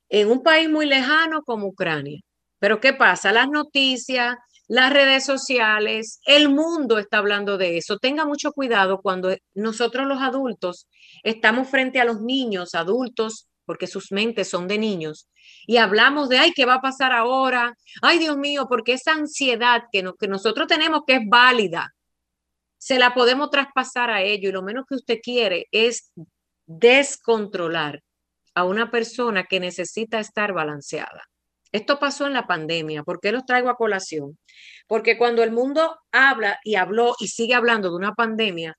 en 0.08 0.30
un 0.30 0.42
país 0.42 0.68
muy 0.68 0.86
lejano 0.86 1.42
como 1.42 1.66
Ucrania. 1.66 2.20
Pero 2.64 2.80
¿qué 2.80 2.94
pasa? 2.94 3.30
Las 3.30 3.50
noticias, 3.50 4.38
las 4.68 4.90
redes 4.90 5.26
sociales, 5.26 6.18
el 6.24 6.48
mundo 6.48 6.96
está 6.98 7.18
hablando 7.18 7.58
de 7.58 7.76
eso. 7.76 7.98
Tenga 7.98 8.24
mucho 8.24 8.52
cuidado 8.52 9.02
cuando 9.02 9.36
nosotros 9.52 10.06
los 10.06 10.22
adultos 10.22 10.88
estamos 11.22 11.68
frente 11.68 12.00
a 12.00 12.06
los 12.06 12.22
niños, 12.22 12.74
adultos, 12.74 13.50
porque 13.66 13.86
sus 13.86 14.12
mentes 14.12 14.48
son 14.48 14.66
de 14.66 14.78
niños, 14.78 15.28
y 15.66 15.76
hablamos 15.76 16.30
de, 16.30 16.38
ay, 16.38 16.52
¿qué 16.52 16.64
va 16.64 16.76
a 16.76 16.80
pasar 16.80 17.12
ahora? 17.12 17.76
Ay, 18.00 18.18
Dios 18.18 18.38
mío, 18.38 18.64
porque 18.66 18.94
esa 18.94 19.12
ansiedad 19.12 19.82
que, 19.92 20.02
que 20.18 20.26
nosotros 20.26 20.66
tenemos 20.66 21.02
que 21.06 21.16
es 21.16 21.28
válida, 21.28 21.94
se 22.78 22.98
la 22.98 23.12
podemos 23.12 23.50
traspasar 23.50 24.08
a 24.08 24.22
ello 24.22 24.48
y 24.48 24.52
lo 24.52 24.62
menos 24.62 24.86
que 24.88 24.94
usted 24.94 25.18
quiere 25.22 25.66
es 25.70 26.14
descontrolar 26.64 28.02
a 28.54 28.64
una 28.64 28.90
persona 28.90 29.44
que 29.44 29.60
necesita 29.60 30.18
estar 30.18 30.54
balanceada. 30.54 31.28
Esto 31.74 31.98
pasó 31.98 32.28
en 32.28 32.34
la 32.34 32.46
pandemia. 32.46 33.02
¿Por 33.02 33.18
qué 33.18 33.32
los 33.32 33.44
traigo 33.46 33.68
a 33.68 33.76
colación? 33.76 34.38
Porque 34.86 35.18
cuando 35.18 35.42
el 35.42 35.50
mundo 35.50 35.98
habla 36.12 36.60
y 36.62 36.76
habló 36.76 37.16
y 37.18 37.26
sigue 37.26 37.54
hablando 37.54 37.90
de 37.90 37.96
una 37.96 38.14
pandemia, 38.14 38.78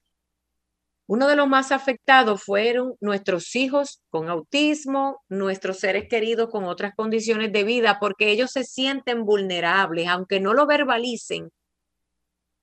uno 1.05 1.27
de 1.27 1.35
los 1.35 1.45
más 1.49 1.73
afectados 1.73 2.43
fueron 2.43 2.95
nuestros 3.01 3.53
hijos 3.57 4.01
con 4.09 4.29
autismo, 4.29 5.21
nuestros 5.27 5.79
seres 5.79 6.05
queridos 6.09 6.49
con 6.49 6.63
otras 6.63 6.93
condiciones 6.95 7.51
de 7.51 7.65
vida, 7.65 7.97
porque 7.99 8.31
ellos 8.31 8.51
se 8.51 8.63
sienten 8.63 9.25
vulnerables, 9.25 10.07
aunque 10.07 10.39
no 10.39 10.53
lo 10.53 10.65
verbalicen. 10.65 11.49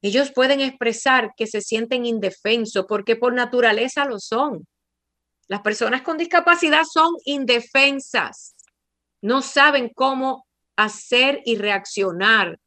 Ellos 0.01 0.33
pueden 0.35 0.63
expresar 0.63 1.33
que 1.37 1.47
se 1.47 1.61
sienten 1.61 2.07
indefensos 2.07 2.87
porque 2.89 3.17
por 3.17 3.35
naturaleza 3.35 4.07
lo 4.07 4.19
son. 4.19 4.67
Las 5.47 5.61
personas 5.61 6.01
con 6.01 6.17
discapacidad 6.17 6.85
son 6.91 7.13
indefensas, 7.27 8.52
no 9.23 9.41
saben 9.41 9.91
cómo 9.95 10.47
hacer 10.77 11.41
y 11.45 11.57
reaccionar 11.57 12.59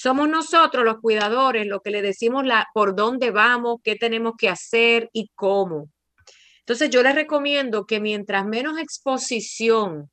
somos 0.00 0.28
nosotros 0.28 0.84
los 0.84 1.00
cuidadores 1.00 1.66
los 1.66 1.82
que 1.82 1.90
le 1.90 2.02
decimos 2.02 2.46
la, 2.46 2.68
por 2.72 2.94
dónde 2.94 3.32
vamos, 3.32 3.80
qué 3.82 3.96
tenemos 3.96 4.34
que 4.38 4.48
hacer 4.48 5.10
y 5.12 5.32
cómo. 5.34 5.90
Entonces 6.60 6.90
yo 6.90 7.02
les 7.02 7.16
recomiendo 7.16 7.84
que 7.84 7.98
mientras 7.98 8.46
menos 8.46 8.78
exposición 8.78 10.08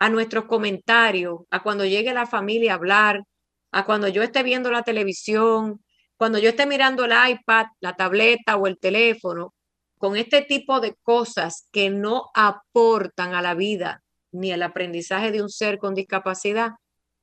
a 0.00 0.08
nuestros 0.08 0.46
comentarios, 0.46 1.42
a 1.48 1.62
cuando 1.62 1.84
llegue 1.84 2.12
la 2.12 2.26
familia 2.26 2.72
a 2.72 2.74
hablar, 2.74 3.22
a 3.70 3.84
cuando 3.84 4.08
yo 4.08 4.20
esté 4.24 4.42
viendo 4.42 4.68
la 4.72 4.82
televisión, 4.82 5.80
cuando 6.16 6.40
yo 6.40 6.48
esté 6.48 6.66
mirando 6.66 7.04
el 7.04 7.12
iPad, 7.12 7.66
la 7.78 7.94
tableta 7.94 8.56
o 8.56 8.66
el 8.66 8.80
teléfono, 8.80 9.54
con 9.96 10.16
este 10.16 10.42
tipo 10.42 10.80
de 10.80 10.96
cosas 11.04 11.68
que 11.70 11.88
no 11.88 12.30
aportan 12.34 13.36
a 13.36 13.42
la 13.42 13.54
vida 13.54 14.02
ni 14.32 14.52
al 14.52 14.62
aprendizaje 14.62 15.32
de 15.32 15.42
un 15.42 15.48
ser 15.50 15.78
con 15.78 15.94
discapacidad, 15.94 16.72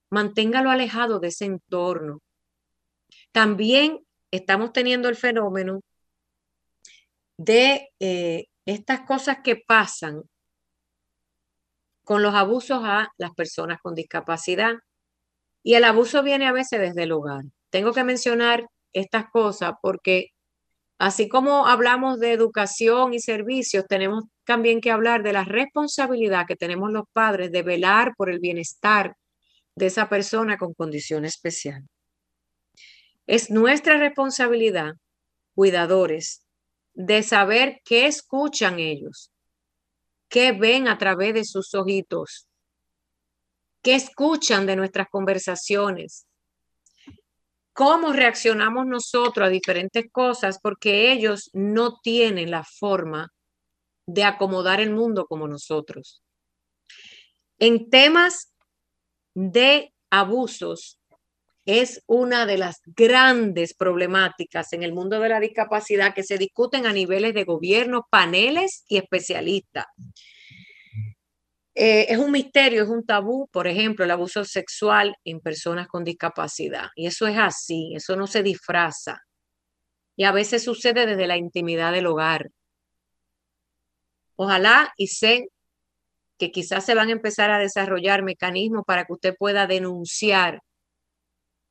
manténgalo 0.09 0.69
alejado 0.69 1.19
de 1.19 1.29
ese 1.29 1.45
entorno. 1.45 2.21
También 3.31 4.05
estamos 4.31 4.73
teniendo 4.73 5.09
el 5.09 5.15
fenómeno 5.15 5.81
de 7.37 7.89
eh, 7.99 8.45
estas 8.65 9.01
cosas 9.01 9.39
que 9.43 9.55
pasan 9.55 10.23
con 12.03 12.21
los 12.21 12.33
abusos 12.35 12.81
a 12.83 13.09
las 13.17 13.31
personas 13.31 13.79
con 13.81 13.95
discapacidad. 13.95 14.75
Y 15.63 15.73
el 15.73 15.83
abuso 15.83 16.23
viene 16.23 16.47
a 16.47 16.53
veces 16.53 16.79
desde 16.79 17.03
el 17.03 17.11
hogar. 17.11 17.43
Tengo 17.71 17.91
que 17.91 18.03
mencionar 18.03 18.67
estas 18.93 19.29
cosas 19.31 19.73
porque 19.81 20.29
así 20.97 21.27
como 21.27 21.67
hablamos 21.67 22.19
de 22.19 22.31
educación 22.31 23.13
y 23.13 23.19
servicios, 23.19 23.85
tenemos 23.87 24.25
también 24.45 24.81
que 24.81 24.91
hablar 24.91 25.23
de 25.23 25.33
la 25.33 25.43
responsabilidad 25.43 26.45
que 26.47 26.55
tenemos 26.55 26.91
los 26.91 27.05
padres 27.11 27.51
de 27.51 27.63
velar 27.63 28.13
por 28.15 28.29
el 28.29 28.39
bienestar 28.39 29.15
de 29.75 29.87
esa 29.87 30.07
persona 30.07 30.57
con 30.57 30.73
condición 30.73 31.25
especial. 31.25 31.83
Es 33.27 33.49
nuestra 33.49 33.97
responsabilidad, 33.97 34.93
cuidadores, 35.55 36.45
de 36.93 37.23
saber 37.23 37.81
qué 37.83 38.05
escuchan 38.05 38.79
ellos, 38.79 39.31
qué 40.29 40.53
ven 40.53 40.87
a 40.87 40.97
través 40.97 41.33
de 41.33 41.43
sus 41.43 41.73
ojitos, 41.73 42.47
qué 43.81 43.95
escuchan 43.95 44.65
de 44.65 44.75
nuestras 44.75 45.07
conversaciones, 45.09 46.25
cómo 47.75 48.13
reaccionamos 48.13 48.87
nosotros 48.87 49.45
a 49.45 49.51
diferentes 49.51 50.05
cosas, 50.09 50.59
porque 50.63 51.11
ellos 51.11 51.49
no 51.51 51.99
tienen 52.01 52.49
la 52.49 52.63
forma 52.63 53.33
de 54.07 54.23
acomodar 54.23 54.79
el 54.79 54.91
mundo 54.91 55.25
como 55.25 55.45
nosotros. 55.45 56.23
En 57.59 57.89
temas 57.89 58.53
de 59.33 59.93
abusos 60.09 61.01
es 61.65 62.01
una 62.07 62.45
de 62.45 62.57
las 62.57 62.79
grandes 62.85 63.73
problemáticas 63.73 64.71
en 64.71 64.83
el 64.83 64.93
mundo 64.93 65.19
de 65.19 65.29
la 65.29 65.41
discapacidad 65.41 66.13
que 66.13 66.23
se 66.23 66.37
discuten 66.37 66.85
a 66.85 66.93
niveles 66.93 67.33
de 67.33 67.43
gobierno, 67.43 68.07
paneles 68.09 68.85
y 68.87 68.97
especialistas. 68.97 69.85
Eh, 71.75 72.05
es 72.09 72.17
un 72.17 72.31
misterio, 72.31 72.83
es 72.83 72.89
un 72.89 73.05
tabú, 73.05 73.49
por 73.51 73.67
ejemplo, 73.67 74.05
el 74.05 74.11
abuso 74.11 74.45
sexual 74.45 75.15
en 75.25 75.41
personas 75.41 75.87
con 75.87 76.05
discapacidad. 76.05 76.87
Y 76.95 77.07
eso 77.07 77.27
es 77.27 77.37
así, 77.37 77.93
eso 77.95 78.15
no 78.15 78.27
se 78.27 78.43
disfraza. 78.43 79.19
Y 80.15 80.23
a 80.23 80.31
veces 80.31 80.63
sucede 80.63 81.05
desde 81.05 81.27
la 81.27 81.37
intimidad 81.37 81.91
del 81.91 82.07
hogar. 82.07 82.49
Ojalá 84.37 84.93
y 84.97 85.07
sé 85.07 85.49
que 86.37 86.51
quizás 86.51 86.85
se 86.85 86.95
van 86.95 87.09
a 87.09 87.13
empezar 87.13 87.51
a 87.51 87.59
desarrollar 87.59 88.23
mecanismos 88.23 88.83
para 88.85 89.05
que 89.05 89.13
usted 89.13 89.35
pueda 89.37 89.67
denunciar 89.67 90.61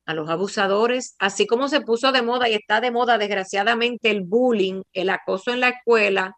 a 0.05 0.13
los 0.13 0.29
abusadores, 0.29 1.15
así 1.19 1.47
como 1.47 1.67
se 1.67 1.81
puso 1.81 2.11
de 2.11 2.21
moda 2.21 2.47
y 2.49 2.53
está 2.53 2.79
de 2.79 2.91
moda 2.91 3.17
desgraciadamente 3.17 4.11
el 4.11 4.21
bullying, 4.21 4.83
el 4.93 5.09
acoso 5.09 5.51
en 5.51 5.61
la 5.61 5.69
escuela, 5.69 6.35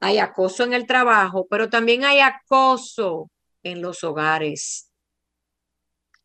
hay 0.00 0.18
acoso 0.18 0.64
en 0.64 0.72
el 0.72 0.86
trabajo, 0.86 1.46
pero 1.48 1.68
también 1.68 2.04
hay 2.04 2.20
acoso 2.20 3.30
en 3.62 3.80
los 3.82 4.04
hogares, 4.04 4.90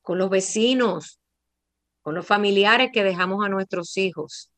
con 0.02 0.18
los 0.18 0.30
vecinos, 0.30 1.20
con 2.02 2.16
los 2.16 2.26
familiares 2.26 2.90
que 2.94 3.04
dejamos 3.04 3.46
a 3.46 3.50
nuestros 3.50 3.98
hijos. 3.98 4.52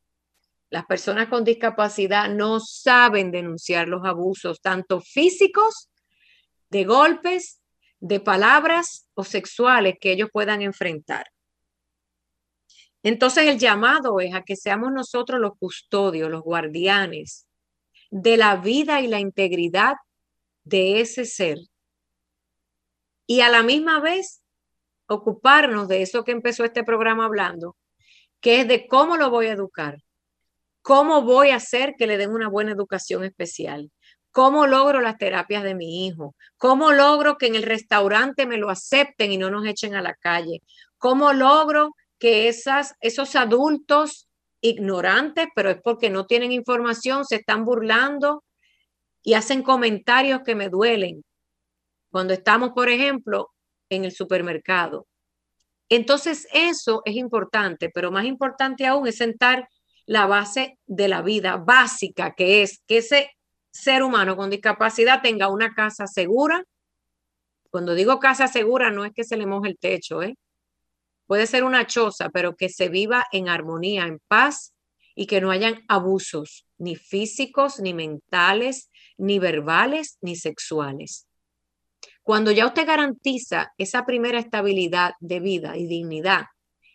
Las 0.69 0.85
personas 0.85 1.27
con 1.27 1.43
discapacidad 1.43 2.29
no 2.29 2.59
saben 2.59 3.31
denunciar 3.31 3.87
los 3.87 4.05
abusos, 4.05 4.61
tanto 4.61 5.01
físicos 5.01 5.89
de 6.69 6.85
golpes, 6.85 7.61
de 7.99 8.19
palabras 8.19 9.07
o 9.13 9.23
sexuales 9.23 9.95
que 9.99 10.11
ellos 10.11 10.29
puedan 10.31 10.61
enfrentar. 10.61 11.25
Entonces 13.03 13.45
el 13.47 13.59
llamado 13.59 14.19
es 14.19 14.33
a 14.33 14.43
que 14.43 14.55
seamos 14.55 14.91
nosotros 14.91 15.39
los 15.39 15.57
custodios, 15.57 16.29
los 16.29 16.41
guardianes 16.41 17.47
de 18.11 18.37
la 18.37 18.57
vida 18.57 19.01
y 19.01 19.07
la 19.07 19.19
integridad 19.19 19.95
de 20.63 21.01
ese 21.01 21.25
ser. 21.25 21.57
Y 23.25 23.41
a 23.41 23.49
la 23.49 23.63
misma 23.63 23.99
vez 23.99 24.43
ocuparnos 25.07 25.87
de 25.87 26.03
eso 26.03 26.23
que 26.23 26.31
empezó 26.31 26.63
este 26.63 26.83
programa 26.83 27.25
hablando, 27.25 27.75
que 28.39 28.61
es 28.61 28.67
de 28.67 28.87
cómo 28.87 29.17
lo 29.17 29.31
voy 29.31 29.47
a 29.47 29.53
educar, 29.53 29.97
cómo 30.83 31.23
voy 31.23 31.49
a 31.49 31.55
hacer 31.55 31.95
que 31.97 32.05
le 32.05 32.17
den 32.17 32.31
una 32.31 32.49
buena 32.49 32.71
educación 32.71 33.23
especial, 33.23 33.91
¿Cómo 34.31 34.65
logro 34.65 35.01
las 35.01 35.17
terapias 35.17 35.63
de 35.63 35.75
mi 35.75 36.07
hijo? 36.07 36.35
¿Cómo 36.57 36.91
logro 36.93 37.37
que 37.37 37.47
en 37.47 37.55
el 37.55 37.63
restaurante 37.63 38.45
me 38.45 38.57
lo 38.57 38.69
acepten 38.69 39.33
y 39.33 39.37
no 39.37 39.51
nos 39.51 39.65
echen 39.65 39.93
a 39.93 40.01
la 40.01 40.15
calle? 40.15 40.61
¿Cómo 40.97 41.33
logro 41.33 41.95
que 42.17 42.47
esas, 42.47 42.95
esos 43.01 43.35
adultos 43.35 44.29
ignorantes, 44.61 45.47
pero 45.55 45.69
es 45.69 45.81
porque 45.83 46.09
no 46.09 46.25
tienen 46.25 46.51
información, 46.51 47.25
se 47.25 47.37
están 47.37 47.65
burlando 47.65 48.43
y 49.23 49.33
hacen 49.33 49.63
comentarios 49.63 50.41
que 50.45 50.55
me 50.55 50.69
duelen? 50.69 51.23
Cuando 52.11 52.33
estamos, 52.33 52.71
por 52.71 52.89
ejemplo, 52.89 53.49
en 53.89 54.05
el 54.05 54.11
supermercado. 54.11 55.07
Entonces, 55.89 56.47
eso 56.53 57.01
es 57.05 57.15
importante, 57.15 57.89
pero 57.93 58.11
más 58.11 58.25
importante 58.25 58.85
aún 58.87 59.07
es 59.07 59.17
sentar 59.17 59.67
la 60.05 60.25
base 60.25 60.77
de 60.85 61.07
la 61.07 61.21
vida 61.21 61.57
básica, 61.57 62.33
que 62.35 62.63
es 62.63 62.81
que 62.87 62.97
ese 62.97 63.31
ser 63.71 64.03
humano 64.03 64.35
con 64.35 64.49
discapacidad 64.49 65.21
tenga 65.21 65.49
una 65.49 65.73
casa 65.73 66.07
segura. 66.07 66.63
Cuando 67.69 67.93
digo 67.93 68.19
casa 68.19 68.47
segura, 68.47 68.91
no 68.91 69.05
es 69.05 69.13
que 69.13 69.23
se 69.23 69.37
le 69.37 69.45
moje 69.45 69.69
el 69.69 69.77
techo, 69.77 70.21
¿eh? 70.23 70.35
Puede 71.31 71.47
ser 71.47 71.63
una 71.63 71.87
choza, 71.87 72.27
pero 72.27 72.57
que 72.57 72.67
se 72.67 72.89
viva 72.89 73.25
en 73.31 73.47
armonía, 73.47 74.03
en 74.03 74.19
paz 74.27 74.73
y 75.15 75.27
que 75.27 75.39
no 75.39 75.49
hayan 75.49 75.79
abusos, 75.87 76.67
ni 76.77 76.97
físicos, 76.97 77.79
ni 77.79 77.93
mentales, 77.93 78.91
ni 79.17 79.39
verbales, 79.39 80.17
ni 80.19 80.35
sexuales. 80.35 81.29
Cuando 82.21 82.51
ya 82.51 82.65
usted 82.65 82.85
garantiza 82.85 83.71
esa 83.77 84.05
primera 84.05 84.39
estabilidad 84.39 85.13
de 85.21 85.39
vida 85.39 85.77
y 85.77 85.87
dignidad, 85.87 86.47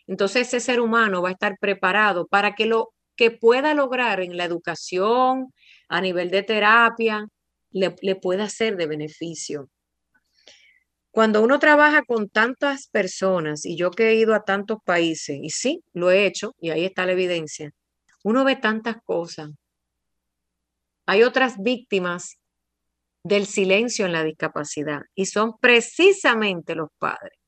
entonces 0.05 0.49
ese 0.49 0.59
ser 0.59 0.81
humano 0.81 1.23
va 1.23 1.29
a 1.29 1.31
estar 1.31 1.57
preparado 1.59 2.27
para 2.27 2.53
que 2.53 2.67
lo 2.67 2.93
que 3.15 3.31
pueda 3.31 3.73
lograr 3.73 4.19
en 4.19 4.37
la 4.37 4.43
educación, 4.43 5.51
a 5.89 5.99
nivel 5.99 6.29
de 6.29 6.43
terapia, 6.43 7.27
le, 7.71 7.95
le 8.03 8.15
pueda 8.15 8.47
ser 8.49 8.77
de 8.77 8.85
beneficio. 8.85 9.71
Cuando 11.17 11.41
uno 11.41 11.57
trabaja 11.57 12.03
con 12.03 12.29
tantas 12.29 12.89
personas, 12.89 13.65
y 13.65 13.75
yo 13.75 13.89
que 13.89 14.09
he 14.09 14.13
ido 14.13 14.35
a 14.35 14.43
tantos 14.43 14.77
países, 14.85 15.39
y 15.41 15.49
sí, 15.49 15.83
lo 15.93 16.11
he 16.11 16.27
hecho, 16.27 16.53
y 16.59 16.69
ahí 16.69 16.85
está 16.85 17.07
la 17.07 17.13
evidencia, 17.13 17.71
uno 18.23 18.43
ve 18.43 18.55
tantas 18.55 18.97
cosas. 19.03 19.49
Hay 21.07 21.23
otras 21.23 21.55
víctimas 21.57 22.37
del 23.23 23.47
silencio 23.47 24.05
en 24.05 24.11
la 24.11 24.23
discapacidad 24.23 25.01
y 25.15 25.25
son 25.25 25.57
precisamente 25.57 26.75
los 26.75 26.89
padres, 26.99 27.39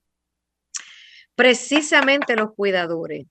precisamente 1.35 2.35
los 2.35 2.55
cuidadores, 2.55 3.27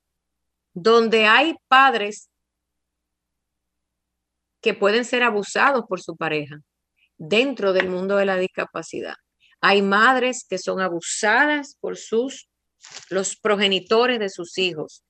donde 0.72 1.26
hay 1.26 1.57
padres 1.66 2.30
que 4.61 4.72
pueden 4.72 5.05
ser 5.05 5.24
abusados 5.24 5.84
por 5.89 6.01
su 6.01 6.16
pareja 6.16 6.61
dentro 7.16 7.72
del 7.72 7.89
mundo 7.89 8.14
de 8.14 8.26
la 8.26 8.36
discapacidad. 8.36 9.16
Hay 9.61 9.83
madres 9.83 10.47
que 10.49 10.59
son 10.59 10.81
abusadas 10.81 11.77
por 11.81 11.97
sus 11.97 12.49
los 13.11 13.37
progenitores 13.37 14.19
de 14.19 14.29
sus 14.29 14.59
hijos. 14.59 15.05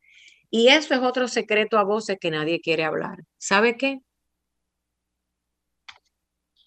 Y 0.50 0.68
eso 0.68 0.94
es 0.94 1.00
otro 1.00 1.28
secreto 1.28 1.78
a 1.78 1.84
voces 1.84 2.16
que 2.20 2.30
nadie 2.30 2.60
quiere 2.60 2.84
hablar. 2.84 3.18
¿Sabe 3.36 3.76
qué? 3.76 4.00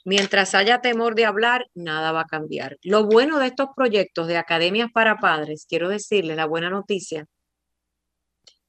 Mientras 0.03 0.55
haya 0.55 0.81
temor 0.81 1.15
de 1.15 1.25
hablar, 1.25 1.67
nada 1.75 2.11
va 2.11 2.21
a 2.21 2.25
cambiar. 2.25 2.77
Lo 2.81 3.05
bueno 3.05 3.39
de 3.39 3.47
estos 3.47 3.69
proyectos 3.75 4.27
de 4.27 4.37
academias 4.37 4.89
para 4.91 5.17
padres, 5.17 5.65
quiero 5.67 5.89
decirles 5.89 6.37
la 6.37 6.45
buena 6.45 6.69
noticia, 6.69 7.27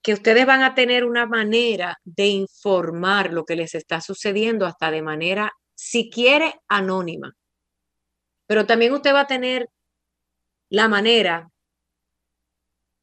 que 0.03 0.13
ustedes 0.13 0.45
van 0.45 0.63
a 0.63 0.75
tener 0.75 1.05
una 1.05 1.27
manera 1.27 1.97
de 2.05 2.27
informar 2.27 3.33
lo 3.33 3.45
que 3.45 3.57
les 3.57 3.75
está 3.75 4.01
sucediendo 4.01 4.67
hasta 4.67 4.91
de 4.91 5.01
manera, 5.01 5.53
si 5.75 6.11
quiere, 6.11 6.55
anónima. 6.69 7.33
Pero 8.53 8.67
también 8.67 8.93
usted 8.93 9.15
va 9.15 9.21
a 9.21 9.27
tener 9.27 9.71
la 10.69 10.87
manera, 10.87 11.49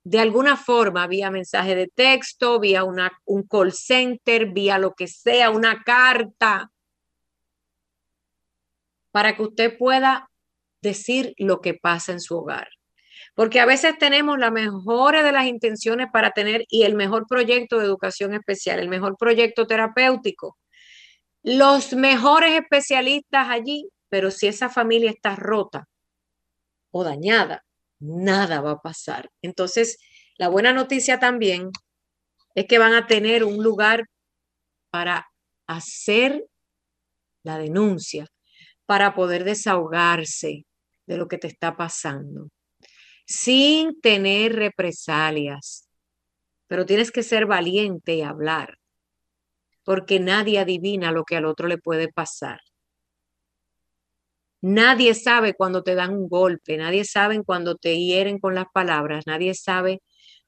de 0.04 0.20
alguna 0.20 0.56
forma, 0.56 1.08
vía 1.08 1.32
mensaje 1.32 1.74
de 1.74 1.88
texto, 1.88 2.60
vía 2.60 2.84
una, 2.84 3.12
un 3.26 3.48
call 3.48 3.74
center, 3.74 4.52
vía 4.52 4.78
lo 4.78 4.94
que 4.94 5.08
sea, 5.08 5.50
una 5.50 5.82
carta, 5.82 6.72
para 9.10 9.36
que 9.36 9.42
usted 9.42 9.76
pueda 9.76 10.30
decir 10.84 11.34
lo 11.38 11.62
que 11.62 11.74
pasa 11.74 12.12
en 12.12 12.20
su 12.20 12.38
hogar. 12.38 12.70
Porque 13.34 13.60
a 13.60 13.66
veces 13.66 13.98
tenemos 13.98 14.38
las 14.38 14.52
mejores 14.52 15.24
de 15.24 15.32
las 15.32 15.48
intenciones 15.48 16.10
para 16.14 16.30
tener 16.30 16.66
y 16.70 16.84
el 16.84 16.94
mejor 16.94 17.26
proyecto 17.28 17.80
de 17.80 17.86
educación 17.86 18.36
especial, 18.36 18.80
el 18.80 18.88
mejor 18.88 19.18
proyecto 19.18 19.66
terapéutico, 19.66 20.60
los 21.42 21.94
mejores 21.94 22.52
especialistas 22.52 23.48
allí, 23.50 23.90
pero 24.10 24.32
si 24.32 24.48
esa 24.48 24.70
familia 24.70 25.12
está 25.12 25.36
rota 25.36 25.88
o 26.92 27.04
dañada, 27.04 27.64
nada 28.00 28.62
va 28.62 28.72
a 28.72 28.82
pasar. 28.82 29.30
Entonces, 29.42 29.98
la 30.38 30.48
buena 30.48 30.74
noticia 30.74 31.20
también 31.20 31.70
es 32.56 32.66
que 32.66 32.80
van 32.80 32.94
a 32.94 33.08
tener 33.08 33.44
un 33.44 33.64
lugar 33.64 34.06
para 34.90 35.28
hacer 35.68 36.46
la 37.44 37.58
denuncia, 37.58 38.28
para 38.86 39.14
poder 39.14 39.44
desahogarse 39.44 40.66
de 41.06 41.18
lo 41.18 41.28
que 41.28 41.38
te 41.38 41.48
está 41.48 41.78
pasando, 41.78 42.50
sin 43.26 44.00
tener 44.02 44.56
represalias. 44.56 45.88
Pero 46.68 46.86
tienes 46.86 47.12
que 47.12 47.24
ser 47.24 47.46
valiente 47.46 48.16
y 48.16 48.22
hablar, 48.22 48.78
porque 49.84 50.20
nadie 50.20 50.60
adivina 50.60 51.12
lo 51.12 51.24
que 51.24 51.36
al 51.36 51.46
otro 51.46 51.68
le 51.68 51.78
puede 51.78 52.12
pasar. 52.12 52.60
Nadie 54.62 55.14
sabe 55.14 55.54
cuando 55.54 55.84
te 55.84 55.96
dan 55.96 56.14
un 56.14 56.28
golpe, 56.28 56.76
nadie 56.78 57.06
sabe 57.06 57.42
cuando 57.44 57.76
te 57.76 57.98
hieren 57.98 58.40
con 58.40 58.56
las 58.56 58.66
palabras, 58.74 59.26
nadie 59.26 59.54
sabe 59.54 60.02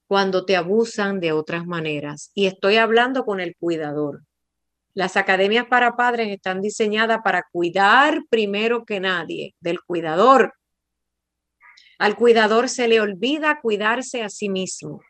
cuando 0.05 0.43
te 0.43 0.57
abusan 0.57 1.21
de 1.21 1.31
otras 1.31 1.65
maneras. 1.65 2.31
Y 2.33 2.47
estoy 2.47 2.75
hablando 2.75 3.23
con 3.23 3.39
el 3.39 3.55
cuidador. 3.55 4.23
Las 4.93 5.15
academias 5.15 5.67
para 5.67 5.95
padres 5.95 6.27
están 6.29 6.61
diseñadas 6.61 7.19
para 7.23 7.43
cuidar 7.49 8.19
primero 8.29 8.83
que 8.83 8.99
nadie 8.99 9.55
del 9.61 9.81
cuidador. 9.81 10.53
Al 11.97 12.17
cuidador 12.17 12.67
se 12.67 12.89
le 12.89 12.99
olvida 12.99 13.61
cuidarse 13.61 14.21
a 14.21 14.29
sí 14.29 14.49
mismo. 14.49 15.01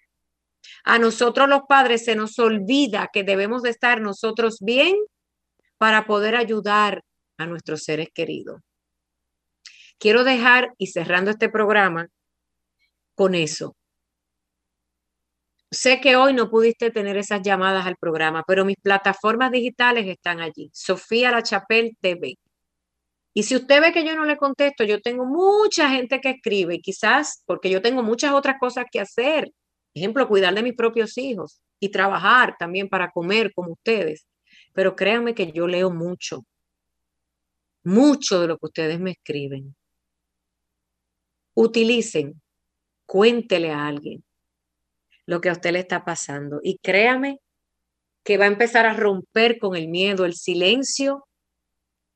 A 0.84 1.00
nosotros 1.00 1.50
los 1.50 1.62
padres 1.68 2.06
se 2.06 2.16
nos 2.16 2.38
olvida 2.38 3.10
que 3.12 3.24
debemos 3.24 3.64
de 3.64 3.72
estar 3.72 4.02
nosotros 4.02 4.60
bien 4.60 4.96
para 5.80 6.06
poder 6.06 6.36
ayudar 6.36 7.04
a 7.38 7.48
nuestros 7.48 7.84
seres 7.84 8.10
queridos. 8.14 8.62
Quiero 10.02 10.26
dejar 10.26 10.74
y 10.78 10.88
cerrando 10.88 11.32
este 11.32 11.48
programa 11.48 12.10
con 13.16 13.36
eso 13.36 13.78
sé 15.72 16.02
que 16.02 16.18
hoy 16.18 16.34
no 16.34 16.50
pudiste 16.50 16.92
tener 16.92 17.18
esas 17.18 17.42
llamadas 17.42 17.86
al 17.86 17.96
programa, 17.96 18.44
pero 18.46 18.66
mis 18.66 18.76
plataformas 18.78 19.52
digitales 19.52 20.06
están 20.08 20.42
allí. 20.42 20.70
Sofía 20.74 21.32
La 21.32 21.42
Chapelle 21.42 21.96
TV. 22.02 22.38
Y 23.34 23.44
si 23.44 23.56
usted 23.56 23.82
ve 23.82 23.94
que 23.94 24.06
yo 24.06 24.14
no 24.16 24.26
le 24.26 24.36
contesto, 24.36 24.84
yo 24.84 25.02
tengo 25.02 25.26
mucha 25.26 25.90
gente 25.90 26.20
que 26.20 26.32
escribe, 26.32 26.82
quizás 26.82 27.44
porque 27.46 27.70
yo 27.70 27.82
tengo 27.82 28.04
muchas 28.04 28.34
otras 28.34 28.58
cosas 28.60 28.86
que 28.92 29.00
hacer. 29.00 29.50
Ejemplo, 29.94 30.28
cuidar 30.28 30.54
de 30.54 30.64
mis 30.64 30.76
propios 30.76 31.18
hijos 31.18 31.62
y 31.80 31.90
trabajar 31.90 32.56
también 32.60 32.90
para 32.90 33.10
comer 33.10 33.54
como 33.54 33.72
ustedes. 33.72 34.28
Pero 34.74 34.96
créanme 34.98 35.34
que 35.34 35.52
yo 35.54 35.68
leo 35.68 35.90
mucho, 35.90 36.46
mucho 37.84 38.42
de 38.42 38.48
lo 38.48 38.58
que 38.58 38.66
ustedes 38.66 39.00
me 39.00 39.12
escriben. 39.12 39.76
Utilicen, 41.62 42.42
cuéntele 43.06 43.72
a 43.72 43.86
alguien 43.86 44.24
lo 45.28 45.42
que 45.42 45.50
a 45.50 45.52
usted 45.52 45.74
le 45.74 45.80
está 45.80 46.04
pasando. 46.04 46.60
Y 46.64 46.80
créame 46.80 47.40
que 48.24 48.40
va 48.40 48.46
a 48.46 48.48
empezar 48.48 48.88
a 48.88 48.96
romper 48.96 49.60
con 49.60 49.76
el 49.76 49.88
miedo, 49.88 50.26
el 50.26 50.34
silencio 50.34 51.28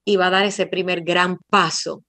y 0.04 0.16
va 0.16 0.28
a 0.28 0.32
dar 0.32 0.46
ese 0.46 0.66
primer 0.66 1.02
gran 1.02 1.38
paso 1.48 2.04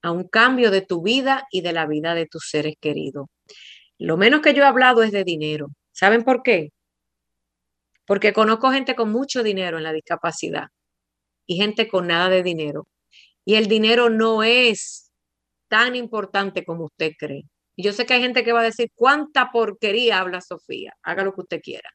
a 0.00 0.10
un 0.10 0.26
cambio 0.26 0.70
de 0.70 0.80
tu 0.80 1.02
vida 1.02 1.46
y 1.50 1.60
de 1.60 1.74
la 1.74 1.86
vida 1.86 2.14
de 2.14 2.24
tus 2.24 2.48
seres 2.48 2.76
queridos. 2.80 3.26
Lo 3.98 4.16
menos 4.16 4.40
que 4.40 4.54
yo 4.54 4.62
he 4.62 4.66
hablado 4.66 5.02
es 5.02 5.12
de 5.12 5.24
dinero. 5.24 5.68
¿Saben 5.92 6.24
por 6.24 6.42
qué? 6.42 6.70
Porque 8.06 8.32
conozco 8.32 8.70
gente 8.70 8.94
con 8.94 9.12
mucho 9.12 9.42
dinero 9.42 9.76
en 9.76 9.84
la 9.84 9.92
discapacidad 9.92 10.68
y 11.46 11.56
gente 11.56 11.86
con 11.86 12.06
nada 12.06 12.30
de 12.30 12.42
dinero. 12.42 12.88
Y 13.44 13.56
el 13.56 13.68
dinero 13.68 14.08
no 14.08 14.42
es 14.42 15.07
tan 15.68 15.94
importante 15.96 16.64
como 16.64 16.84
usted 16.84 17.12
cree. 17.18 17.44
Y 17.76 17.84
yo 17.84 17.92
sé 17.92 18.06
que 18.06 18.14
hay 18.14 18.20
gente 18.20 18.42
que 18.42 18.52
va 18.52 18.60
a 18.60 18.64
decir, 18.64 18.90
¿cuánta 18.94 19.52
porquería 19.52 20.18
habla 20.18 20.40
Sofía? 20.40 20.96
Haga 21.02 21.22
lo 21.22 21.32
que 21.32 21.42
usted 21.42 21.60
quiera. 21.62 21.88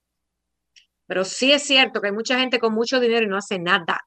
Pero 1.05 1.25
sí 1.25 1.51
es 1.51 1.63
cierto 1.63 1.99
que 1.99 2.07
hay 2.07 2.13
mucha 2.13 2.39
gente 2.39 2.57
con 2.57 2.73
mucho 2.73 3.01
dinero 3.01 3.25
y 3.25 3.29
no 3.29 3.37
hace 3.37 3.59
nada. 3.59 3.99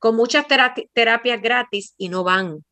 Con 0.00 0.16
muchas 0.16 0.46
terapias 0.92 1.40
gratis 1.40 1.94
y 1.96 2.08
no 2.08 2.24
van. 2.24 2.64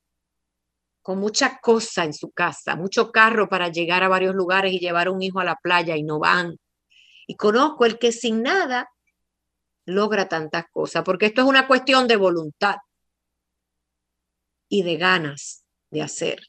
Con 1.02 1.18
mucha 1.18 1.58
cosa 1.62 2.04
en 2.04 2.12
su 2.12 2.32
casa, 2.32 2.74
mucho 2.74 3.12
carro 3.12 3.48
para 3.48 3.68
llegar 3.68 4.02
a 4.02 4.08
varios 4.08 4.34
lugares 4.34 4.72
y 4.72 4.80
llevar 4.80 5.08
un 5.08 5.22
hijo 5.22 5.38
a 5.38 5.44
la 5.44 5.56
playa 5.62 5.96
y 5.96 6.02
no 6.02 6.18
van. 6.18 6.56
Y 7.28 7.36
conozco 7.36 7.86
el 7.86 7.98
que 7.98 8.10
sin 8.10 8.42
nada 8.42 8.88
logra 9.84 10.28
tantas 10.28 10.64
cosas, 10.72 11.04
porque 11.04 11.26
esto 11.26 11.42
es 11.42 11.46
una 11.46 11.66
cuestión 11.66 12.08
de 12.08 12.16
voluntad 12.16 12.76
y 14.68 14.82
de 14.82 14.96
ganas 14.96 15.61
de 15.92 16.02
hacer. 16.02 16.40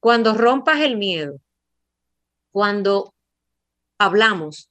Cuando 0.00 0.34
rompas 0.34 0.80
el 0.80 0.98
miedo, 0.98 1.40
cuando 2.50 3.14
hablamos, 3.98 4.70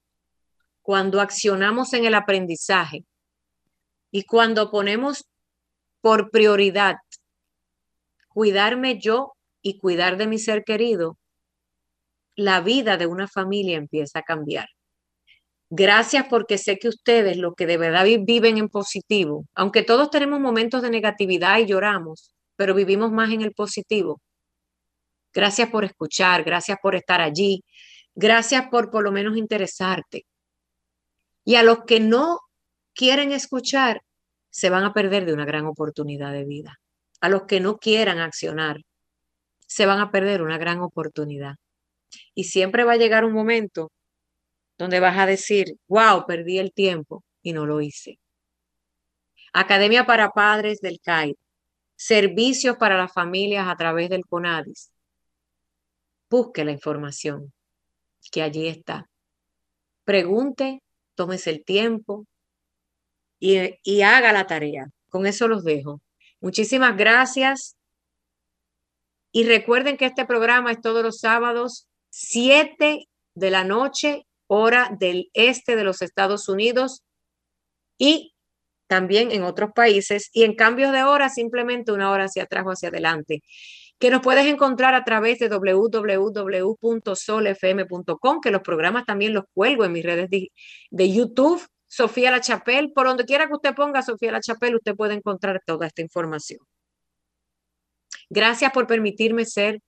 cuando 0.82 1.22
accionamos 1.22 1.94
en 1.94 2.06
el 2.06 2.14
aprendizaje 2.14 3.06
y 4.12 4.24
cuando 4.24 4.70
ponemos 4.70 5.26
por 6.02 6.30
prioridad 6.30 6.98
cuidarme 8.28 9.00
yo 9.00 9.34
y 9.62 9.80
cuidar 9.80 10.18
de 10.18 10.28
mi 10.28 10.38
ser 10.38 10.64
querido, 10.64 11.18
la 12.36 12.62
vida 12.62 12.98
de 12.98 13.06
una 13.06 13.28
familia 13.28 13.78
empieza 13.78 14.20
a 14.20 14.24
cambiar. 14.24 14.68
Gracias 15.70 16.26
porque 16.30 16.58
sé 16.58 16.80
que 16.80 16.88
ustedes, 16.88 17.38
lo 17.38 17.54
que 17.54 17.66
de 17.68 17.78
verdad 17.78 18.06
viven 18.22 18.58
en 18.58 18.70
positivo, 18.70 19.46
aunque 19.54 19.84
todos 19.84 20.10
tenemos 20.10 20.40
momentos 20.40 20.82
de 20.82 20.90
negatividad 20.90 21.60
y 21.60 21.68
lloramos, 21.68 22.34
pero 22.60 22.76
vivimos 22.76 23.10
más 23.10 23.32
en 23.32 23.40
el 23.40 23.54
positivo, 23.54 24.22
Gracias 25.32 25.70
por 25.70 25.86
escuchar, 25.86 26.44
gracias 26.44 26.78
por 26.82 26.96
estar 26.96 27.22
allí, 27.22 27.64
gracias 28.16 28.68
por 28.70 28.90
por 28.90 29.04
lo 29.04 29.12
menos 29.12 29.38
interesarte. 29.38 30.26
Y 31.46 31.56
a 31.56 31.64
los 31.64 31.86
que 31.86 32.02
no 32.02 32.40
quieren 32.94 33.32
escuchar, 33.32 34.02
se 34.50 34.70
van 34.70 34.84
a 34.84 34.92
perder 34.92 35.26
de 35.26 35.34
una 35.34 35.46
gran 35.46 35.68
oportunidad 35.68 36.34
de 36.34 36.44
vida. 36.44 36.82
A 37.22 37.30
los 37.30 37.44
que 37.44 37.62
no 37.62 37.78
quieran 37.78 38.20
accionar, 38.20 38.82
se 39.68 39.86
van 39.86 40.00
a 40.00 40.12
perder 40.12 40.42
una 40.42 40.58
gran 40.58 40.82
oportunidad. 40.82 41.56
Y 42.34 42.46
siempre 42.46 42.84
va 42.84 42.94
a 42.94 42.98
llegar 42.98 43.24
un 43.24 43.34
momento 43.34 43.92
donde 44.78 45.00
vas 45.00 45.18
a 45.18 45.26
decir, 45.28 45.76
wow, 45.88 46.26
perdí 46.26 46.58
el 46.58 46.74
tiempo 46.74 47.24
y 47.42 47.54
no 47.54 47.66
lo 47.66 47.80
hice. 47.80 48.20
Academia 49.54 50.06
para 50.06 50.32
Padres 50.32 50.82
del 50.82 51.00
CAI, 51.00 51.36
servicios 52.00 52.78
para 52.78 52.98
las 52.98 53.12
familias 53.12 53.68
a 53.68 53.76
través 53.76 54.10
del 54.10 54.26
CONADIS, 54.26 54.90
busque 56.30 56.64
la 56.64 56.72
información 56.72 57.52
que 58.32 58.42
allí 58.42 58.68
está. 58.68 59.10
Pregunte, 60.06 60.82
tómese 61.16 61.50
el 61.50 61.66
tiempo 61.66 62.26
y, 63.38 64.02
haga 64.02 64.32
la 64.32 64.48
tarea. 64.48 64.88
Con 65.10 65.28
eso 65.28 65.50
los 65.50 65.66
dejo. 65.66 66.00
Muchísimas 66.40 66.96
gracias. 66.96 67.76
Y 69.34 69.44
recuerden 69.44 69.98
que 69.98 70.06
este 70.06 70.26
programa 70.26 70.72
es 70.72 70.80
todos 70.80 71.04
los 71.04 71.20
sábados, 71.20 71.90
7 72.12 73.10
de 73.34 73.52
la 73.52 73.66
noche, 73.66 74.26
hora 74.48 74.90
del 74.98 75.30
este 75.34 75.76
de 75.76 75.84
los 75.84 76.02
Estados 76.02 76.48
Unidos, 76.48 77.04
y 77.98 78.34
también 78.90 79.32
en 79.32 79.44
otros 79.44 79.72
países 79.74 80.30
y 80.34 80.44
en 80.44 80.56
cambios 80.56 80.92
de 80.92 81.04
hora 81.04 81.30
simplemente 81.30 81.92
una 81.94 82.12
hora 82.12 82.26
hacia 82.26 82.44
atrás 82.44 82.66
o 82.66 82.72
hacia 82.72 82.90
adelante 82.90 83.42
que 84.00 84.10
nos 84.10 84.22
puedes 84.22 84.46
encontrar 84.46 84.96
a 84.96 85.04
través 85.04 85.40
de 85.40 85.50
www.solfm.com, 85.50 86.82
que 88.42 88.52
los 88.52 88.62
programas 88.62 89.06
también 89.06 89.34
los 89.34 89.44
cuelgo 89.54 89.84
en 89.84 89.92
mis 89.92 90.06
redes 90.06 90.30
de, 90.30 90.54
de 90.90 91.14
YouTube, 91.14 91.62
Sofía 91.86 92.32
La 92.32 92.40
Chapelle, 92.40 92.94
por 92.96 93.08
donde 93.08 93.26
quiera 93.26 93.48
que 93.48 93.56
usted 93.56 93.76
ponga 93.76 94.02
Sofía 94.02 94.32
La 94.32 94.40
Chapelle, 94.40 94.78
usted 94.78 94.96
puede 94.96 95.16
encontrar 95.16 95.62
toda 95.66 95.86
esta 95.86 96.02
información. 96.02 96.62
Gracias 98.30 98.72
por 98.72 98.88
permitirme 98.88 99.44
ser 99.44 99.82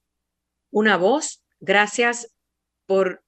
una 0.72 0.98
voz, 0.98 1.42
gracias 1.62 2.36
por 2.86 3.24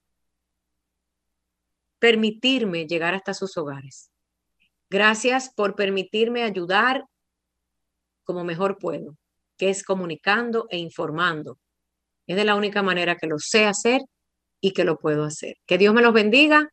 permitirme 1.98 2.86
llegar 2.86 3.14
hasta 3.14 3.32
sus 3.32 3.56
hogares. 3.56 4.10
Gracias 4.94 5.52
por 5.52 5.74
permitirme 5.74 6.44
ayudar 6.44 7.02
como 8.22 8.44
mejor 8.44 8.78
puedo 8.78 9.16
que 9.58 9.68
es 9.68 9.82
comunicando 9.82 10.68
e 10.70 10.78
informando. 10.78 11.58
Es 12.28 12.36
de 12.36 12.44
la 12.44 12.54
única 12.54 12.80
manera 12.80 13.16
que 13.16 13.26
lo 13.26 13.40
sé 13.40 13.66
hacer 13.66 14.02
y 14.60 14.70
que 14.70 14.84
lo 14.84 14.96
puedo 14.96 15.24
hacer. 15.24 15.56
Que 15.66 15.78
Dios 15.78 15.94
me 15.94 16.00
los 16.00 16.12
bendiga 16.12 16.68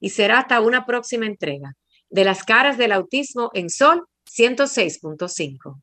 y 0.00 0.08
será 0.08 0.38
hasta 0.38 0.62
una 0.62 0.86
próxima 0.86 1.26
entrega 1.26 1.74
de 2.08 2.24
las 2.24 2.42
caras 2.42 2.78
del 2.78 2.92
autismo 2.92 3.50
en 3.52 3.68
Sol 3.68 4.06
106.5. 4.24 5.82